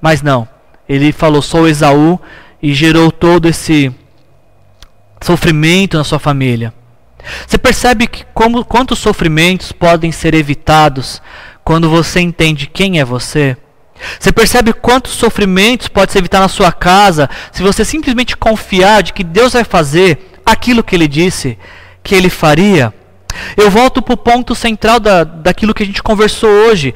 Mas 0.01 0.21
não. 0.21 0.47
Ele 0.87 1.11
falou: 1.11 1.41
Sou 1.41 1.67
Esaú 1.67 2.19
e 2.61 2.73
gerou 2.73 3.11
todo 3.11 3.47
esse 3.47 3.93
sofrimento 5.21 5.97
na 5.97 6.03
sua 6.03 6.19
família. 6.19 6.73
Você 7.47 7.57
percebe 7.57 8.07
que 8.07 8.25
como, 8.33 8.63
quantos 8.63 8.99
sofrimentos 8.99 9.71
podem 9.71 10.11
ser 10.11 10.33
evitados 10.33 11.21
quando 11.63 11.89
você 11.89 12.19
entende 12.19 12.67
quem 12.67 12.99
é 12.99 13.05
você? 13.05 13.57
Você 14.19 14.31
percebe 14.31 14.73
quantos 14.73 15.13
sofrimentos 15.13 15.87
pode 15.87 16.11
ser 16.11 16.19
evitado 16.19 16.43
na 16.43 16.49
sua 16.49 16.71
casa 16.71 17.29
se 17.51 17.63
você 17.63 17.83
simplesmente 17.83 18.35
confiar 18.35 19.01
de 19.01 19.13
que 19.13 19.23
Deus 19.23 19.53
vai 19.53 19.63
fazer 19.63 20.33
aquilo 20.45 20.83
que 20.83 20.95
Ele 20.95 21.07
disse 21.07 21.57
que 22.03 22.13
Ele 22.13 22.29
faria? 22.29 22.93
Eu 23.57 23.69
volto 23.69 24.01
para 24.01 24.13
o 24.13 24.17
ponto 24.17 24.53
central 24.53 24.99
da, 24.99 25.23
daquilo 25.23 25.73
que 25.73 25.83
a 25.83 25.85
gente 25.85 26.03
conversou 26.03 26.49
hoje 26.49 26.93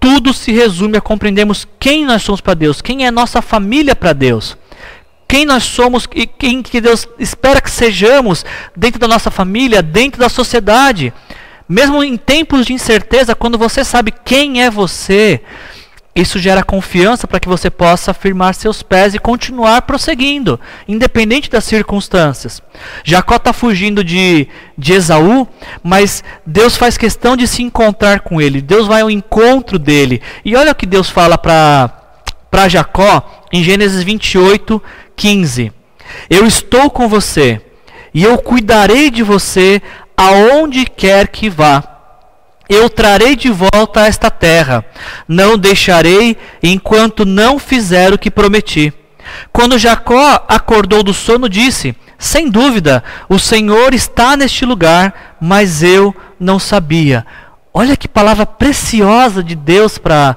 tudo 0.00 0.32
se 0.32 0.50
resume 0.50 0.96
a 0.96 1.00
compreendermos 1.00 1.68
quem 1.78 2.04
nós 2.06 2.22
somos 2.22 2.40
para 2.40 2.54
Deus, 2.54 2.80
quem 2.80 3.06
é 3.06 3.10
nossa 3.10 3.42
família 3.42 3.94
para 3.94 4.14
Deus. 4.14 4.56
quem 5.28 5.44
nós 5.44 5.62
somos 5.62 6.08
e 6.12 6.26
quem 6.26 6.60
que 6.60 6.80
Deus 6.80 7.06
espera 7.16 7.60
que 7.60 7.70
sejamos 7.70 8.44
dentro 8.76 8.98
da 8.98 9.06
nossa 9.06 9.30
família, 9.30 9.80
dentro 9.80 10.18
da 10.18 10.28
sociedade. 10.28 11.12
Mesmo 11.68 12.02
em 12.02 12.16
tempos 12.16 12.66
de 12.66 12.72
incerteza, 12.72 13.32
quando 13.32 13.56
você 13.56 13.84
sabe 13.84 14.12
quem 14.24 14.60
é 14.60 14.68
você, 14.68 15.40
isso 16.14 16.40
gera 16.40 16.64
confiança 16.64 17.26
para 17.28 17.38
que 17.38 17.48
você 17.48 17.70
possa 17.70 18.12
firmar 18.12 18.54
seus 18.54 18.82
pés 18.82 19.14
e 19.14 19.18
continuar 19.18 19.82
prosseguindo, 19.82 20.58
independente 20.88 21.48
das 21.48 21.64
circunstâncias. 21.64 22.60
Jacó 23.04 23.36
está 23.36 23.52
fugindo 23.52 24.02
de, 24.02 24.48
de 24.76 24.92
Esaú, 24.92 25.46
mas 25.82 26.24
Deus 26.44 26.76
faz 26.76 26.98
questão 26.98 27.36
de 27.36 27.46
se 27.46 27.62
encontrar 27.62 28.20
com 28.20 28.40
ele. 28.40 28.60
Deus 28.60 28.88
vai 28.88 29.02
ao 29.02 29.10
encontro 29.10 29.78
dele. 29.78 30.20
E 30.44 30.56
olha 30.56 30.72
o 30.72 30.74
que 30.74 30.86
Deus 30.86 31.08
fala 31.08 31.38
para 31.38 32.68
Jacó 32.68 33.46
em 33.52 33.62
Gênesis 33.62 34.02
28, 34.02 34.82
15. 35.14 35.72
Eu 36.28 36.44
estou 36.44 36.90
com 36.90 37.08
você 37.08 37.60
e 38.12 38.24
eu 38.24 38.36
cuidarei 38.38 39.10
de 39.10 39.22
você 39.22 39.80
aonde 40.16 40.84
quer 40.86 41.28
que 41.28 41.48
vá. 41.48 41.99
Eu 42.70 42.88
trarei 42.88 43.34
de 43.34 43.50
volta 43.50 44.02
a 44.02 44.06
esta 44.06 44.30
terra, 44.30 44.84
não 45.26 45.58
deixarei 45.58 46.36
enquanto 46.62 47.26
não 47.26 47.58
fizer 47.58 48.12
o 48.12 48.18
que 48.18 48.30
prometi. 48.30 48.94
Quando 49.52 49.76
Jacó 49.76 50.44
acordou 50.48 51.02
do 51.02 51.12
sono, 51.12 51.48
disse: 51.48 51.96
Sem 52.16 52.48
dúvida, 52.48 53.02
o 53.28 53.40
Senhor 53.40 53.92
está 53.92 54.36
neste 54.36 54.64
lugar, 54.64 55.36
mas 55.40 55.82
eu 55.82 56.14
não 56.38 56.60
sabia. 56.60 57.26
Olha 57.74 57.96
que 57.96 58.06
palavra 58.06 58.46
preciosa 58.46 59.42
de 59.42 59.56
Deus 59.56 59.98
para 59.98 60.36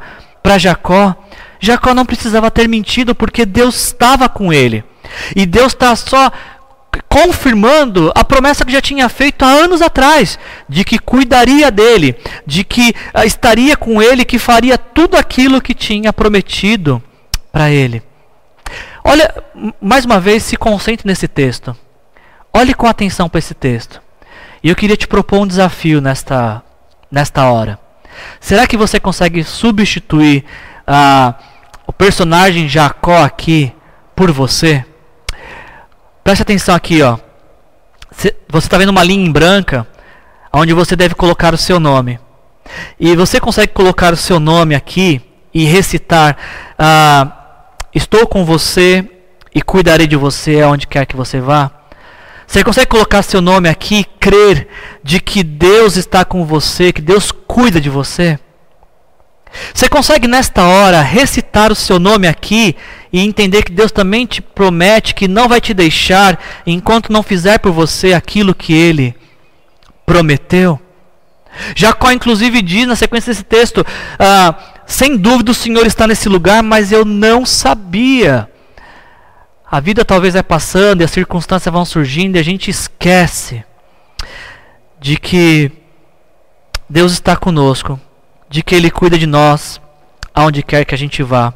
Jacó. 0.58 1.16
Jacó 1.60 1.94
não 1.94 2.04
precisava 2.06 2.50
ter 2.50 2.68
mentido 2.68 3.14
porque 3.14 3.46
Deus 3.46 3.76
estava 3.76 4.28
com 4.28 4.52
ele. 4.52 4.84
E 5.36 5.46
Deus 5.46 5.74
está 5.74 5.96
só 5.96 6.32
confirmando 7.02 8.12
a 8.16 8.24
promessa 8.24 8.66
que 8.66 8.72
já 8.72 8.82
tinha 8.82 9.08
feito 9.10 9.44
há 9.44 9.48
anos 9.48 9.82
atrás, 9.82 10.38
de 10.68 10.84
que 10.84 11.00
cuidaria 11.00 11.70
dele, 11.70 12.16
de 12.46 12.64
que 12.64 12.94
uh, 13.16 13.24
estaria 13.24 13.76
com 13.78 14.02
ele, 14.02 14.26
que 14.26 14.40
faria 14.40 14.78
tudo 14.78 15.16
aquilo 15.16 15.62
que 15.62 15.74
tinha 15.74 16.12
prometido 16.12 17.02
para 17.52 17.70
ele. 17.70 18.02
Olha, 19.04 19.34
mais 19.82 20.06
uma 20.06 20.20
vez, 20.20 20.44
se 20.44 20.56
concentre 20.56 21.06
nesse 21.06 21.28
texto. 21.28 21.76
Olhe 22.54 22.74
com 22.74 22.88
atenção 22.88 23.28
para 23.28 23.40
esse 23.40 23.54
texto. 23.54 24.02
E 24.64 24.70
eu 24.70 24.76
queria 24.76 24.96
te 24.96 25.08
propor 25.08 25.42
um 25.42 25.48
desafio 25.48 26.00
nesta, 26.00 26.64
nesta 27.12 27.46
hora. 27.50 27.78
Será 28.40 28.66
que 28.66 28.78
você 28.78 29.00
consegue 29.00 29.44
substituir 29.44 30.46
uh, 30.88 31.34
o 31.86 31.92
personagem 31.92 32.70
Jacó 32.70 33.24
aqui 33.24 33.74
por 34.16 34.32
você? 34.32 34.86
Preste 36.24 36.42
atenção 36.42 36.74
aqui, 36.74 37.02
ó. 37.02 37.18
Você 38.12 38.34
está 38.54 38.78
vendo 38.78 38.90
uma 38.90 39.04
linha 39.04 39.26
em 39.26 39.32
branca, 39.32 39.86
onde 40.54 40.74
você 40.74 40.96
deve 40.96 41.16
colocar 41.16 41.54
o 41.54 41.58
seu 41.58 41.80
nome. 41.80 42.20
E 43.00 43.16
você 43.16 43.40
consegue 43.40 43.74
colocar 43.74 44.14
o 44.14 44.18
seu 44.18 44.40
nome 44.40 44.74
aqui 44.74 45.22
e 45.54 45.66
recitar: 45.66 46.38
ah, 46.80 47.66
Estou 47.94 48.26
com 48.26 48.46
você 48.46 49.08
e 49.54 49.62
cuidarei 49.62 50.08
de 50.08 50.16
você 50.16 50.62
aonde 50.62 50.88
quer 50.88 51.06
que 51.06 51.16
você 51.16 51.40
vá. 51.40 51.70
Você 52.48 52.64
consegue 52.64 52.88
colocar 52.88 53.22
seu 53.22 53.42
nome 53.42 53.68
aqui 53.68 54.00
e 54.00 54.04
crer 54.04 54.68
de 55.04 55.20
que 55.20 55.44
Deus 55.44 55.98
está 55.98 56.24
com 56.24 56.46
você, 56.46 56.94
que 56.94 57.02
Deus 57.02 57.32
cuida 57.32 57.82
de 57.82 57.90
você? 57.90 58.40
Você 59.74 59.88
consegue 59.88 60.28
nesta 60.28 60.64
hora 60.64 61.02
recitar 61.02 61.72
o 61.72 61.76
seu 61.76 62.00
nome 62.00 62.28
aqui 62.28 62.76
e 63.12 63.20
entender 63.20 63.64
que 63.64 63.72
Deus 63.72 63.92
também 63.92 64.26
te 64.26 64.42
promete 64.42 65.14
que 65.14 65.28
não 65.28 65.48
vai 65.48 65.62
te 65.62 65.74
deixar 65.74 66.40
enquanto 66.66 67.12
não 67.12 67.22
fizer 67.22 67.60
por 67.60 67.72
você 67.72 68.14
aquilo 68.14 68.56
que 68.56 68.74
ele 68.74 69.16
prometeu? 70.06 70.80
Jacó, 71.76 72.12
inclusive, 72.12 72.62
diz 72.62 72.88
na 72.88 72.96
sequência 72.96 73.32
desse 73.32 73.44
texto: 73.44 73.86
ah, 74.18 74.56
sem 74.88 75.16
dúvida 75.16 75.52
o 75.52 75.56
Senhor 75.56 75.86
está 75.86 76.08
nesse 76.08 76.28
lugar, 76.28 76.64
mas 76.64 76.92
eu 76.92 77.06
não 77.06 77.46
sabia. 77.46 78.50
A 79.70 79.80
vida 79.80 80.06
talvez 80.06 80.34
vai 80.34 80.44
passando 80.44 81.02
e 81.02 81.04
as 81.04 81.12
circunstâncias 81.12 81.72
vão 81.72 81.86
surgindo 81.86 82.36
e 82.36 82.40
a 82.40 82.44
gente 82.44 82.70
esquece 82.70 83.64
de 85.00 85.18
que 85.18 85.72
Deus 86.90 87.12
está 87.12 87.36
conosco 87.36 88.00
de 88.54 88.62
que 88.62 88.76
Ele 88.76 88.92
cuida 88.92 89.18
de 89.18 89.26
nós, 89.26 89.82
aonde 90.32 90.62
quer 90.62 90.86
que 90.86 90.94
a 90.94 90.98
gente 90.98 91.24
vá. 91.24 91.52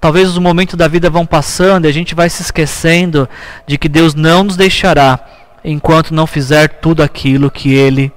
Talvez 0.00 0.28
os 0.28 0.36
momentos 0.36 0.74
da 0.74 0.88
vida 0.88 1.08
vão 1.08 1.24
passando 1.24 1.84
e 1.84 1.88
a 1.88 1.92
gente 1.92 2.12
vai 2.12 2.28
se 2.28 2.42
esquecendo 2.42 3.28
de 3.68 3.78
que 3.78 3.88
Deus 3.88 4.16
não 4.16 4.42
nos 4.42 4.56
deixará 4.56 5.20
enquanto 5.62 6.12
não 6.12 6.26
fizer 6.26 6.80
tudo 6.80 7.04
aquilo 7.04 7.48
que 7.48 7.72
Ele 7.72 8.12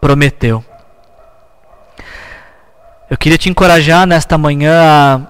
prometeu. 0.00 0.64
Eu 3.10 3.18
queria 3.18 3.36
te 3.36 3.50
encorajar 3.50 4.06
nesta 4.06 4.38
manhã 4.38 5.26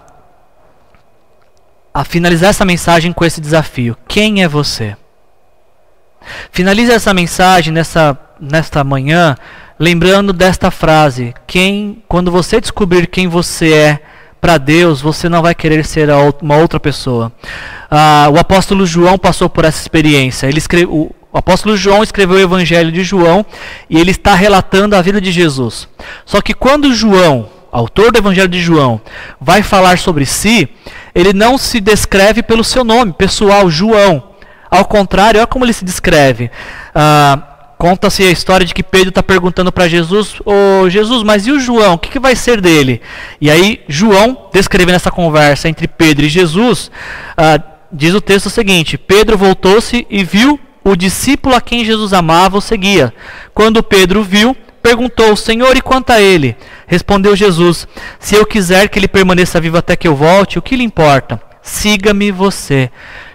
a, 1.93 2.01
a 2.01 2.05
finalizar 2.05 2.51
essa 2.51 2.65
mensagem 2.65 3.13
com 3.13 3.25
esse 3.25 3.41
desafio. 3.41 3.97
Quem 4.07 4.45
é 4.45 4.47
você? 4.47 4.97
Finalize 6.53 6.93
essa 6.93 7.13
mensagem 7.13 7.73
nessa, 7.73 8.17
nesta 8.39 8.85
manhã 8.85 9.35
lembrando 9.79 10.33
desta 10.33 10.71
frase: 10.71 11.35
quem, 11.47 12.03
quando 12.09 12.31
você 12.31 12.61
descobrir 12.61 13.07
quem 13.07 13.29
você 13.29 13.73
é 13.73 14.01
para 14.41 14.59
Deus, 14.59 15.01
você 15.01 15.29
não 15.29 15.43
vai 15.43 15.55
querer 15.55 15.85
ser 15.85 16.09
uma 16.41 16.57
outra 16.57 16.79
pessoa. 16.79 17.33
Ah, 17.91 18.29
o 18.33 18.39
apóstolo 18.39 18.87
João 18.87 19.19
passou 19.19 19.49
por 19.49 19.65
essa 19.65 19.81
experiência. 19.81 20.47
Ele 20.47 20.59
escreve, 20.59 20.87
o, 20.87 21.11
o 21.33 21.39
apóstolo 21.39 21.77
João 21.77 22.03
escreveu 22.03 22.37
o 22.37 22.41
Evangelho 22.41 22.93
de 22.93 23.03
João 23.03 23.45
e 23.91 23.99
ele 23.99 24.13
está 24.13 24.35
relatando 24.35 24.95
a 24.95 25.03
vida 25.03 25.21
de 25.21 25.33
Jesus. 25.33 25.89
Só 26.25 26.41
que 26.41 26.55
quando 26.55 26.95
João, 26.95 27.49
autor 27.73 28.13
do 28.13 28.19
Evangelho 28.19 28.49
de 28.49 28.61
João, 28.61 29.01
vai 29.41 29.63
falar 29.63 29.99
sobre 29.99 30.25
si, 30.25 30.69
ele 31.15 31.33
não 31.33 31.59
se 31.59 31.81
descreve 31.81 32.43
pelo 32.43 32.63
seu 32.63 32.85
nome 32.85 33.13
pessoal, 33.13 33.69
João. 33.69 34.23
Ao 34.71 34.85
contrário, 34.85 35.41
olha 35.41 35.47
como 35.47 35.65
ele 35.65 35.73
se 35.73 35.85
descreve. 35.85 36.51
Ah, 36.95 37.58
Conta-se 37.79 38.25
a 38.25 38.31
história 38.31 38.67
de 38.67 38.75
que 38.75 38.83
Pedro 38.83 39.11
está 39.11 39.23
perguntando 39.23 39.71
para 39.71 39.87
Jesus: 39.87 40.41
Ô 40.45 40.83
oh, 40.83 40.91
Jesus, 40.91 41.23
mas 41.23 41.47
e 41.47 41.53
o 41.53 41.61
João? 41.61 41.95
O 41.95 41.99
que, 41.99 42.11
que 42.11 42.19
vai 42.19 42.35
ser 42.35 42.61
dele? 42.61 43.01
E 43.41 43.49
aí, 43.49 43.81
João, 43.87 44.49
descrevendo 44.53 44.97
essa 44.97 45.13
conversa 45.13 45.69
entre 45.69 45.87
Pedro 45.87 46.27
e 46.27 46.29
Jesus, 46.29 46.91
uh, 47.39 47.63
diz 47.93 48.15
o 48.15 48.21
texto 48.21 48.51
seguinte: 48.51 48.99
Pedro 48.99 49.39
voltou-se 49.39 50.05
e 50.11 50.25
viu 50.25 50.59
o 50.83 50.97
discípulo 50.97 51.55
a 51.55 51.61
quem 51.61 51.85
Jesus 51.85 52.13
amava 52.13 52.59
o 52.59 52.61
seguia. 52.61 53.15
Quando 53.55 53.81
Pedro 53.81 54.25
viu, 54.25 54.57
perguntou: 54.83 55.37
Senhor, 55.37 55.77
e 55.77 55.81
quanto 55.81 56.11
a 56.11 56.21
ele? 56.21 56.57
Respondeu 56.85 57.37
Jesus: 57.37 57.87
Se 58.19 58.35
eu 58.35 58.45
quiser 58.45 58.89
que 58.89 58.99
ele 58.99 59.07
permaneça 59.07 59.61
vivo 59.61 59.79
até 59.79 59.95
que 59.95 60.09
eu 60.09 60.17
volte, 60.17 60.59
o 60.59 60.63
que 60.63 60.75
lhe 60.75 60.83
importa? 60.83 61.41
Siga-me 61.63 62.33
você. 62.33 62.91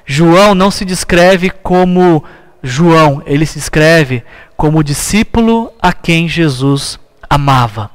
João 0.05 0.53
não 0.53 0.69
se 0.69 0.83
descreve 0.83 1.49
como 1.49 2.21
João, 2.63 3.21
ele 3.25 3.45
se 3.45 3.59
escreve 3.59 4.23
como 4.55 4.83
discípulo 4.83 5.73
a 5.81 5.91
quem 5.91 6.29
Jesus 6.29 6.97
amava. 7.29 7.91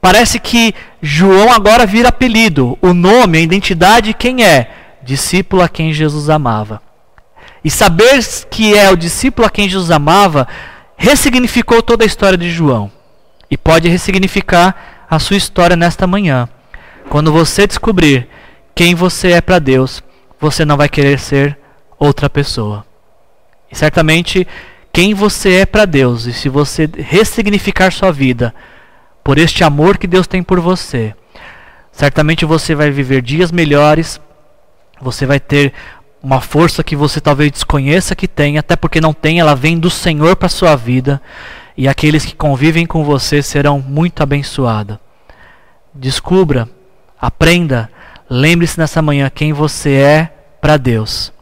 Parece 0.00 0.40
que 0.40 0.74
João 1.00 1.52
agora 1.52 1.86
vira 1.86 2.08
apelido, 2.08 2.76
o 2.82 2.92
nome, 2.92 3.38
a 3.38 3.40
identidade, 3.40 4.12
quem 4.12 4.44
é? 4.44 4.70
Discípulo 5.04 5.62
a 5.62 5.68
quem 5.68 5.92
Jesus 5.92 6.28
amava. 6.28 6.82
E 7.64 7.70
saber 7.70 8.24
que 8.50 8.76
é 8.76 8.90
o 8.90 8.96
discípulo 8.96 9.46
a 9.46 9.50
quem 9.50 9.68
Jesus 9.68 9.90
amava 9.90 10.48
ressignificou 10.96 11.80
toda 11.80 12.04
a 12.04 12.06
história 12.06 12.36
de 12.36 12.50
João. 12.50 12.90
E 13.48 13.56
pode 13.56 13.88
ressignificar 13.88 15.06
a 15.08 15.18
sua 15.18 15.36
história 15.36 15.76
nesta 15.76 16.06
manhã. 16.06 16.48
Quando 17.08 17.32
você 17.32 17.66
descobrir 17.66 18.28
quem 18.74 18.94
você 18.94 19.32
é 19.32 19.40
para 19.40 19.58
Deus, 19.58 20.02
você 20.40 20.64
não 20.64 20.76
vai 20.76 20.88
querer 20.88 21.18
ser 21.18 21.58
outra 21.98 22.28
pessoa. 22.28 22.87
E 23.70 23.76
certamente 23.76 24.46
quem 24.92 25.14
você 25.14 25.56
é 25.56 25.66
para 25.66 25.84
Deus 25.84 26.26
e 26.26 26.32
se 26.32 26.48
você 26.48 26.88
ressignificar 26.96 27.92
sua 27.92 28.10
vida 28.10 28.54
por 29.22 29.38
este 29.38 29.62
amor 29.62 29.98
que 29.98 30.06
Deus 30.06 30.26
tem 30.26 30.42
por 30.42 30.60
você, 30.60 31.14
certamente 31.92 32.44
você 32.44 32.74
vai 32.74 32.90
viver 32.90 33.22
dias 33.22 33.52
melhores, 33.52 34.20
você 35.00 35.26
vai 35.26 35.38
ter 35.38 35.72
uma 36.22 36.40
força 36.40 36.82
que 36.82 36.96
você 36.96 37.20
talvez 37.20 37.52
desconheça 37.52 38.16
que 38.16 38.26
tem, 38.26 38.58
até 38.58 38.74
porque 38.74 39.00
não 39.00 39.12
tem, 39.12 39.38
ela 39.38 39.54
vem 39.54 39.78
do 39.78 39.90
Senhor 39.90 40.34
para 40.36 40.48
sua 40.48 40.74
vida, 40.74 41.20
e 41.76 41.86
aqueles 41.86 42.24
que 42.24 42.34
convivem 42.34 42.86
com 42.86 43.04
você 43.04 43.40
serão 43.40 43.80
muito 43.80 44.22
abençoados. 44.22 44.98
Descubra, 45.94 46.68
aprenda, 47.20 47.88
lembre-se 48.28 48.78
nessa 48.78 49.00
manhã 49.00 49.30
quem 49.32 49.52
você 49.52 49.92
é 49.92 50.32
para 50.60 50.76
Deus. 50.76 51.32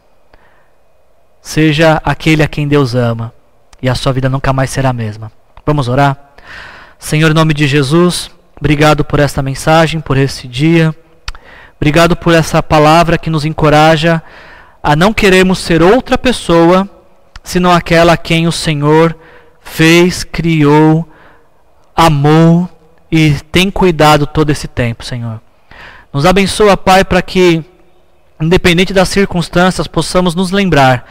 Seja 1.46 2.02
aquele 2.04 2.42
a 2.42 2.48
quem 2.48 2.66
Deus 2.66 2.96
ama 2.96 3.32
e 3.80 3.88
a 3.88 3.94
sua 3.94 4.12
vida 4.12 4.28
nunca 4.28 4.52
mais 4.52 4.68
será 4.68 4.88
a 4.88 4.92
mesma. 4.92 5.30
Vamos 5.64 5.86
orar? 5.86 6.34
Senhor, 6.98 7.30
em 7.30 7.34
nome 7.34 7.54
de 7.54 7.68
Jesus, 7.68 8.28
obrigado 8.58 9.04
por 9.04 9.20
esta 9.20 9.40
mensagem, 9.40 10.00
por 10.00 10.16
esse 10.16 10.48
dia. 10.48 10.92
Obrigado 11.76 12.16
por 12.16 12.34
essa 12.34 12.60
palavra 12.64 13.16
que 13.16 13.30
nos 13.30 13.44
encoraja 13.44 14.20
a 14.82 14.96
não 14.96 15.12
queremos 15.12 15.60
ser 15.60 15.84
outra 15.84 16.18
pessoa 16.18 16.90
senão 17.44 17.70
aquela 17.70 18.14
a 18.14 18.16
quem 18.16 18.48
o 18.48 18.52
Senhor 18.52 19.16
fez, 19.60 20.24
criou, 20.24 21.08
amou 21.94 22.68
e 23.08 23.34
tem 23.52 23.70
cuidado 23.70 24.26
todo 24.26 24.50
esse 24.50 24.66
tempo, 24.66 25.04
Senhor. 25.04 25.40
Nos 26.12 26.26
abençoa, 26.26 26.76
Pai, 26.76 27.04
para 27.04 27.22
que, 27.22 27.64
independente 28.40 28.92
das 28.92 29.08
circunstâncias, 29.08 29.86
possamos 29.86 30.34
nos 30.34 30.50
lembrar 30.50 31.06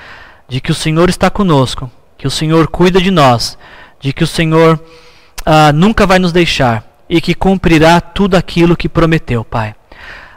de 0.48 0.62
que 0.62 0.72
o 0.72 0.76
Senhor 0.76 1.10
está 1.10 1.30
conosco, 1.30 1.90
que 2.18 2.28
o 2.28 2.32
Senhor 2.32 2.68
cuida 2.68 3.02
de 3.02 3.12
nós, 3.12 3.58
de 4.00 4.14
que 4.14 4.24
o 4.24 4.28
Senhor 4.28 4.80
ah, 5.46 5.72
nunca 5.74 6.06
vai 6.06 6.20
nos 6.20 6.32
deixar 6.32 6.84
e 7.10 7.20
que 7.20 7.34
cumprirá 7.34 8.00
tudo 8.02 8.36
aquilo 8.36 8.76
que 8.76 8.90
prometeu, 8.90 9.44
Pai. 9.44 9.76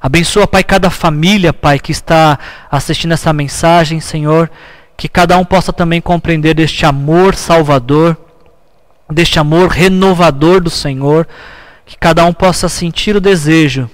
Abençoa, 0.00 0.46
Pai, 0.46 0.62
cada 0.62 0.90
família, 0.90 1.52
Pai, 1.52 1.78
que 1.78 1.92
está 1.92 2.38
assistindo 2.70 3.12
essa 3.12 3.32
mensagem, 3.32 4.00
Senhor, 4.00 4.50
que 4.96 5.08
cada 5.08 5.36
um 5.38 5.44
possa 5.44 5.72
também 5.72 6.00
compreender 6.00 6.54
deste 6.54 6.86
amor 6.86 7.34
salvador, 7.34 8.16
deste 9.10 9.38
amor 9.38 9.68
renovador 9.68 10.60
do 10.60 10.70
Senhor, 10.70 11.26
que 11.84 11.96
cada 11.96 12.24
um 12.24 12.32
possa 12.32 12.68
sentir 12.68 13.16
o 13.16 13.20
desejo 13.20 13.90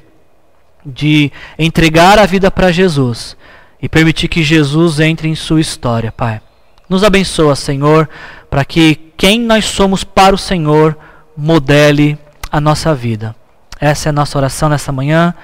de 0.84 1.32
entregar 1.58 2.18
a 2.18 2.26
vida 2.26 2.50
para 2.50 2.72
Jesus 2.72 3.36
e 3.80 3.88
permitir 3.88 4.28
que 4.28 4.42
Jesus 4.42 5.00
entre 5.00 5.28
em 5.28 5.34
sua 5.34 5.60
história, 5.60 6.12
Pai. 6.12 6.40
Nos 6.88 7.02
abençoa, 7.02 7.56
Senhor, 7.56 8.08
para 8.50 8.64
que 8.64 8.96
quem 9.16 9.40
nós 9.40 9.64
somos 9.64 10.04
para 10.04 10.34
o 10.34 10.38
Senhor 10.38 10.96
modele 11.36 12.18
a 12.50 12.60
nossa 12.60 12.94
vida. 12.94 13.34
Essa 13.80 14.08
é 14.08 14.10
a 14.10 14.12
nossa 14.12 14.38
oração 14.38 14.68
nessa 14.68 14.92
manhã. 14.92 15.34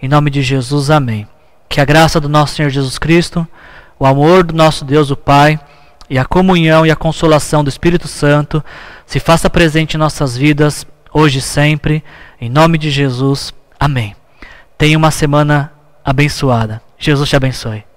Em 0.00 0.08
nome 0.08 0.30
de 0.30 0.42
Jesus, 0.42 0.90
amém. 0.90 1.26
Que 1.68 1.80
a 1.80 1.84
graça 1.84 2.20
do 2.20 2.28
nosso 2.28 2.54
Senhor 2.54 2.70
Jesus 2.70 2.98
Cristo, 2.98 3.46
o 3.98 4.06
amor 4.06 4.44
do 4.44 4.54
nosso 4.54 4.84
Deus, 4.84 5.10
o 5.10 5.16
Pai, 5.16 5.58
e 6.08 6.18
a 6.18 6.24
comunhão 6.24 6.84
e 6.84 6.90
a 6.90 6.96
consolação 6.96 7.62
do 7.62 7.68
Espírito 7.68 8.08
Santo 8.08 8.64
se 9.06 9.20
faça 9.20 9.48
presente 9.48 9.94
em 9.94 9.98
nossas 9.98 10.36
vidas, 10.36 10.86
hoje 11.12 11.38
e 11.38 11.42
sempre. 11.42 12.02
Em 12.40 12.48
nome 12.48 12.78
de 12.78 12.90
Jesus, 12.90 13.52
amém. 13.78 14.14
Tenha 14.76 14.98
uma 14.98 15.10
semana 15.10 15.72
abençoada. 16.04 16.82
Jesus 17.00 17.30
te 17.30 17.36
abençoe. 17.36 17.89